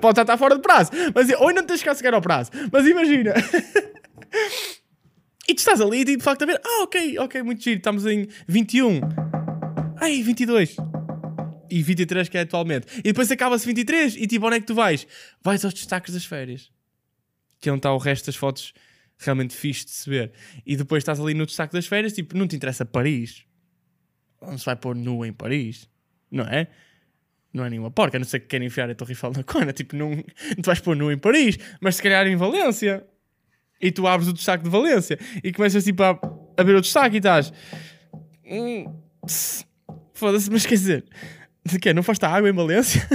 pode 0.00 0.16
já 0.16 0.22
estar 0.22 0.36
fora 0.36 0.56
de 0.56 0.62
prazo. 0.62 0.90
Mas, 1.14 1.30
ou 1.40 1.48
ainda 1.48 1.62
não 1.62 1.66
tens 1.66 1.82
que 1.82 1.94
chegar 1.94 2.12
ao 2.12 2.20
prazo. 2.20 2.50
Mas 2.70 2.86
imagina. 2.86 3.32
e 5.48 5.54
tu 5.54 5.58
estás 5.58 5.80
ali 5.80 6.00
e 6.00 6.04
de 6.04 6.22
facto 6.22 6.42
a 6.42 6.46
ver. 6.46 6.60
Ah, 6.64 6.82
ok, 6.82 7.18
ok, 7.18 7.42
muito 7.42 7.62
giro. 7.62 7.78
Estamos 7.78 8.06
em 8.06 8.26
21. 8.46 9.00
Ai, 10.00 10.22
22. 10.22 10.76
E 11.70 11.82
23 11.82 12.28
que 12.28 12.38
é 12.38 12.42
atualmente. 12.42 12.86
E 12.98 13.04
depois 13.04 13.30
acaba-se 13.30 13.66
23 13.66 14.16
e 14.16 14.26
tipo, 14.26 14.46
onde 14.46 14.56
é 14.56 14.60
que 14.60 14.66
tu 14.66 14.74
vais? 14.74 15.06
Vais 15.42 15.64
aos 15.64 15.74
destaques 15.74 16.12
das 16.12 16.24
férias. 16.24 16.70
Que 17.60 17.68
é 17.68 17.72
onde 17.72 17.80
está 17.80 17.92
o 17.92 17.98
resto 17.98 18.26
das 18.26 18.36
fotos 18.36 18.72
realmente 19.18 19.54
fixe 19.54 19.84
de 19.84 19.90
se 19.92 20.10
ver. 20.10 20.32
E 20.66 20.76
depois 20.76 21.02
estás 21.02 21.20
ali 21.20 21.34
no 21.34 21.46
destaque 21.46 21.72
das 21.72 21.86
férias, 21.86 22.12
tipo, 22.12 22.36
não 22.36 22.46
te 22.46 22.56
interessa 22.56 22.84
Paris 22.84 23.44
não 24.46 24.58
se 24.58 24.64
vai 24.64 24.76
pôr 24.76 24.94
nu 24.94 25.24
em 25.24 25.32
Paris, 25.32 25.88
não 26.30 26.44
é? 26.44 26.68
Não 27.52 27.64
é 27.64 27.70
nenhuma 27.70 27.90
porca, 27.90 28.16
a 28.16 28.20
não 28.20 28.26
ser 28.26 28.40
que 28.40 28.46
querem 28.46 28.66
enfiar 28.66 28.90
a 28.90 28.94
Torre 28.94 29.12
Eiffel 29.12 29.32
na 29.32 29.42
cona, 29.44 29.72
tipo, 29.72 29.96
não, 29.96 30.10
não 30.10 30.22
te 30.22 30.66
vais 30.66 30.80
pôr 30.80 30.96
nu 30.96 31.10
em 31.10 31.18
Paris, 31.18 31.58
mas 31.80 31.96
se 31.96 32.02
calhar 32.02 32.26
em 32.26 32.36
Valência. 32.36 33.04
E 33.80 33.90
tu 33.92 34.06
abres 34.06 34.28
o 34.28 34.32
destaque 34.32 34.64
de 34.64 34.70
Valência 34.70 35.18
e 35.42 35.52
começas 35.52 35.84
tipo 35.84 36.02
a, 36.02 36.18
a 36.56 36.62
ver 36.62 36.76
o 36.76 36.80
destaque 36.80 37.16
e 37.16 37.18
estás. 37.18 37.52
"Hum, 38.44 39.00
Foda-se, 40.12 40.50
mas 40.50 40.64
quer 40.64 40.74
dizer, 40.74 41.04
de 41.66 41.78
quê? 41.78 41.92
Não 41.92 42.02
foste 42.02 42.24
à 42.24 42.30
água 42.30 42.48
em 42.48 42.52
Valência? 42.52 43.06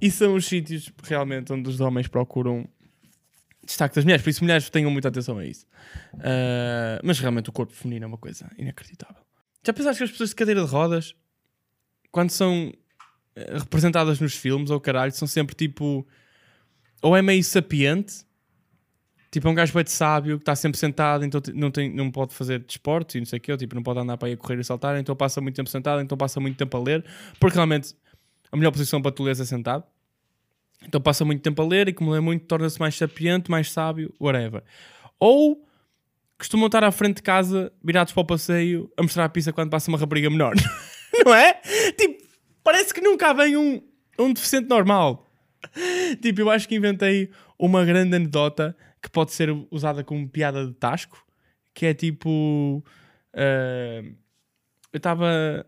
e 0.00 0.10
são 0.10 0.34
os 0.34 0.46
sítios 0.46 0.90
realmente 1.02 1.52
onde 1.52 1.68
os 1.68 1.80
homens 1.80 2.08
procuram 2.08 2.68
destaque 3.64 3.94
das 3.94 4.04
mulheres, 4.04 4.22
por 4.22 4.30
isso 4.30 4.42
mulheres 4.44 4.68
tenham 4.68 4.90
muita 4.90 5.08
atenção 5.08 5.38
a 5.38 5.46
isso. 5.46 5.66
Uh, 6.14 7.00
mas 7.02 7.18
realmente 7.18 7.48
o 7.48 7.52
corpo 7.52 7.72
feminino 7.72 8.04
é 8.04 8.08
uma 8.08 8.18
coisa 8.18 8.50
inacreditável. 8.58 9.22
Já 9.66 9.72
pensaste 9.72 9.98
que 9.98 10.04
as 10.04 10.10
pessoas 10.10 10.30
de 10.30 10.36
cadeira 10.36 10.62
de 10.62 10.70
rodas, 10.70 11.14
quando 12.10 12.28
são 12.28 12.70
eh, 13.34 13.56
representadas 13.58 14.20
nos 14.20 14.34
filmes 14.34 14.68
ou 14.70 14.78
caralho, 14.78 15.12
são 15.12 15.26
sempre 15.26 15.54
tipo. 15.54 16.06
Ou 17.04 17.14
é 17.14 17.20
meio 17.20 17.44
sapiente, 17.44 18.24
tipo 19.30 19.46
é 19.46 19.50
um 19.50 19.54
gajo 19.54 19.74
bem 19.74 19.84
sábio 19.84 20.38
que 20.38 20.42
está 20.42 20.56
sempre 20.56 20.78
sentado, 20.78 21.22
então 21.22 21.38
não, 21.52 21.70
tem, 21.70 21.94
não 21.94 22.10
pode 22.10 22.32
fazer 22.32 22.60
desporto 22.60 23.18
e 23.18 23.20
não 23.20 23.26
sei 23.26 23.38
o 23.38 23.42
quê, 23.42 23.52
ou, 23.52 23.58
tipo 23.58 23.74
não 23.74 23.82
pode 23.82 24.00
andar 24.00 24.16
para 24.16 24.28
aí 24.28 24.32
a 24.32 24.36
correr 24.38 24.58
e 24.58 24.64
saltar, 24.64 24.98
então 24.98 25.14
passa 25.14 25.38
muito 25.38 25.54
tempo 25.54 25.68
sentado, 25.68 26.00
então 26.00 26.16
passa 26.16 26.40
muito 26.40 26.56
tempo 26.56 26.74
a 26.74 26.80
ler, 26.80 27.04
porque 27.38 27.56
realmente 27.56 27.94
a 28.50 28.56
melhor 28.56 28.70
posição 28.70 29.02
para 29.02 29.12
tu 29.12 29.22
ler 29.22 29.32
é 29.32 29.44
sentado. 29.44 29.84
Então 30.82 30.98
passa 30.98 31.26
muito 31.26 31.42
tempo 31.42 31.60
a 31.60 31.66
ler 31.66 31.88
e 31.88 31.92
como 31.92 32.10
lê 32.10 32.20
muito 32.20 32.46
torna-se 32.46 32.80
mais 32.80 32.94
sapiente, 32.94 33.50
mais 33.50 33.70
sábio, 33.70 34.10
whatever. 34.18 34.62
Ou 35.20 35.62
costumam 36.38 36.66
estar 36.66 36.84
à 36.84 36.90
frente 36.90 37.16
de 37.16 37.22
casa, 37.22 37.70
virados 37.84 38.14
para 38.14 38.22
o 38.22 38.24
passeio, 38.24 38.90
a 38.96 39.02
mostrar 39.02 39.26
a 39.26 39.28
pizza 39.28 39.52
quando 39.52 39.68
passa 39.68 39.90
uma 39.90 39.98
rapariga 39.98 40.30
menor. 40.30 40.54
Não 41.22 41.34
é? 41.34 41.60
Tipo, 41.98 42.24
parece 42.62 42.94
que 42.94 43.02
nunca 43.02 43.34
vem 43.34 43.58
um, 43.58 43.82
um 44.18 44.32
deficiente 44.32 44.68
normal. 44.70 45.23
Tipo, 46.20 46.40
eu 46.42 46.50
acho 46.50 46.68
que 46.68 46.74
inventei 46.74 47.30
uma 47.58 47.84
grande 47.84 48.16
anedota 48.16 48.76
que 49.02 49.10
pode 49.10 49.32
ser 49.32 49.50
usada 49.70 50.02
como 50.02 50.28
piada 50.28 50.66
de 50.66 50.72
tasco, 50.74 51.24
que 51.72 51.86
é 51.86 51.94
tipo... 51.94 52.82
ah, 53.34 54.02
eu 54.92 54.98
estava 54.98 55.66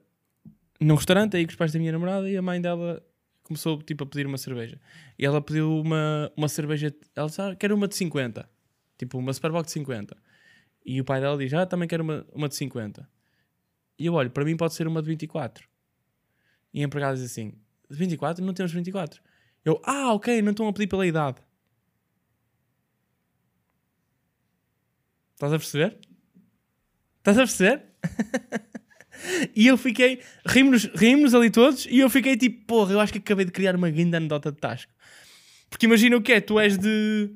num 0.81 0.95
restaurante 0.95 1.37
aí 1.37 1.45
com 1.45 1.51
os 1.51 1.57
pais 1.57 1.73
da 1.73 1.79
minha 1.79 1.91
namorada 1.91 2.31
e 2.31 2.37
a 2.37 2.43
mãe 2.43 2.61
dela 2.61 3.03
começou 3.43 3.83
tipo 3.83 4.05
a 4.05 4.07
pedir 4.07 4.27
uma 4.27 4.39
cerveja. 4.39 4.81
E 5.19 5.27
ela 5.27 5.41
pediu 5.43 5.81
uma, 5.81 6.33
uma 6.37 6.49
cerveja, 6.49 6.95
ela 7.15 7.27
disse, 7.27 7.41
ah, 7.41 7.55
quero 7.57 7.75
uma 7.75 7.89
de 7.89 7.97
50. 7.97 8.49
Tipo, 8.97 9.19
uma 9.19 9.33
Superbox 9.33 9.67
de 9.67 9.73
50. 9.73 10.17
E 10.85 11.01
o 11.01 11.05
pai 11.05 11.21
dela 11.21 11.37
diz, 11.37 11.53
ah, 11.55 11.67
também 11.67 11.89
quero 11.89 12.03
uma, 12.03 12.27
uma 12.33 12.49
de 12.49 12.55
50. 12.55 13.09
E 13.99 14.07
eu 14.07 14.15
olho, 14.15 14.31
para 14.31 14.45
mim 14.45 14.57
pode 14.57 14.75
ser 14.75 14.87
uma 14.87 15.03
de 15.03 15.09
24. 15.09 15.69
E 16.73 16.81
a 16.83 16.85
empregada 16.85 17.15
diz 17.15 17.25
assim, 17.25 17.53
de 17.91 17.97
24? 17.97 18.45
Não 18.45 18.55
temos 18.55 18.73
24. 18.73 19.21
Eu, 19.67 19.81
ah, 19.85 20.15
ok, 20.15 20.41
não 20.43 20.53
estão 20.53 20.69
a 20.69 20.73
pedir 20.73 20.87
pela 20.87 21.05
idade. 21.07 21.39
Estás 25.35 25.53
a 25.53 25.59
perceber? 25.59 25.99
Estás 27.19 27.37
a 27.39 27.43
perceber? 27.43 27.83
E 29.57 29.67
eu 29.67 29.79
fiquei, 29.79 30.21
rimos-nos 30.47 30.93
rimos 30.95 31.35
ali 31.35 31.51
todos, 31.51 31.87
e 31.87 31.99
eu 31.99 32.11
fiquei 32.11 32.37
tipo, 32.37 32.67
porra, 32.67 32.93
eu 32.93 33.01
acho 33.01 33.11
que 33.15 33.19
acabei 33.19 33.47
de 33.47 33.51
criar 33.51 33.75
uma 33.75 33.91
grande 33.91 34.15
anedota 34.15 34.53
de 34.53 34.59
tasco. 34.59 34.93
Porque 35.71 35.87
imagina 35.87 36.19
o 36.19 36.23
que 36.23 36.35
é, 36.35 36.41
tu 36.41 36.61
és 36.61 36.77
de. 36.77 37.31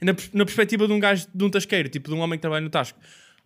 Na, 0.00 0.12
na 0.34 0.44
perspectiva 0.44 0.88
de 0.88 0.92
um 0.92 0.98
gajo, 0.98 1.28
de 1.32 1.44
um 1.44 1.48
tasqueiro, 1.48 1.88
tipo 1.88 2.10
de 2.10 2.16
um 2.16 2.18
homem 2.20 2.36
que 2.36 2.42
trabalha 2.42 2.64
no 2.64 2.68
tasco. 2.68 2.98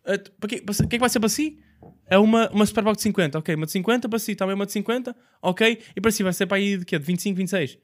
Para- 0.02 0.22
O 0.42 0.48
que 0.48 0.56
é 0.56 0.88
que 0.88 0.98
vai 0.98 1.10
ser 1.10 1.20
para 1.20 1.28
si? 1.28 1.60
É 2.06 2.18
uma, 2.18 2.48
uma 2.50 2.64
Superbox 2.64 2.98
de 2.98 3.02
50, 3.04 3.38
ok. 3.38 3.54
Uma 3.54 3.66
de 3.66 3.72
50 3.72 4.08
para 4.08 4.18
si, 4.18 4.34
também 4.34 4.54
uma 4.54 4.66
de 4.66 4.72
50, 4.72 5.14
ok. 5.42 5.82
E 5.94 6.00
para 6.00 6.10
si 6.10 6.22
vai 6.22 6.32
ser 6.32 6.46
para 6.46 6.56
aí 6.56 6.78
de 6.78 6.84
quê? 6.84 6.98
De 6.98 7.04
25, 7.04 7.36
26? 7.36 7.78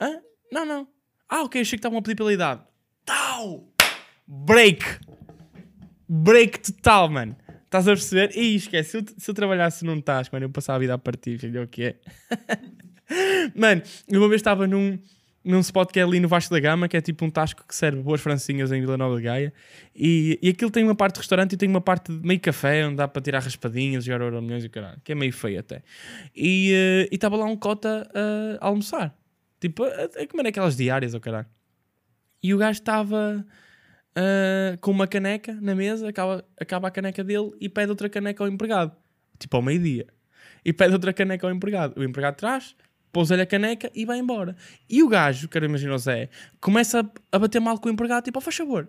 Hã? 0.00 0.20
Não, 0.52 0.64
não. 0.64 0.88
Ah, 1.28 1.42
ok, 1.42 1.60
achei 1.60 1.76
que 1.76 1.80
estavam 1.80 1.98
a 1.98 2.02
pedir 2.02 2.14
pela 2.14 2.32
idade. 2.32 2.62
Tau! 3.04 3.68
Break! 4.26 4.84
Break 6.08 6.60
total, 6.60 7.08
mano. 7.08 7.36
Estás 7.64 7.88
a 7.88 7.92
perceber? 7.92 8.36
E 8.36 8.54
esquece, 8.54 8.90
se 8.90 8.96
eu, 8.98 9.04
se 9.18 9.30
eu 9.30 9.34
trabalhasse 9.34 9.84
num 9.84 10.00
tasco, 10.00 10.34
mano, 10.34 10.46
eu 10.46 10.50
passava 10.50 10.76
a 10.76 10.80
vida 10.80 10.94
a 10.94 10.98
partir, 10.98 11.38
filho, 11.38 11.60
é 11.60 11.62
o 11.64 11.68
que 11.68 11.82
é. 11.82 11.96
mano, 13.54 13.82
eu 14.08 14.20
uma 14.20 14.28
vez 14.28 14.40
estava 14.40 14.66
num, 14.66 14.98
num 15.46 15.60
spot 15.60 15.90
que 15.90 16.00
é 16.00 16.02
ali 16.02 16.20
no 16.20 16.28
Vasco 16.28 16.52
da 16.52 16.60
Gama, 16.60 16.88
que 16.88 16.96
é 16.96 17.00
tipo 17.00 17.24
um 17.24 17.30
tasco 17.30 17.64
que 17.66 17.74
serve 17.74 18.02
boas 18.02 18.20
francinhas 18.20 18.72
em 18.72 18.80
Vila 18.80 18.96
Nova 18.96 19.16
de 19.16 19.22
Gaia. 19.22 19.52
E, 19.94 20.38
e 20.42 20.48
aquilo 20.50 20.70
tem 20.70 20.84
uma 20.84 20.94
parte 20.94 21.14
de 21.14 21.20
restaurante 21.20 21.52
e 21.52 21.56
tem 21.56 21.68
uma 21.68 21.80
parte 21.80 22.12
de 22.12 22.26
meio 22.26 22.40
café, 22.40 22.86
onde 22.86 22.96
dá 22.96 23.06
para 23.06 23.22
tirar 23.22 23.38
raspadinhas, 23.38 24.04
jogar 24.04 24.30
milhões 24.42 24.64
e 24.64 24.68
caralho, 24.68 25.00
que 25.04 25.12
é 25.12 25.14
meio 25.14 25.32
feio 25.32 25.60
até. 25.60 25.82
E 26.34 26.72
eh, 26.72 27.08
e 27.10 27.14
estava 27.14 27.36
lá 27.36 27.46
um 27.46 27.56
cota 27.56 28.10
a 28.60 28.66
almoçar. 28.66 29.16
Tipo, 29.60 29.84
a, 29.84 30.22
a 30.22 30.26
comer 30.26 30.48
aquelas 30.48 30.76
diárias, 30.76 31.14
o 31.14 31.20
caralho. 31.20 31.46
E 32.42 32.52
o 32.52 32.58
gajo 32.58 32.78
estava 32.80 33.46
ah, 34.16 34.78
com 34.80 34.90
uma 34.90 35.06
caneca 35.06 35.52
na 35.60 35.74
mesa, 35.74 36.08
acaba, 36.08 36.42
acaba 36.58 36.88
a 36.88 36.90
caneca 36.90 37.22
dele 37.22 37.52
e 37.60 37.68
pede 37.68 37.90
outra 37.90 38.08
caneca 38.08 38.42
ao 38.42 38.48
empregado. 38.48 38.92
Tipo 39.38 39.58
ao 39.58 39.62
meio-dia. 39.62 40.06
E 40.64 40.72
pede 40.72 40.94
outra 40.94 41.12
caneca 41.12 41.46
ao 41.46 41.52
empregado. 41.52 42.00
O 42.00 42.02
empregado 42.02 42.36
traz, 42.36 42.74
pousa-lhe 43.16 43.40
a 43.40 43.46
caneca 43.46 43.90
e 43.94 44.04
vai 44.04 44.18
embora. 44.18 44.54
E 44.90 45.02
o 45.02 45.08
gajo, 45.08 45.48
quero 45.48 45.64
imaginar 45.64 45.94
o 45.94 45.98
Zé, 45.98 46.28
começa 46.60 47.10
a, 47.32 47.38
bater 47.38 47.58
mal 47.62 47.78
com 47.78 47.88
o 47.88 47.92
empregado, 47.92 48.24
tipo, 48.24 48.38
oh, 48.38 48.42
faz 48.42 48.54
favor, 48.54 48.86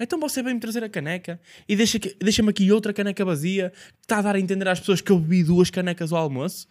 então 0.00 0.18
você 0.18 0.42
vem-me 0.42 0.58
trazer 0.58 0.82
a 0.82 0.88
caneca 0.88 1.40
e 1.68 1.76
deixa-me 1.76 2.12
deixa 2.20 2.50
aqui 2.50 2.72
outra 2.72 2.92
caneca 2.92 3.24
vazia 3.24 3.70
que 3.70 4.02
está 4.02 4.18
a 4.18 4.22
dar 4.22 4.34
a 4.34 4.40
entender 4.40 4.66
às 4.66 4.80
pessoas 4.80 5.00
que 5.00 5.12
eu 5.12 5.18
bebi 5.20 5.44
duas 5.44 5.70
canecas 5.70 6.12
ao 6.12 6.18
almoço. 6.18 6.66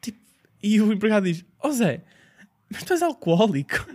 Tipo, 0.00 0.18
e 0.60 0.80
o 0.80 0.92
empregado 0.92 1.26
diz: 1.26 1.44
Ó 1.62 1.68
oh 1.68 1.72
Zé, 1.72 2.02
mas 2.68 2.82
tu 2.82 2.92
és 2.92 3.02
alcoólico. 3.02 3.86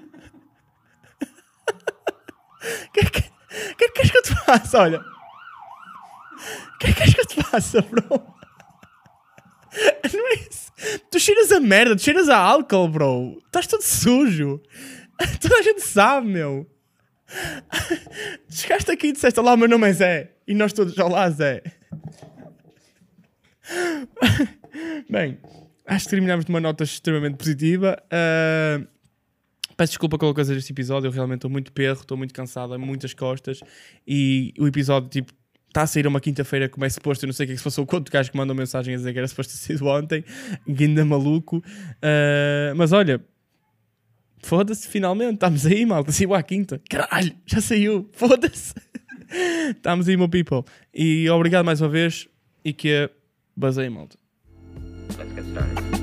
O 2.88 2.92
que, 2.94 3.00
é 3.02 3.04
que, 3.04 3.22
que, 3.22 3.30
que 3.78 3.90
queres 3.90 4.12
que 4.12 4.18
eu 4.18 4.24
te 4.24 4.36
faça? 4.46 4.80
Olha, 4.80 5.00
o 5.00 6.78
que 6.78 6.88
é 6.88 6.94
que 6.94 6.94
queres 6.94 7.14
que 7.14 7.22
eu 7.22 7.26
te 7.26 7.44
faça, 7.44 7.82
bro? 7.82 8.41
Não 10.22 10.34
é. 10.34 10.40
Tu 11.10 11.20
cheiras 11.20 11.52
a 11.52 11.60
merda, 11.60 11.96
tu 11.96 12.02
cheiras 12.02 12.30
a 12.30 12.38
álcool, 12.38 12.88
bro. 12.88 13.42
Estás 13.46 13.66
todo 13.68 13.82
sujo. 13.82 14.62
Toda 15.42 15.58
a 15.58 15.62
gente 15.62 15.82
sabe, 15.82 16.28
meu. 16.28 16.70
Chegaste 18.50 18.92
aqui 18.92 19.08
e 19.08 19.12
disseste: 19.14 19.40
Olá, 19.40 19.58
meu 19.58 19.68
nome 19.68 19.90
é 19.90 19.94
Zé. 19.94 20.32
E 20.48 20.54
nós 20.54 20.74
todos: 20.74 20.98
Olá, 20.98 21.30
Zé. 21.30 21.64
Bem, 25.10 25.38
acho 25.86 26.06
que 26.06 26.10
terminamos 26.12 26.46
de 26.46 26.52
uma 26.52 26.60
nota 26.60 26.84
extremamente 26.84 27.38
positiva. 27.38 28.02
Uh, 28.08 28.88
peço 29.78 29.94
desculpa 29.94 30.18
pelo 30.18 30.34
coisa 30.34 30.54
deste 30.54 30.72
episódio. 30.72 31.08
Eu 31.08 31.12
realmente 31.12 31.38
estou 31.38 31.50
muito 31.50 31.72
perro, 31.72 32.02
estou 32.02 32.18
muito 32.18 32.34
cansado, 32.34 32.78
muitas 32.78 33.14
costas. 33.14 33.62
E 34.06 34.54
o 34.60 34.68
episódio, 34.68 35.10
tipo, 35.10 35.34
está 35.72 35.84
a 35.84 35.88
sair 35.88 36.06
uma 36.06 36.20
quinta-feira 36.20 36.68
como 36.68 36.86
é 36.86 36.90
suposto. 36.90 37.26
Eu 37.26 37.28
não 37.28 37.34
sei 37.34 37.46
o 37.46 37.48
que 37.48 37.54
é 37.54 37.56
que 37.56 37.60
se 37.60 37.64
passou. 37.64 37.86
Quanto 37.86 38.12
gajo 38.12 38.30
que 38.30 38.38
mandou 38.38 38.56
mensagem 38.56 38.94
a 38.94 38.98
dizer 38.98 39.14
que 39.14 39.18
era 39.18 39.28
suposto 39.28 39.54
ter 39.54 39.60
sido 39.60 39.88
ontem. 39.88 40.24
Guinda 40.68 41.04
maluco. 41.04 41.58
Uh, 41.58 42.76
mas 42.76 42.92
olha, 42.92 43.22
Foda-se, 44.44 44.88
finalmente, 44.88 45.36
estamos 45.36 45.66
aí, 45.66 45.86
malta. 45.86 46.12
Saiu 46.12 46.34
à 46.34 46.42
quinta. 46.42 46.82
Caralho, 46.90 47.34
já 47.46 47.62
saiu. 47.62 48.10
Foda-se. 48.14 48.74
estamos 49.70 50.10
aí, 50.10 50.18
meu 50.18 50.28
people. 50.28 50.64
E 50.94 51.30
obrigado 51.30 51.64
mais 51.64 51.80
uma 51.80 51.90
vez. 51.90 52.28
E 52.66 52.74
que 52.74 53.10
basei, 53.56 53.90
malta. 53.90 54.18
Let's 55.18 55.34
get 55.36 55.46
started. 55.46 56.01